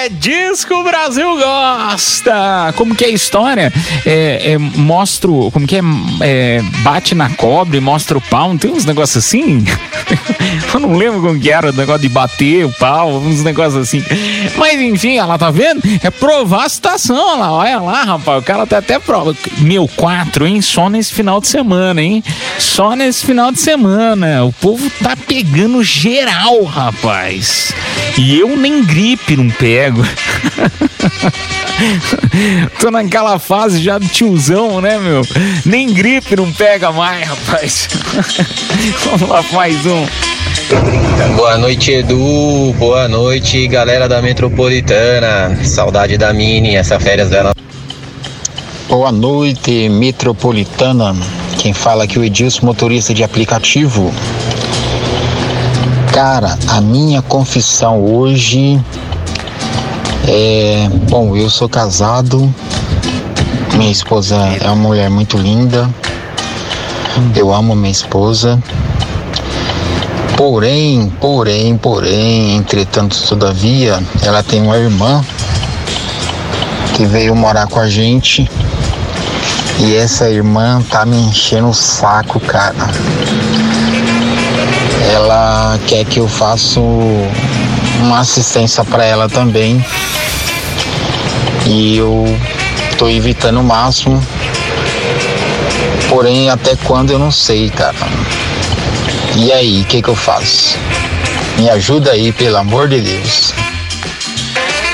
É 0.06 0.08
disso 0.08 0.64
que 0.68 0.72
o 0.72 0.84
Brasil 0.84 1.26
gosta. 1.36 2.72
Como 2.76 2.94
que 2.94 3.04
é 3.04 3.08
a 3.08 3.10
história? 3.10 3.72
É, 4.04 4.52
é, 4.52 4.58
mostra, 4.58 5.28
o- 5.28 5.50
como 5.50 5.66
que 5.66 5.74
é, 5.74 5.80
é, 6.20 6.62
bate 6.82 7.12
na 7.12 7.28
cobra 7.30 7.80
mostra 7.80 8.16
o 8.16 8.20
pau. 8.20 8.50
Não 8.50 8.56
tem 8.58 8.70
uns 8.70 8.84
negócios 8.84 9.24
assim? 9.24 9.64
Eu 10.72 10.78
não 10.78 10.94
lembro 10.94 11.20
como 11.20 11.40
que 11.40 11.50
era 11.50 11.70
o 11.70 11.72
negócio 11.72 12.02
de 12.02 12.08
bater 12.08 12.64
o 12.64 12.70
pau, 12.70 13.16
uns 13.18 13.42
negócios 13.42 13.82
assim. 13.82 14.04
Mas 14.56 14.80
enfim, 14.80 15.16
ela 15.16 15.36
tá 15.36 15.50
vendo? 15.50 15.82
É 16.02 16.08
provar 16.10 16.66
a 16.66 16.68
situação, 16.68 17.16
olha 17.16 17.36
lá, 17.40 17.52
olha 17.52 17.80
lá, 17.80 18.02
rapaz. 18.04 18.38
O 18.40 18.44
cara 18.44 18.64
tá 18.66 18.78
até 18.78 18.98
prova. 19.00 19.34
Meu, 19.58 19.88
quatro, 19.96 20.46
hein? 20.46 20.60
Só 20.62 20.88
nesse 20.88 21.12
final 21.12 21.40
de 21.40 21.48
semana, 21.48 22.00
hein? 22.00 22.22
Só 22.60 22.94
nesse 22.94 23.26
final 23.26 23.50
de 23.50 23.58
semana. 23.58 24.44
O 24.44 24.52
povo 24.52 24.88
tá 25.02 25.16
pegando 25.16 25.82
geral, 25.82 26.62
rapaz. 26.64 27.72
E 28.16 28.38
eu 28.38 28.56
nem 28.56 28.84
gripe 28.84 29.36
não 29.36 29.50
pego. 29.50 29.95
Tô 32.80 32.90
naquela 32.90 33.38
fase 33.38 33.82
já 33.82 33.98
do 33.98 34.06
tiozão, 34.06 34.80
né, 34.80 34.98
meu? 34.98 35.22
Nem 35.64 35.92
gripe 35.92 36.36
não 36.36 36.52
pega 36.52 36.92
mais, 36.92 37.28
rapaz. 37.28 37.88
Vamos 39.04 39.28
lá, 39.28 39.44
mais 39.52 39.84
um. 39.86 40.06
Boa 41.36 41.58
noite, 41.58 41.92
Edu. 41.92 42.74
Boa 42.78 43.08
noite, 43.08 43.66
galera 43.68 44.08
da 44.08 44.20
Metropolitana. 44.20 45.64
Saudade 45.64 46.18
da 46.18 46.32
Mini, 46.32 46.76
essa 46.76 46.98
férias 46.98 47.30
dela. 47.30 47.52
Boa 48.88 49.12
noite, 49.12 49.88
metropolitana. 49.88 51.14
Quem 51.58 51.72
fala 51.72 52.04
aqui 52.04 52.16
é 52.16 52.20
o 52.20 52.24
Edilson, 52.24 52.64
motorista 52.64 53.12
de 53.12 53.24
aplicativo. 53.24 54.12
Cara, 56.12 56.56
a 56.68 56.80
minha 56.80 57.20
confissão 57.20 58.02
hoje 58.02 58.80
é. 60.26 60.88
Bom, 61.08 61.36
eu 61.36 61.48
sou 61.48 61.68
casado, 61.68 62.52
minha 63.74 63.90
esposa 63.90 64.36
é 64.60 64.66
uma 64.66 64.76
mulher 64.76 65.08
muito 65.08 65.36
linda, 65.36 65.88
eu 67.34 67.52
amo 67.52 67.74
minha 67.74 67.90
esposa. 67.90 68.62
Porém, 70.36 71.10
porém, 71.20 71.76
porém, 71.78 72.56
entretanto, 72.56 73.16
todavia, 73.26 74.02
ela 74.22 74.42
tem 74.42 74.62
uma 74.62 74.76
irmã 74.76 75.24
que 76.94 77.06
veio 77.06 77.34
morar 77.34 77.66
com 77.68 77.80
a 77.80 77.88
gente 77.88 78.48
e 79.78 79.94
essa 79.94 80.28
irmã 80.28 80.82
tá 80.90 81.04
me 81.06 81.16
enchendo 81.16 81.68
o 81.68 81.74
saco, 81.74 82.40
cara. 82.40 82.74
Ela 85.12 85.78
quer 85.86 86.04
que 86.04 86.18
eu 86.18 86.28
faça 86.28 86.80
uma 88.00 88.20
assistência 88.20 88.84
para 88.84 89.04
ela 89.04 89.28
também. 89.28 89.84
E 91.66 91.96
eu 91.96 92.24
tô 92.96 93.08
evitando 93.08 93.60
o 93.60 93.64
máximo. 93.64 94.24
Porém, 96.08 96.50
até 96.50 96.76
quando 96.84 97.10
eu 97.10 97.18
não 97.18 97.30
sei, 97.30 97.70
cara. 97.70 97.96
E 99.36 99.52
aí, 99.52 99.82
o 99.82 99.84
que 99.84 100.00
que 100.00 100.08
eu 100.08 100.16
faço? 100.16 100.78
Me 101.58 101.68
ajuda 101.68 102.12
aí, 102.12 102.32
pelo 102.32 102.56
amor 102.56 102.88
de 102.88 103.00
Deus. 103.00 103.52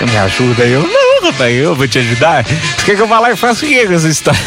Me 0.00 0.16
ajuda 0.16 0.64
eu? 0.64 0.82
Não, 0.82 1.46
eu 1.46 1.74
vou 1.76 1.86
te 1.86 1.98
ajudar. 1.98 2.44
Você 2.44 2.84
quer 2.84 2.96
que 2.96 3.02
eu 3.02 3.06
vá 3.06 3.20
lá 3.20 3.30
e 3.30 3.36
faça 3.36 3.64
o 3.64 3.68
que 3.68 3.86
com 3.86 3.92
essa 3.92 4.08
história? 4.08 4.40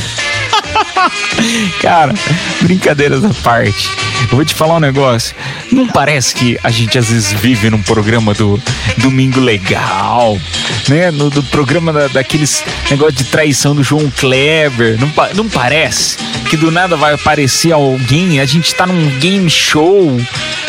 Cara, 1.81 2.13
brincadeiras 2.61 3.23
à 3.23 3.29
parte. 3.43 3.89
Eu 4.23 4.37
vou 4.37 4.45
te 4.45 4.53
falar 4.55 4.75
um 4.75 4.79
negócio. 4.79 5.35
Não 5.71 5.87
parece 5.87 6.33
que 6.35 6.57
a 6.63 6.69
gente 6.71 6.97
às 6.97 7.09
vezes 7.09 7.31
vive 7.33 7.69
num 7.69 7.81
programa 7.81 8.33
do 8.33 8.61
Domingo 8.97 9.39
Legal, 9.39 10.39
né? 10.87 11.11
No, 11.11 11.29
do 11.29 11.43
programa 11.43 11.91
da- 11.93 12.07
daqueles 12.07 12.63
negócio 12.89 13.13
de 13.13 13.25
traição 13.25 13.75
do 13.75 13.83
João 13.83 14.09
Kleber. 14.17 14.97
Não, 14.99 15.11
não 15.35 15.49
parece 15.49 16.17
que 16.49 16.57
do 16.57 16.71
nada 16.71 16.95
vai 16.95 17.13
aparecer 17.13 17.71
alguém? 17.71 18.39
A 18.39 18.45
gente 18.45 18.73
tá 18.73 18.85
num 18.85 19.07
game 19.19 19.49
show, 19.49 20.19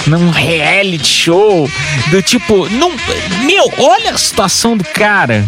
num 0.07 0.31
reality 0.31 1.07
show, 1.09 1.71
do 2.11 2.21
tipo, 2.23 2.69
não, 2.71 2.91
meu, 3.45 3.73
olha 3.79 4.13
a 4.13 4.19
situação 4.19 4.77
do 4.77 4.85
cara. 4.85 5.47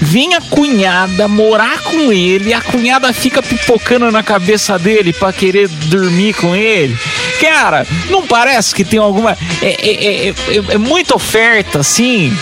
Vem 0.00 0.34
a 0.34 0.40
cunhada 0.40 1.28
morar 1.28 1.82
com 1.82 2.12
ele, 2.12 2.54
a 2.54 2.60
cunhada 2.60 3.12
fica 3.12 3.42
pipocando 3.42 4.10
na 4.10 4.22
cabeça 4.22 4.78
dele 4.78 5.12
pra 5.12 5.32
querer 5.32 5.68
dormir 5.68 6.34
com 6.34 6.56
ele. 6.56 6.96
Cara, 7.40 7.86
não 8.10 8.26
parece 8.26 8.74
que 8.74 8.84
tem 8.84 8.98
alguma. 8.98 9.36
É, 9.62 9.66
é, 9.66 10.04
é, 10.04 10.28
é- 10.28 10.34
é 10.74 10.78
muita 10.78 11.14
oferta, 11.16 11.80
assim. 11.80 12.36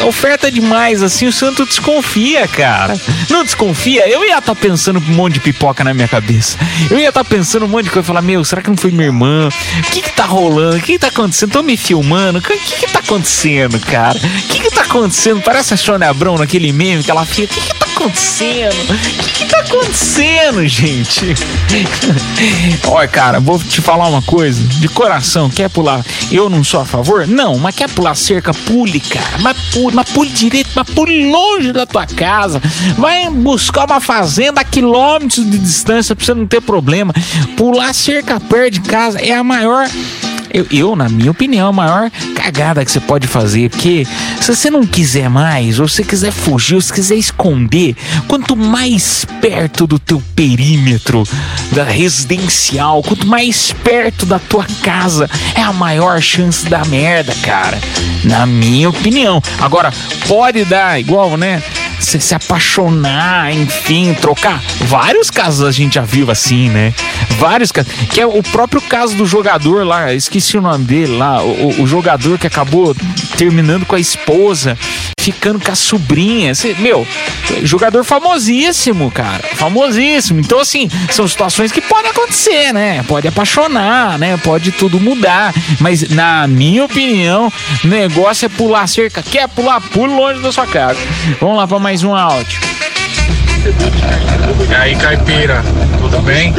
É 0.00 0.04
Oferta 0.04 0.50
demais, 0.50 1.02
assim. 1.02 1.26
O 1.26 1.32
santo 1.32 1.64
desconfia, 1.64 2.46
cara. 2.48 2.98
Não 3.30 3.44
desconfia? 3.44 4.08
Eu 4.08 4.24
ia 4.24 4.38
estar 4.38 4.54
pensando 4.54 4.98
um 4.98 5.14
monte 5.14 5.34
de 5.34 5.40
pipoca 5.40 5.84
na 5.84 5.94
minha 5.94 6.08
cabeça. 6.08 6.58
Eu 6.90 6.98
ia 6.98 7.08
estar 7.08 7.24
pensando 7.24 7.64
um 7.64 7.68
monte 7.68 7.84
de 7.84 7.90
coisa. 7.90 8.06
Falar, 8.06 8.22
meu, 8.22 8.44
será 8.44 8.62
que 8.62 8.68
não 8.70 8.76
foi 8.76 8.90
minha 8.90 9.06
irmã? 9.06 9.48
O 9.48 9.82
que 9.90 10.02
que 10.02 10.10
tá 10.12 10.24
rolando? 10.24 10.76
O 10.76 10.80
que 10.80 10.92
que 10.92 10.98
tá 10.98 11.08
acontecendo? 11.08 11.52
Tô 11.52 11.62
me 11.62 11.76
filmando? 11.76 12.38
O 12.38 12.42
que 12.42 12.56
que 12.58 12.76
que 12.86 12.92
tá 12.92 12.98
acontecendo, 13.00 13.78
cara? 13.80 14.18
O 14.18 14.48
que 14.48 14.60
que 14.60 14.70
tá 14.70 14.82
acontecendo? 14.82 15.40
Parece 15.42 15.74
a 15.74 15.76
Sônia 15.76 16.08
Abrão 16.10 16.36
naquele 16.36 16.72
meme 16.72 17.02
que 17.04 17.10
ela 17.10 17.24
fica. 17.24 17.52
O 17.52 17.56
que 17.56 17.60
que 17.68 17.74
tá 17.74 17.86
acontecendo? 17.86 18.74
O 18.92 19.16
que, 19.18 19.32
que 19.32 19.46
tá 19.46 19.58
acontecendo, 19.60 20.66
gente? 20.66 21.34
Olha, 22.86 23.08
cara, 23.08 23.40
vou 23.40 23.58
te 23.58 23.80
falar 23.80 24.08
uma 24.08 24.15
coisa. 24.22 24.62
De 24.80 24.88
coração, 24.88 25.48
quer 25.50 25.70
pular? 25.70 26.04
Eu 26.30 26.48
não 26.48 26.62
sou 26.62 26.80
a 26.80 26.84
favor? 26.84 27.26
Não, 27.26 27.58
mas 27.58 27.74
quer 27.74 27.88
pular 27.88 28.14
cerca? 28.14 28.52
Pule, 28.52 29.00
cara. 29.00 29.38
Mas 29.40 29.56
pule, 29.72 29.94
mas 29.94 30.10
pule 30.10 30.30
direito, 30.30 30.70
mas 30.74 30.88
pule 30.90 31.30
longe 31.30 31.72
da 31.72 31.86
tua 31.86 32.06
casa. 32.06 32.60
Vai 32.96 33.28
buscar 33.30 33.86
uma 33.86 34.00
fazenda 34.00 34.60
a 34.60 34.64
quilômetros 34.64 35.48
de 35.48 35.58
distância 35.58 36.14
pra 36.14 36.24
você 36.24 36.34
não 36.34 36.46
ter 36.46 36.60
problema. 36.60 37.12
Pular 37.56 37.92
cerca 37.94 38.40
perto 38.40 38.74
de 38.74 38.80
casa 38.80 39.18
é 39.20 39.32
a 39.32 39.44
maior 39.44 39.88
eu, 40.52 40.66
eu, 40.70 40.96
na 40.96 41.08
minha 41.08 41.30
opinião, 41.30 41.68
a 41.68 41.72
maior 41.72 42.10
cagada 42.34 42.84
que 42.84 42.90
você 42.90 43.00
pode 43.00 43.26
fazer. 43.26 43.70
Porque 43.70 44.06
se 44.40 44.54
você 44.54 44.70
não 44.70 44.86
quiser 44.86 45.28
mais, 45.28 45.78
ou 45.78 45.88
se 45.88 46.04
quiser 46.04 46.32
fugir, 46.32 46.74
ou 46.74 46.80
se 46.80 46.92
quiser 46.92 47.16
esconder, 47.16 47.96
quanto 48.28 48.56
mais 48.56 49.24
perto 49.40 49.86
do 49.86 49.98
teu 49.98 50.22
perímetro 50.34 51.24
da 51.72 51.84
residencial, 51.84 53.02
quanto 53.02 53.26
mais 53.26 53.72
perto 53.84 54.26
da 54.26 54.38
tua 54.38 54.66
casa, 54.82 55.28
é 55.54 55.62
a 55.62 55.72
maior 55.72 56.20
chance 56.20 56.66
da 56.66 56.84
merda, 56.84 57.34
cara. 57.42 57.78
Na 58.24 58.46
minha 58.46 58.88
opinião. 58.88 59.42
Agora, 59.60 59.92
pode 60.26 60.64
dar 60.64 60.98
igual, 61.00 61.36
né? 61.36 61.62
Você 61.98 62.20
se 62.20 62.34
apaixonar, 62.34 63.52
enfim, 63.52 64.14
trocar. 64.14 64.62
Vários 64.82 65.30
casos 65.30 65.66
a 65.66 65.72
gente 65.72 65.94
já 65.94 66.02
viu 66.02 66.30
assim, 66.30 66.68
né? 66.68 66.94
Vários 67.38 67.72
casos. 67.72 67.92
Que 68.10 68.20
é 68.20 68.26
o 68.26 68.42
próprio 68.42 68.80
caso 68.80 69.14
do 69.16 69.26
jogador 69.26 69.84
lá, 69.86 70.12
esqueci 70.12 70.56
o 70.56 70.62
nome 70.62 70.84
dele 70.84 71.16
lá, 71.16 71.42
o, 71.42 71.82
o 71.82 71.86
jogador 71.86 72.38
que 72.38 72.46
acabou 72.46 72.94
terminando 73.36 73.84
com 73.84 73.94
a 73.94 74.00
esposa, 74.00 74.78
ficando 75.26 75.58
com 75.58 75.72
a 75.72 75.74
sobrinha. 75.74 76.54
Cê, 76.54 76.76
meu, 76.78 77.06
jogador 77.62 78.04
famosíssimo, 78.04 79.10
cara. 79.10 79.42
Famosíssimo. 79.54 80.40
Então, 80.40 80.60
assim, 80.60 80.88
são 81.10 81.26
situações 81.26 81.72
que 81.72 81.80
podem 81.80 82.10
acontecer, 82.10 82.72
né? 82.72 83.04
Pode 83.08 83.26
apaixonar, 83.26 84.18
né? 84.18 84.36
Pode 84.36 84.70
tudo 84.70 85.00
mudar. 85.00 85.52
Mas, 85.80 86.08
na 86.10 86.46
minha 86.46 86.84
opinião, 86.84 87.52
negócio 87.82 88.46
é 88.46 88.48
pular 88.48 88.86
cerca. 88.86 89.22
Quer 89.22 89.48
pular? 89.48 89.80
Pule 89.80 90.14
longe 90.14 90.40
da 90.40 90.52
sua 90.52 90.66
casa. 90.66 90.98
Vamos 91.40 91.56
lá 91.56 91.66
para 91.66 91.78
mais 91.78 91.95
um 92.02 92.14
áudio. 92.14 92.60
E 94.68 94.74
aí, 94.74 94.96
caipira, 94.96 95.62
tudo 96.00 96.20
bem? 96.22 96.54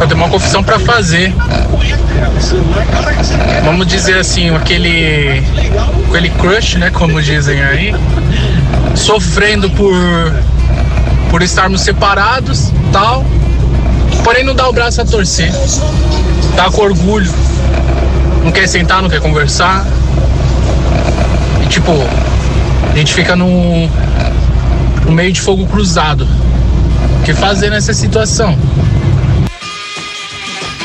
Eu 0.00 0.06
tenho 0.06 0.20
uma 0.20 0.28
confissão 0.28 0.62
pra 0.62 0.78
fazer. 0.78 1.34
Vamos 3.64 3.86
dizer 3.86 4.18
assim, 4.18 4.54
aquele 4.54 5.42
aquele 6.08 6.30
crush, 6.30 6.76
né, 6.76 6.90
como 6.90 7.22
dizem 7.22 7.62
aí, 7.62 7.94
sofrendo 8.94 9.70
por 9.70 9.94
por 11.30 11.42
estarmos 11.42 11.80
separados, 11.80 12.70
tal. 12.92 13.24
Porém 14.22 14.44
não 14.44 14.54
dá 14.54 14.68
o 14.68 14.72
braço 14.72 15.00
a 15.00 15.04
torcer. 15.04 15.50
Tá 16.54 16.70
com 16.70 16.82
orgulho. 16.82 17.32
Não 18.44 18.52
quer 18.52 18.68
sentar, 18.68 19.00
não 19.00 19.08
quer 19.08 19.20
conversar. 19.20 19.86
E 21.62 21.66
tipo, 21.68 21.92
a 22.92 22.96
gente 22.96 23.14
fica 23.14 23.34
no 23.34 23.88
meio 25.12 25.32
de 25.32 25.40
fogo 25.40 25.66
cruzado. 25.66 26.26
O 27.20 27.24
que 27.24 27.32
fazer 27.32 27.70
nessa 27.70 27.94
situação? 27.94 28.56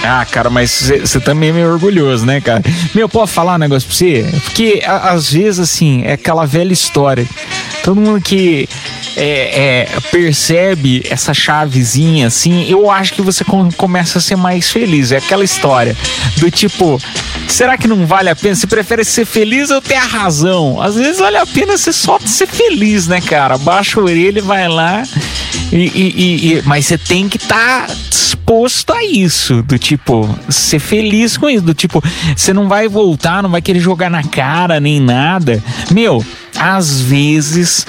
Ah, 0.03 0.25
cara, 0.29 0.49
mas 0.49 0.89
você 1.01 1.19
também 1.19 1.49
é 1.49 1.53
meio 1.53 1.71
orgulhoso, 1.73 2.25
né, 2.25 2.39
cara? 2.39 2.63
Meu, 2.93 3.09
posso 3.09 3.33
falar 3.33 3.55
um 3.55 3.57
negócio 3.57 3.87
pra 3.87 3.97
você? 3.97 4.25
Porque 4.45 4.81
a- 4.85 5.11
às 5.11 5.31
vezes, 5.31 5.59
assim, 5.59 6.03
é 6.05 6.13
aquela 6.13 6.45
velha 6.45 6.71
história. 6.71 7.25
Todo 7.83 7.99
mundo 7.99 8.21
que 8.21 8.67
é, 9.15 9.87
é, 9.95 9.99
percebe 10.11 11.03
essa 11.09 11.33
chavezinha, 11.33 12.27
assim, 12.27 12.69
eu 12.69 12.89
acho 12.91 13.13
que 13.13 13.21
você 13.21 13.43
com- 13.43 13.71
começa 13.71 14.19
a 14.19 14.21
ser 14.21 14.35
mais 14.37 14.69
feliz. 14.69 15.11
É 15.11 15.17
aquela 15.17 15.43
história 15.43 15.95
do 16.37 16.49
tipo, 16.51 17.01
será 17.47 17.77
que 17.77 17.87
não 17.87 18.05
vale 18.05 18.29
a 18.29 18.35
pena? 18.35 18.55
Você 18.55 18.67
prefere 18.67 19.03
ser 19.03 19.25
feliz 19.25 19.69
ou 19.71 19.81
ter 19.81 19.95
a 19.95 20.05
razão? 20.05 20.81
Às 20.81 20.95
vezes 20.95 21.19
vale 21.19 21.37
a 21.37 21.45
pena 21.45 21.77
você 21.77 21.91
só 21.91 22.19
ser 22.25 22.47
feliz, 22.47 23.07
né, 23.07 23.19
cara? 23.21 23.57
Baixa 23.57 23.99
a 23.99 24.03
orelha 24.03 24.39
e 24.39 24.41
vai 24.41 24.67
lá. 24.67 25.03
E, 25.71 25.75
e- 25.77 26.53
e- 26.57 26.61
mas 26.65 26.85
você 26.85 26.97
tem 26.97 27.27
que 27.27 27.37
estar 27.37 27.87
disposto 28.47 28.93
a 28.93 29.03
isso, 29.03 29.61
do 29.61 29.77
tipo, 29.77 30.27
ser 30.47 30.79
feliz 30.79 31.35
com 31.35 31.49
isso, 31.49 31.65
do 31.65 31.73
tipo, 31.73 32.01
você 32.33 32.53
não 32.53 32.69
vai 32.69 32.87
voltar, 32.87 33.43
não 33.43 33.49
vai 33.49 33.61
querer 33.61 33.81
jogar 33.81 34.09
na 34.09 34.23
cara 34.23 34.79
nem 34.79 35.01
nada. 35.01 35.61
Meu, 35.91 36.25
às 36.57 37.01
vezes 37.01 37.85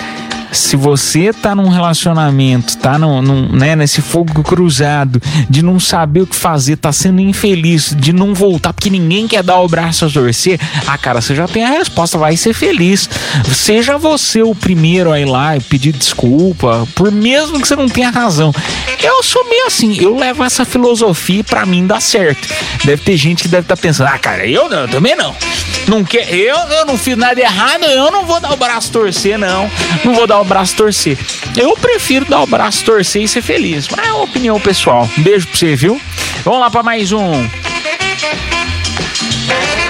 se 0.53 0.77
você 0.77 1.33
tá 1.33 1.55
num 1.55 1.69
relacionamento, 1.69 2.77
tá 2.79 2.99
num, 2.99 3.21
num, 3.21 3.49
né, 3.49 3.77
nesse 3.77 4.01
fogo 4.01 4.43
cruzado, 4.43 5.21
de 5.49 5.63
não 5.63 5.79
saber 5.79 6.23
o 6.23 6.27
que 6.27 6.37
fazer, 6.37 6.77
tá 6.77 6.93
sendo 6.93 7.21
infeliz, 7.21 7.95
de 7.97 8.13
não 8.13 8.35
voltar, 8.35 8.73
porque 8.73 8.91
ninguém 8.91 9.29
quer 9.29 9.43
dar 9.43 9.61
o 9.61 9.69
braço 9.69 10.05
a 10.05 10.11
torcer, 10.11 10.59
ah, 10.87 10.99
cara, 10.99 11.21
você 11.21 11.35
já 11.35 11.47
tem 11.47 11.65
a 11.65 11.71
resposta, 11.71 12.19
vai 12.19 12.37
ser 12.37 12.55
feliz. 12.55 13.09
Seja 13.53 13.99
você 13.99 14.43
o 14.43 14.55
primeiro 14.55 15.13
a 15.13 15.21
ir 15.21 15.27
lá 15.27 15.57
e 15.57 15.61
pedir 15.61 15.93
desculpa, 15.93 16.87
por 16.95 17.11
mesmo 17.11 17.61
que 17.61 17.69
você 17.69 17.77
não 17.77 17.89
tenha 17.89 18.11
razão. 18.11 18.53
Eu 19.03 19.23
sou 19.23 19.49
meio 19.49 19.67
assim, 19.67 19.97
eu 20.01 20.17
levo 20.17 20.43
essa 20.45 20.65
filosofia 20.65 21.41
e 21.41 21.43
pra 21.43 21.67
mim 21.67 21.87
dá 21.87 22.01
certo. 22.01 22.49
Deve 22.85 23.03
ter 23.03 23.17
gente 23.17 23.43
que 23.43 23.49
deve 23.49 23.65
estar 23.65 23.77
pensando, 23.77 24.09
ah, 24.09 24.19
cara, 24.19 24.47
eu 24.47 24.69
não, 24.69 24.81
eu 24.81 24.89
também 24.89 25.15
não. 25.15 25.35
Não 25.87 26.05
quer, 26.05 26.33
eu, 26.35 26.57
eu 26.57 26.85
não 26.85 26.99
fiz 26.99 27.17
nada 27.17 27.41
errado, 27.41 27.85
eu 27.85 28.11
não 28.11 28.27
vou 28.27 28.41
dar 28.41 28.53
o 28.53 28.57
braço 28.57 28.91
a 28.91 28.93
torcer, 28.93 29.39
não. 29.39 29.71
Não 30.05 30.15
vou 30.15 30.27
dar 30.27 30.38
o 30.41 30.45
braço 30.45 30.77
torcer. 30.77 31.19
Eu 31.57 31.75
prefiro 31.77 32.25
dar 32.25 32.43
o 32.43 32.47
braço 32.47 32.85
torcer 32.85 33.23
e 33.23 33.29
ser 33.29 33.43
feliz. 33.43 33.89
Mas 33.89 34.07
é 34.07 34.13
uma 34.13 34.25
opinião 34.25 34.61
pessoal. 34.61 35.09
Um 35.19 35.23
beijo 35.23 35.47
pra 35.47 35.57
você, 35.57 35.75
viu? 35.75 36.01
Vamos 36.45 36.61
lá 36.61 36.71
pra 36.71 36.83
mais 36.83 37.13
um. 37.13 37.49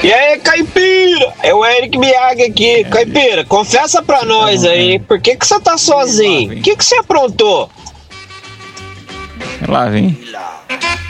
E 0.03 0.13
aí, 0.13 0.39
Caipira? 0.39 1.35
É 1.43 1.53
o 1.53 1.65
Eric 1.65 1.99
Biag 1.99 2.43
aqui. 2.45 2.85
Caipira, 2.85 3.45
confessa 3.45 4.03
pra 4.03 4.25
nós 4.25 4.65
aí, 4.65 4.99
por 5.01 5.21
que 5.21 5.37
que 5.37 5.47
você 5.47 5.61
tá 5.61 5.77
sozinho? 5.77 6.53
O 6.59 6.63
que 6.63 6.77
que 6.77 6.85
você 6.85 6.97
aprontou? 6.97 7.69
Lá 9.67 9.87
vem. 9.89 10.17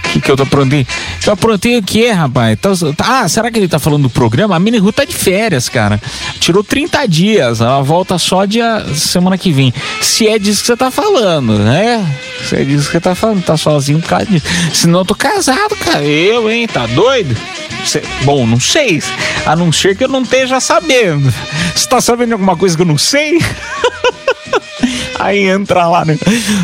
O 0.08 0.10
que, 0.10 0.20
que 0.22 0.30
eu 0.30 0.36
tô 0.36 0.42
aprontei? 0.44 0.86
Eu 1.26 1.32
aprontei 1.34 1.76
o 1.76 1.82
quê, 1.82 2.10
rapaz? 2.10 2.58
Tá- 2.58 2.70
tá- 2.96 3.20
ah, 3.20 3.28
será 3.28 3.50
que 3.50 3.58
ele 3.58 3.68
tá 3.68 3.78
falando 3.78 4.04
do 4.04 4.10
programa? 4.10 4.56
A 4.56 4.58
Mini 4.58 4.78
Ru 4.78 4.90
tá 4.90 5.04
de 5.04 5.14
férias, 5.14 5.68
cara. 5.68 6.00
Tirou 6.40 6.64
30 6.64 7.06
dias. 7.06 7.60
Ela 7.60 7.82
volta 7.82 8.16
só 8.18 8.46
dia 8.46 8.84
semana 8.94 9.36
que 9.36 9.52
vem. 9.52 9.72
Se 10.00 10.26
é 10.26 10.38
disso 10.38 10.62
que 10.62 10.66
você 10.68 10.76
tá 10.76 10.90
falando, 10.90 11.58
né? 11.58 12.04
Se 12.48 12.56
é 12.56 12.64
disso 12.64 12.86
que 12.86 12.92
você 12.92 13.00
tá 13.00 13.14
falando, 13.14 13.42
tá 13.44 13.56
sozinho 13.58 14.00
por 14.00 14.08
causa 14.08 14.24
disso. 14.26 14.46
Senão 14.72 15.00
eu 15.00 15.04
tô 15.04 15.14
casado, 15.14 15.76
cara. 15.76 16.02
Eu, 16.02 16.50
hein? 16.50 16.66
Tá 16.66 16.86
doido? 16.86 17.36
Cê- 17.84 18.02
Bom, 18.22 18.46
não 18.46 18.58
sei. 18.58 19.02
A 19.44 19.54
não 19.54 19.70
ser 19.70 19.94
que 19.96 20.04
eu 20.04 20.08
não 20.08 20.22
esteja 20.22 20.58
sabendo. 20.58 21.32
Você 21.74 21.86
tá 21.86 22.00
sabendo 22.00 22.28
de 22.28 22.32
alguma 22.32 22.56
coisa 22.56 22.74
que 22.74 22.82
eu 22.82 22.86
não 22.86 22.98
sei? 22.98 23.38
Aí 25.18 25.48
entra 25.48 25.86
lá 25.86 26.04
no, 26.04 26.16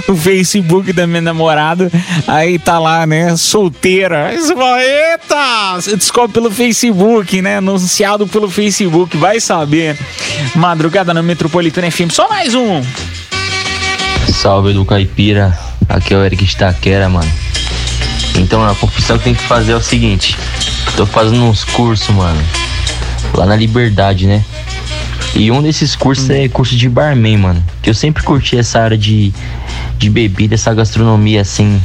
no 0.09 0.17
Facebook 0.17 0.93
da 0.93 1.07
minha 1.07 1.21
namorada, 1.21 1.91
aí 2.27 2.59
tá 2.59 2.79
lá, 2.79 3.07
né, 3.07 3.37
solteira. 3.37 4.29
Aí 4.29 4.39
você 4.39 4.55
fala, 4.55 4.83
eita! 4.83 5.75
Você 5.75 5.97
descobre 5.97 6.33
pelo 6.33 6.51
Facebook, 6.51 7.43
né? 7.43 7.59
Anunciado 7.59 8.27
pelo 8.29 8.49
Facebook, 8.49 9.17
vai 9.17 9.41
saber. 9.41 9.99
Madrugada 10.55 11.13
na 11.13 11.23
Metropolitana 11.23 11.91
FM. 11.91 12.11
Só 12.11 12.29
mais 12.29 12.55
um. 12.55 12.83
Salve 14.33 14.73
do 14.73 14.85
Caipira, 14.85 15.59
aqui 15.89 16.15
é 16.15 16.17
o 16.17 16.25
Eric 16.25 16.45
Staquera, 16.45 17.09
mano. 17.09 17.31
Então 18.37 18.65
a 18.65 18.75
confissão 18.75 19.17
que 19.19 19.25
tem 19.25 19.35
que 19.35 19.43
fazer 19.45 19.73
é 19.73 19.77
o 19.77 19.83
seguinte: 19.83 20.37
tô 20.97 21.07
fazendo 21.07 21.45
uns 21.45 21.65
cursos, 21.65 22.09
mano, 22.15 22.41
lá 23.35 23.47
na 23.47 23.57
Liberdade, 23.57 24.27
né? 24.27 24.45
E 25.35 25.51
um 25.51 25.61
desses 25.61 25.97
cursos 25.97 26.31
é 26.31 26.49
curso 26.49 26.77
de 26.77 26.89
barman, 26.89 27.37
mano. 27.37 27.63
Que 27.83 27.91
eu 27.91 27.95
sempre 27.95 28.23
curti 28.23 28.57
essa 28.57 28.81
área 28.81 28.97
de, 28.97 29.33
de 29.99 30.09
bebida, 30.09 30.55
essa 30.55 30.73
gastronomia 30.73 31.41
assim. 31.41 31.81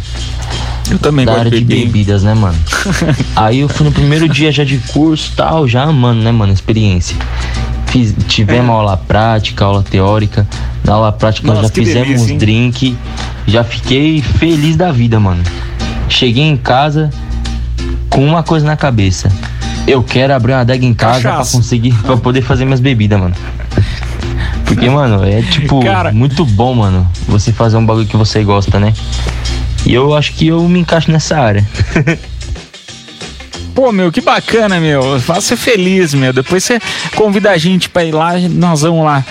Eu 0.89 0.99
também 0.99 1.25
da 1.25 1.33
área 1.33 1.51
de 1.51 1.61
beber, 1.61 1.85
bebidas, 1.85 2.23
né, 2.23 2.33
mano? 2.33 2.57
Aí 3.35 3.59
eu 3.59 3.69
fui 3.69 3.85
no 3.85 3.91
primeiro 3.91 4.27
dia 4.27 4.51
já 4.51 4.63
de 4.63 4.77
curso 4.77 5.33
tal, 5.35 5.67
já 5.67 5.83
amando, 5.83 6.21
né, 6.21 6.31
mano, 6.31 6.53
experiência. 6.53 7.15
Fiz, 7.87 8.15
tivemos 8.27 8.69
aula 8.69 8.95
prática, 8.97 9.65
aula 9.65 9.83
teórica. 9.83 10.47
Na 10.83 10.93
aula 10.93 11.11
prática 11.11 11.47
nós 11.47 11.57
Nossa, 11.57 11.67
já 11.69 11.73
que 11.73 11.85
fizemos 11.85 12.07
delícia, 12.07 12.37
drink. 12.37 12.97
Já 13.47 13.63
fiquei 13.63 14.21
feliz 14.21 14.75
da 14.75 14.91
vida, 14.91 15.19
mano. 15.19 15.43
Cheguei 16.07 16.43
em 16.43 16.57
casa 16.57 17.09
com 18.09 18.23
uma 18.25 18.43
coisa 18.43 18.65
na 18.65 18.77
cabeça. 18.77 19.31
Eu 19.87 20.03
quero 20.03 20.33
abrir 20.33 20.53
uma 20.53 20.61
adega 20.61 20.85
em 20.85 20.93
casa 20.93 21.21
pra 21.21 21.31
Cachaça. 21.31 21.57
conseguir, 21.57 21.93
pra 22.03 22.17
poder 22.17 22.41
fazer 22.41 22.65
minhas 22.65 22.79
bebidas, 22.79 23.19
mano. 23.19 23.35
Porque, 24.65 24.89
mano, 24.89 25.25
é 25.25 25.41
tipo 25.41 25.83
Cara. 25.83 26.11
muito 26.11 26.45
bom, 26.45 26.75
mano, 26.75 27.09
você 27.27 27.51
fazer 27.51 27.77
um 27.77 27.85
bagulho 27.85 28.05
que 28.05 28.15
você 28.15 28.43
gosta, 28.43 28.79
né? 28.79 28.93
E 29.85 29.93
eu 29.93 30.13
acho 30.13 30.33
que 30.33 30.47
eu 30.47 30.61
me 30.67 30.79
encaixo 30.79 31.11
nessa 31.11 31.39
área. 31.39 31.67
Pô, 33.73 33.91
meu, 33.91 34.11
que 34.11 34.19
bacana, 34.19 34.79
meu. 34.79 35.19
Faça 35.21 35.55
feliz, 35.55 36.13
meu. 36.13 36.33
Depois 36.33 36.63
você 36.63 36.79
convida 37.15 37.49
a 37.49 37.57
gente 37.57 37.89
pra 37.89 38.03
ir 38.03 38.11
lá, 38.11 38.37
nós 38.37 38.81
vamos 38.81 39.05
lá 39.05 39.23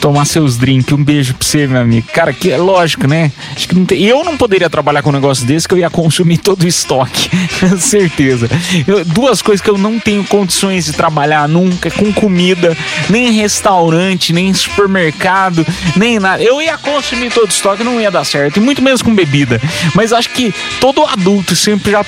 tomar 0.00 0.24
seus 0.24 0.56
drinks. 0.56 0.92
Um 0.92 1.02
beijo 1.04 1.34
pra 1.34 1.46
você, 1.46 1.66
meu 1.66 1.80
amigo. 1.80 2.06
Cara, 2.12 2.32
que 2.32 2.50
é 2.50 2.56
lógico, 2.56 3.06
né? 3.06 3.30
Acho 3.54 3.68
que 3.68 3.74
não 3.74 3.84
tem, 3.84 4.02
eu 4.02 4.24
não 4.24 4.36
poderia 4.36 4.68
trabalhar 4.70 5.02
com 5.02 5.10
um 5.10 5.12
negócio 5.12 5.46
desse 5.46 5.68
que 5.68 5.74
eu 5.74 5.78
ia 5.78 5.90
consumir 5.90 6.38
todo 6.38 6.62
o 6.62 6.66
estoque. 6.68 7.30
Certeza. 7.78 8.48
Eu- 8.86 9.04
duas 9.04 9.42
coisas 9.42 9.62
que 9.62 9.70
eu 9.70 9.78
não 9.78 9.98
tenho 9.98 10.24
condições 10.24 10.86
de 10.86 10.92
trabalhar 10.92 11.48
nunca 11.48 11.88
é 11.88 11.90
com 11.90 12.12
comida, 12.12 12.76
nem 13.08 13.28
em 13.28 13.32
restaurante, 13.32 14.32
nem 14.32 14.48
em 14.48 14.54
supermercado, 14.54 15.66
nem 15.96 16.18
nada. 16.18 16.42
Eu 16.42 16.60
ia 16.62 16.76
consumir 16.78 17.30
todo 17.30 17.46
o 17.46 17.50
estoque, 17.50 17.84
não 17.84 18.00
ia 18.00 18.10
dar 18.10 18.24
certo, 18.24 18.56
e 18.58 18.60
muito 18.60 18.82
menos 18.82 19.02
com 19.02 19.14
bebida. 19.14 19.60
Mas 19.94 20.12
acho 20.12 20.30
que 20.30 20.54
todo 20.80 21.04
adulto 21.04 21.54
sempre 21.56 21.92
já, 21.92 22.04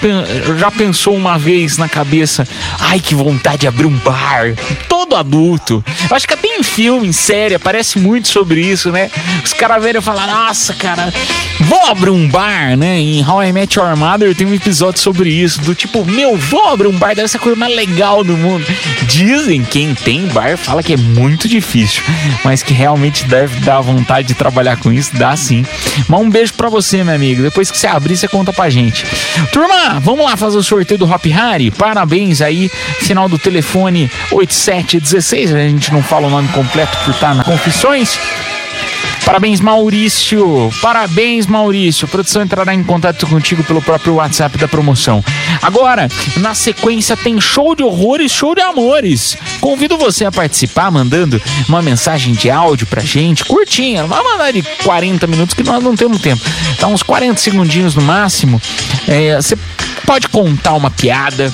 já 0.59 0.71
pensou 0.71 1.15
uma 1.15 1.39
vez 1.39 1.77
na 1.79 1.89
cabeça: 1.89 2.47
ai, 2.79 3.01
que 3.01 3.15
vontade 3.15 3.59
de 3.59 3.67
abrir 3.67 3.87
um 3.87 3.97
bar. 3.99 4.55
Todo 4.89 5.17
adulto. 5.17 5.85
Acho 6.11 6.27
que 6.27 6.35
até 6.35 6.49
em 6.49 6.63
filme, 6.63 7.09
em 7.09 7.13
série, 7.13 7.55
aparece 7.55 7.82
muito 7.97 8.29
sobre 8.29 8.61
isso, 8.61 8.91
né? 8.91 9.11
Os 9.45 9.53
caras 9.53 9.83
verem 9.83 10.01
e 10.01 10.05
falar: 10.05 10.27
nossa, 10.27 10.75
cara, 10.75 11.13
vou 11.61 11.87
abrir 11.87 12.11
um 12.11 12.29
bar, 12.29 12.77
né? 12.77 12.99
Em 12.99 13.27
How 13.27 13.43
I 13.43 13.53
Met 13.53 13.79
Your 13.79 13.97
Mother 13.97 14.35
tem 14.35 14.47
um 14.47 14.55
episódio 14.55 15.01
sobre 15.01 15.31
isso, 15.31 15.61
do 15.61 15.75
tipo, 15.75 16.05
meu, 16.05 16.37
vou 16.37 16.69
abrir 16.69 16.89
um 16.89 16.99
bar, 16.99 17.15
deve 17.15 17.29
ser 17.29 17.37
a 17.37 17.41
coisa 17.41 17.59
mais 17.59 17.75
legal 17.75 18.23
do 18.25 18.37
mundo. 18.37 18.65
Dizem 19.07 19.65
quem 19.65 19.95
tem 19.95 20.27
bar 20.27 20.57
fala 20.57 20.83
que 20.83 20.95
é 20.95 20.97
muito 20.97 21.49
difícil, 21.49 22.03
mas 22.45 22.63
que 22.63 22.73
realmente 22.73 23.25
deve 23.25 23.61
dar 23.61 23.81
vontade 23.81 24.29
de 24.29 24.35
trabalhar 24.35 24.77
com 24.77 24.93
isso, 24.93 25.17
dá 25.17 25.37
sim. 25.37 25.65
Mas 26.09 26.21
um 26.21 26.31
beijo 26.31 26.55
pra 26.55 26.69
você, 26.69 27.03
meu 27.05 27.15
amigo. 27.15 27.43
Depois 27.43 27.71
que 27.71 27.79
você 27.79 27.87
abrir, 27.87 28.17
você 28.17 28.29
conta 28.29 28.53
pra 28.53 28.71
gente. 28.71 29.05
Turma, 29.53 30.01
vamos 30.01 30.25
lá 30.25 30.37
fazer 30.37 30.57
o 30.57 30.63
sorteio 30.63 30.99
do 30.99 31.11
Hop 31.11 31.25
Harry. 31.27 31.71
Parabéns 31.71 32.41
aí, 32.41 32.71
final 33.01 33.29
do 33.29 33.39
telefone 33.39 34.11
8716. 34.31 35.55
A 35.55 35.59
gente 35.59 35.93
não 35.93 36.03
fala 36.03 36.27
o 36.27 36.31
nome 36.31 36.49
completo 36.49 36.97
por 37.05 37.11
estar 37.13 37.35
na 37.35 37.45
confissões. 37.73 38.19
Parabéns, 39.25 39.61
Maurício. 39.61 40.71
Parabéns, 40.83 41.47
Maurício. 41.47 42.05
A 42.05 42.09
produção 42.09 42.43
entrará 42.43 42.75
em 42.75 42.83
contato 42.83 43.27
contigo 43.27 43.63
pelo 43.65 43.81
próprio 43.81 44.15
WhatsApp 44.15 44.59
da 44.59 44.69
promoção. 44.69 45.25
Agora, 45.63 46.09
na 46.39 46.55
sequência, 46.55 47.17
tem 47.17 47.41
show 47.41 47.75
de 47.75 47.83
horrores, 47.83 48.33
show 48.33 48.55
de 48.55 48.61
amores. 48.61 49.37
Convido 49.61 49.97
você 49.97 50.25
a 50.25 50.33
participar 50.33 50.91
mandando 50.91 51.41
uma 51.69 51.81
mensagem 51.81 52.35
de 52.35 52.51
áudio 52.51 52.87
pra 52.87 53.01
gente, 53.01 53.45
curtinha. 53.45 54.03
Não 54.03 54.09
vai 54.09 54.23
mandar 54.23 54.53
de 54.53 54.63
40 54.83 55.27
minutos 55.27 55.55
que 55.55 55.63
nós 55.63 55.83
não 55.83 55.97
temos 55.97 56.21
tempo. 56.21 56.43
Tá 56.79 56.89
uns 56.89 57.03
40 57.03 57.41
segundinhos 57.41 57.95
no 57.95 58.03
máximo. 58.03 58.61
É, 59.07 59.37
Você 59.37 59.57
pode 60.05 60.29
contar 60.29 60.75
uma 60.75 60.91
piada. 60.91 61.53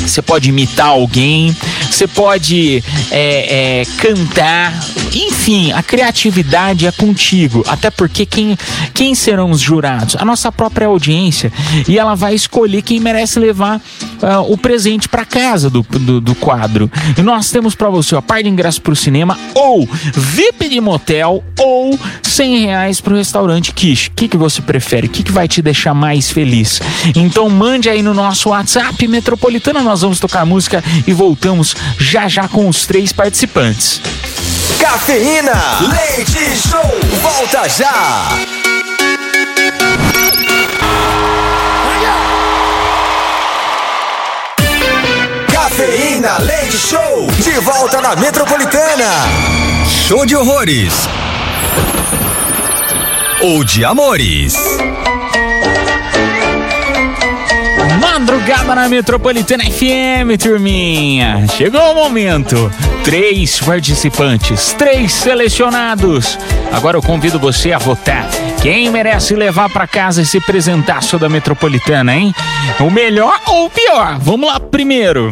Você 0.00 0.20
pode 0.20 0.48
imitar 0.50 0.88
alguém, 0.88 1.56
você 1.94 2.08
pode 2.08 2.82
é, 3.10 3.80
é, 3.80 3.84
cantar, 3.98 4.74
enfim, 5.14 5.70
a 5.70 5.80
criatividade 5.80 6.86
é 6.88 6.92
contigo. 6.92 7.64
Até 7.68 7.88
porque 7.88 8.26
quem, 8.26 8.58
quem 8.92 9.14
serão 9.14 9.52
os 9.52 9.60
jurados? 9.60 10.16
A 10.18 10.24
nossa 10.24 10.50
própria 10.50 10.88
audiência. 10.88 11.52
E 11.86 11.96
ela 11.96 12.16
vai 12.16 12.34
escolher 12.34 12.82
quem 12.82 12.98
merece 12.98 13.38
levar 13.38 13.80
ah, 14.20 14.40
o 14.40 14.58
presente 14.58 15.08
para 15.08 15.24
casa 15.24 15.70
do, 15.70 15.82
do, 15.82 16.20
do 16.20 16.34
quadro. 16.34 16.90
E 17.16 17.22
nós 17.22 17.50
temos 17.50 17.76
para 17.76 17.88
você 17.88 18.16
a 18.16 18.22
par 18.22 18.42
de 18.42 18.48
ingresso 18.48 18.82
para 18.82 18.92
o 18.92 18.96
cinema, 18.96 19.38
ou 19.54 19.88
VIP 20.14 20.68
de 20.68 20.80
motel, 20.80 21.44
ou 21.58 21.98
100 22.22 22.66
reais 22.66 23.00
para 23.00 23.14
o 23.14 23.16
restaurante 23.16 23.72
Kish. 23.72 24.08
O 24.08 24.10
que, 24.12 24.26
que 24.26 24.36
você 24.36 24.60
prefere? 24.60 25.06
O 25.06 25.10
que, 25.10 25.22
que 25.22 25.30
vai 25.30 25.46
te 25.46 25.62
deixar 25.62 25.94
mais 25.94 26.30
feliz? 26.30 26.80
Então 27.14 27.48
mande 27.48 27.88
aí 27.88 28.02
no 28.02 28.12
nosso 28.12 28.48
WhatsApp 28.48 29.06
Metropolitana. 29.06 29.80
Nós 29.80 30.00
vamos 30.00 30.18
tocar 30.18 30.44
música 30.44 30.82
e 31.06 31.12
voltamos 31.12 31.76
já 31.98 32.28
já 32.28 32.48
com 32.48 32.68
os 32.68 32.86
três 32.86 33.12
participantes. 33.12 34.00
Cafeína, 34.80 35.52
leite 35.80 36.56
show, 36.56 37.00
volta 37.22 37.68
já. 37.68 38.28
Cafeína, 45.52 46.38
leite 46.38 46.76
show, 46.76 47.26
de 47.38 47.58
volta 47.60 48.00
na 48.00 48.14
Metropolitana. 48.16 49.04
Show 49.88 50.24
de 50.24 50.36
horrores. 50.36 51.08
Ou 53.42 53.64
de 53.64 53.84
amores. 53.84 54.54
Madrugada 58.44 58.74
na 58.74 58.88
Metropolitana 58.90 59.64
FM, 59.64 60.38
turminha. 60.38 61.46
Chegou 61.56 61.80
o 61.80 61.94
momento. 61.94 62.70
Três 63.02 63.58
participantes, 63.58 64.74
três 64.74 65.12
selecionados. 65.12 66.38
Agora 66.70 66.98
eu 66.98 67.02
convido 67.02 67.38
você 67.38 67.72
a 67.72 67.78
votar. 67.78 68.28
Quem 68.60 68.90
merece 68.90 69.34
levar 69.34 69.70
pra 69.70 69.86
casa 69.86 70.20
esse 70.20 70.42
presentaço 70.42 71.18
da 71.18 71.26
Metropolitana, 71.26 72.14
hein? 72.14 72.34
O 72.80 72.90
melhor 72.90 73.40
ou 73.46 73.64
o 73.64 73.70
pior? 73.70 74.18
Vamos 74.20 74.46
lá 74.46 74.60
primeiro. 74.60 75.30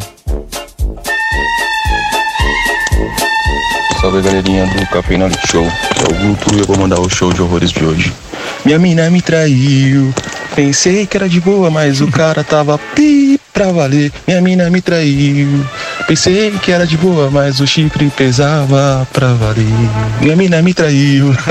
Salve 4.00 4.22
galerinha 4.22 4.64
do 4.64 5.18
Leite 5.26 5.48
Show. 5.48 5.64
É 5.64 6.14
o 6.14 6.28
Guto 6.28 6.54
e 6.54 6.60
eu 6.60 6.64
vou 6.64 6.78
mandar 6.78 6.98
o 6.98 7.10
show 7.10 7.30
de 7.30 7.42
horrores 7.42 7.72
de 7.72 7.84
hoje. 7.84 8.10
Minha 8.64 8.78
mina 8.78 9.10
me 9.10 9.20
traiu. 9.20 10.14
Pensei 10.54 11.06
que 11.06 11.16
era 11.16 11.28
de 11.28 11.40
boa, 11.40 11.70
mas 11.70 12.00
o 12.00 12.08
cara 12.10 12.44
tava 12.44 12.78
pi 12.94 13.40
pra 13.52 13.72
valer. 13.72 14.12
Minha 14.26 14.40
mina 14.40 14.70
me 14.70 14.80
traiu. 14.80 15.64
Pensei 16.06 16.50
que 16.62 16.70
era 16.70 16.86
de 16.86 16.96
boa, 16.96 17.30
mas 17.30 17.60
o 17.60 17.66
chifre 17.66 18.10
pesava 18.10 19.06
pra 19.12 19.32
valer. 19.34 19.66
Minha 20.20 20.36
mina 20.36 20.60
me 20.62 20.74
traiu. 20.74 21.34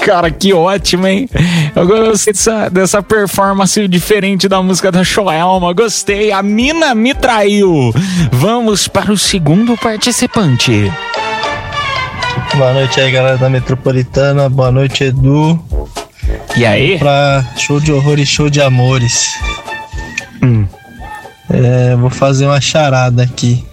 Cara, 0.00 0.30
que 0.30 0.54
ótimo, 0.54 1.06
hein? 1.06 1.28
Eu 1.76 1.86
gostei 1.86 2.32
dessa, 2.32 2.70
dessa 2.70 3.02
performance 3.02 3.86
diferente 3.86 4.48
da 4.48 4.62
música 4.62 4.90
da 4.90 5.02
Joelma. 5.02 5.74
Gostei. 5.74 6.32
A 6.32 6.42
mina 6.42 6.94
me 6.94 7.14
traiu. 7.14 7.92
Vamos 8.32 8.88
para 8.88 9.12
o 9.12 9.18
segundo 9.18 9.76
participante. 9.76 10.90
Boa 12.54 12.72
noite 12.72 12.98
aí, 13.00 13.10
galera 13.10 13.36
da 13.36 13.50
Metropolitana. 13.50 14.48
Boa 14.48 14.72
noite, 14.72 15.04
Edu. 15.04 15.62
E 16.56 16.64
aí? 16.66 16.98
Pra 16.98 17.44
show 17.56 17.80
de 17.80 17.92
horrores, 17.92 18.28
show 18.28 18.48
de 18.50 18.60
amores. 18.60 19.34
Hum. 20.42 20.66
É, 21.50 21.96
vou 21.96 22.10
fazer 22.10 22.46
uma 22.46 22.60
charada 22.60 23.22
aqui. 23.22 23.64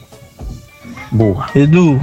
Boa. 1.12 1.48
Edu, 1.56 2.00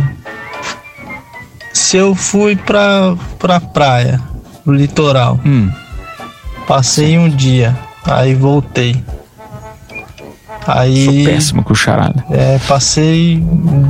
se 1.73 1.97
eu 1.97 2.15
fui 2.15 2.57
pra, 2.57 3.15
pra 3.39 3.61
praia, 3.61 4.21
pro 4.65 4.73
litoral, 4.75 5.39
Hum. 5.45 5.71
passei 6.67 7.19
um 7.19 7.29
dia, 7.29 7.77
aí 8.05 8.35
voltei. 8.35 9.03
Aí. 10.67 11.05
Sou 11.07 11.25
péssimo 11.25 11.63
com 11.65 11.75
charada. 11.75 12.25
É, 12.31 12.59
passei, 12.69 13.43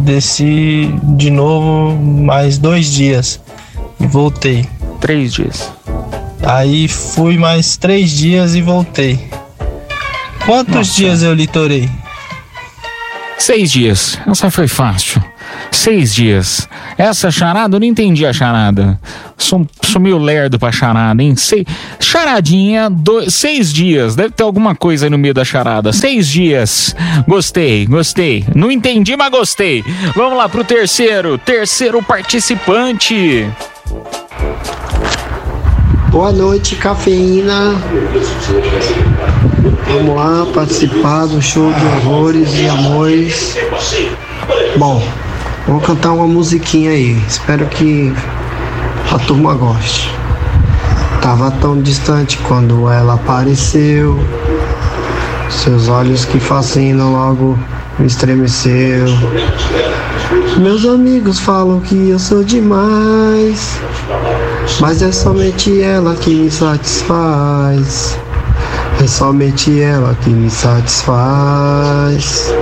desci 0.05 0.95
de 1.17 1.31
novo 1.31 1.95
mais 2.03 2.57
dois 2.59 2.87
dias 2.87 3.41
e 4.01 4.07
voltei. 4.07 4.67
Três 5.01 5.35
dias. 5.35 5.71
Aí 6.45 6.89
fui 6.89 7.39
mais 7.39 7.77
três 7.77 8.11
dias 8.11 8.55
e 8.55 8.63
voltei. 8.63 9.19
Quantos 10.45 10.75
Nossa. 10.75 10.95
dias 10.95 11.23
eu 11.23 11.33
litorei? 11.35 11.89
Seis 13.39 13.71
dias. 13.71 14.19
Essa 14.27 14.51
foi 14.51 14.69
fácil. 14.69 15.23
Seis 15.71 16.15
dias. 16.15 16.69
Essa 16.99 17.31
charada, 17.31 17.77
eu 17.77 17.81
não 17.81 17.87
entendi 17.87 18.27
a 18.27 18.33
charada. 18.33 19.01
Sou 19.37 19.67
meio 20.01 20.19
lerdo 20.19 20.59
pra 20.59 20.71
charada, 20.71 21.23
hein? 21.23 21.35
Sei, 21.37 21.67
charadinha, 21.99 22.89
dois, 22.91 23.35
seis 23.35 23.73
dias. 23.73 24.15
Deve 24.15 24.31
ter 24.31 24.43
alguma 24.43 24.75
coisa 24.75 25.07
aí 25.07 25.11
no 25.11 25.19
meio 25.19 25.35
da 25.35 25.45
charada. 25.45 25.93
Seis 25.93 26.29
dias. 26.29 26.95
Gostei, 27.27 27.87
gostei. 27.87 28.45
Não 28.55 28.71
entendi, 28.71 29.17
mas 29.17 29.31
gostei. 29.31 29.85
Vamos 30.15 30.39
lá 30.39 30.49
pro 30.49 30.65
terceiro. 30.65 31.39
Terceiro 31.39 32.03
participante. 32.03 33.47
Boa 36.13 36.31
noite, 36.31 36.77
cafeína. 36.77 37.75
Vamos 39.87 40.15
lá 40.15 40.47
participar 40.53 41.25
do 41.25 41.41
show 41.41 41.73
de 41.73 41.87
horrores 41.87 42.53
e 42.55 42.69
amores. 42.69 43.57
Bom, 44.77 45.03
vou 45.67 45.81
cantar 45.81 46.13
uma 46.13 46.27
musiquinha 46.27 46.91
aí. 46.91 47.19
Espero 47.27 47.65
que 47.65 48.13
a 49.11 49.19
turma 49.21 49.55
goste. 49.55 50.15
Tava 51.23 51.51
tão 51.51 51.81
distante 51.81 52.37
quando 52.47 52.91
ela 52.91 53.15
apareceu. 53.15 54.23
Seus 55.49 55.89
olhos 55.89 56.27
que 56.27 56.39
fascinam 56.39 57.13
logo 57.13 57.59
me 57.99 58.07
estremeceu. 58.07 59.07
Meus 60.59 60.85
amigos 60.85 61.39
falam 61.39 61.81
que 61.81 62.11
eu 62.11 62.19
sou 62.19 62.45
demais. 62.45 63.81
Mas 64.81 65.03
é 65.03 65.13
somente 65.13 65.83
ela 65.83 66.15
que 66.17 66.35
me 66.35 66.51
satisfaz. 66.51 68.19
É 69.03 69.07
somente 69.07 69.81
ela 69.81 70.17
que 70.23 70.31
me 70.31 70.51
satisfaz. 70.51 72.53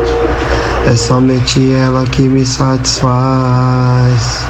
É 0.87 0.97
somente 0.97 1.73
ela 1.73 2.05
que 2.07 2.23
me 2.23 2.45
satisfaz. 2.45 4.45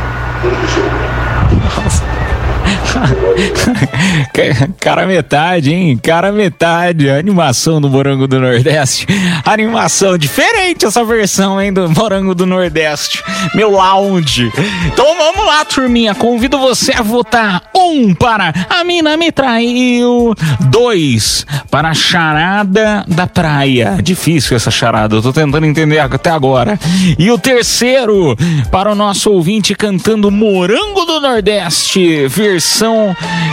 Cara 4.80 5.06
metade, 5.06 5.72
hein? 5.72 5.96
Cara 5.96 6.32
metade. 6.32 7.08
A 7.08 7.18
animação 7.18 7.80
do 7.80 7.88
Morango 7.88 8.26
do 8.26 8.40
Nordeste. 8.40 9.06
Animação 9.44 10.18
diferente 10.18 10.84
essa 10.84 11.04
versão, 11.04 11.60
hein? 11.60 11.72
Do 11.72 11.88
Morango 11.90 12.34
do 12.34 12.46
Nordeste. 12.46 13.22
Meu 13.54 13.70
lounge. 13.70 14.50
Então 14.86 15.06
vamos 15.16 15.46
lá, 15.46 15.64
turminha. 15.64 16.14
Convido 16.14 16.58
você 16.58 16.92
a 16.92 17.02
votar. 17.02 17.62
Um 17.74 18.14
para 18.14 18.52
A 18.68 18.84
Mina 18.84 19.16
Me 19.16 19.32
Traiu. 19.32 20.34
Dois 20.68 21.46
para 21.70 21.90
a 21.90 21.94
Charada 21.94 23.04
da 23.06 23.26
Praia. 23.26 23.98
Difícil 24.02 24.56
essa 24.56 24.70
charada. 24.70 25.16
Eu 25.16 25.22
tô 25.22 25.32
tentando 25.32 25.66
entender 25.66 25.98
até 25.98 26.30
agora. 26.30 26.78
E 27.18 27.30
o 27.30 27.38
terceiro 27.38 28.36
para 28.70 28.90
o 28.90 28.94
nosso 28.94 29.30
ouvinte 29.30 29.74
cantando 29.74 30.30
Morango 30.30 31.04
do 31.04 31.20
Nordeste. 31.20 32.26
Versão 32.28 32.79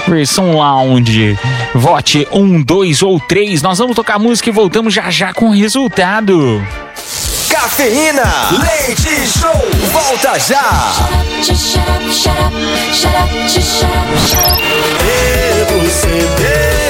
versão 0.08 0.54
lounge. 0.54 1.38
Vote 1.74 2.28
um, 2.32 2.62
dois 2.62 3.02
ou 3.02 3.20
três. 3.20 3.62
Nós 3.62 3.78
vamos 3.78 3.96
tocar 3.96 4.20
música 4.20 4.50
e 4.50 4.54
voltamos 4.54 4.94
já 4.94 5.10
já 5.10 5.34
com 5.34 5.50
o 5.50 5.54
resultado. 5.54 6.66
Cafeína, 7.50 8.24
leite 8.52 9.28
show, 9.28 9.52
volta 9.92 10.38
já. 10.40 10.94
Devo 15.04 15.90
certeza. 15.90 16.88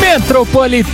Metropoli... 0.00 0.84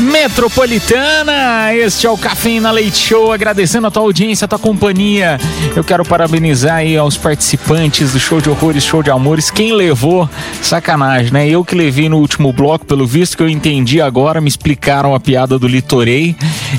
Metropolitana, 0.00 1.72
este 1.72 2.04
é 2.04 2.10
o 2.10 2.18
Cafeína 2.18 2.72
Leite 2.72 2.98
Show, 2.98 3.32
agradecendo 3.32 3.86
a 3.86 3.90
tua 3.92 4.02
audiência, 4.02 4.44
a 4.44 4.48
tua 4.48 4.58
companhia. 4.58 5.38
Eu 5.76 5.84
quero 5.84 6.04
parabenizar 6.04 6.78
aí 6.78 6.96
aos 6.96 7.16
participantes 7.16 8.12
do 8.12 8.18
show 8.18 8.40
de 8.40 8.50
horrores, 8.50 8.82
show 8.82 9.04
de 9.04 9.10
amores. 9.10 9.52
Quem 9.52 9.72
levou, 9.72 10.28
sacanagem, 10.60 11.32
né? 11.32 11.48
Eu 11.48 11.64
que 11.64 11.76
levei 11.76 12.08
no 12.08 12.18
último 12.18 12.52
bloco, 12.52 12.84
pelo 12.84 13.06
visto 13.06 13.36
que 13.36 13.42
eu 13.44 13.48
entendi 13.48 14.00
agora, 14.00 14.40
me 14.40 14.48
explicaram 14.48 15.14
a 15.14 15.20
piada 15.20 15.60
do 15.60 15.68
litorei. 15.68 16.34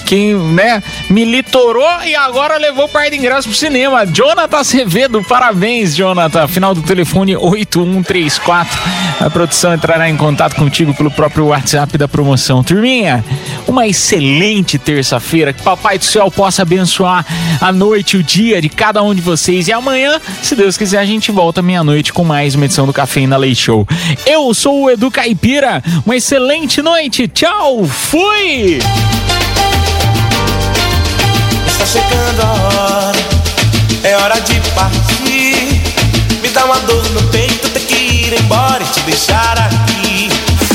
Quem, 0.06 0.34
né, 0.34 0.84
me 1.10 1.24
litorou 1.24 2.02
e 2.06 2.16
agora 2.16 2.58
levou 2.58 2.90
par 2.90 3.10
de 3.10 3.16
ingresso 3.16 3.48
pro 3.48 3.58
cinema. 3.58 4.06
Jonathan 4.06 4.58
Acevedo, 4.58 5.24
parabéns, 5.24 5.96
Jonathan. 5.96 6.48
Final 6.48 6.76
do 6.76 6.82
telefone 6.82 7.38
8134. 7.38 8.78
A 9.22 9.30
produção 9.30 9.74
entrará 9.74 10.10
em 10.10 10.18
contato 10.18 10.56
contigo 10.56 10.94
pelo 10.94 11.10
próprio 11.10 11.48
WhatsApp 11.48 11.98
da 11.98 12.08
promoção. 12.08 12.62
Turminha, 12.64 13.05
uma 13.68 13.88
excelente 13.88 14.78
terça-feira. 14.78 15.54
Que 15.54 15.62
Papai 15.62 15.98
do 15.98 16.06
Céu 16.06 16.30
possa 16.32 16.62
abençoar 16.62 17.26
a 17.60 17.72
noite, 17.72 18.18
o 18.18 18.24
dia 18.24 18.62
de 18.62 18.70
cada 18.70 19.02
um 19.04 19.14
de 19.14 19.22
vocês. 19.22 19.68
E 19.68 19.74
amanhã, 19.74 20.20
se 20.42 20.56
Deus 20.56 20.78
quiser, 20.78 21.00
a 21.00 21.06
gente 21.06 21.32
volta 21.32 21.62
meia-noite 21.62 22.14
com 22.14 22.24
mais 22.24 22.56
uma 22.56 22.66
edição 22.66 22.86
do 22.86 22.94
Cafeína 22.94 23.38
Leite 23.38 23.62
Show. 23.62 23.88
Eu 24.26 24.54
sou 24.54 24.84
o 24.84 24.90
Edu 24.90 25.12
Caipira. 25.12 25.84
Uma 26.06 26.16
excelente 26.16 26.82
noite. 26.82 27.28
Tchau. 27.28 27.86
Fui! 27.86 28.80
Está 31.68 31.86
chegando 31.86 32.42
a 32.42 32.52
hora, 32.54 33.18
é 34.04 34.16
hora 34.16 34.40
de 34.42 34.60
partir. 34.72 35.82
Me 36.42 36.50
dá 36.50 36.66
uma 36.66 36.80
dor 36.80 37.04
no 37.10 37.24
peito, 37.30 37.70
ter 37.70 37.82
que 37.82 37.96
ir 37.96 38.40
embora 38.40 38.84
e 38.84 38.88
te 38.88 39.02
deixar 39.02 39.58
aqui. 39.58 40.05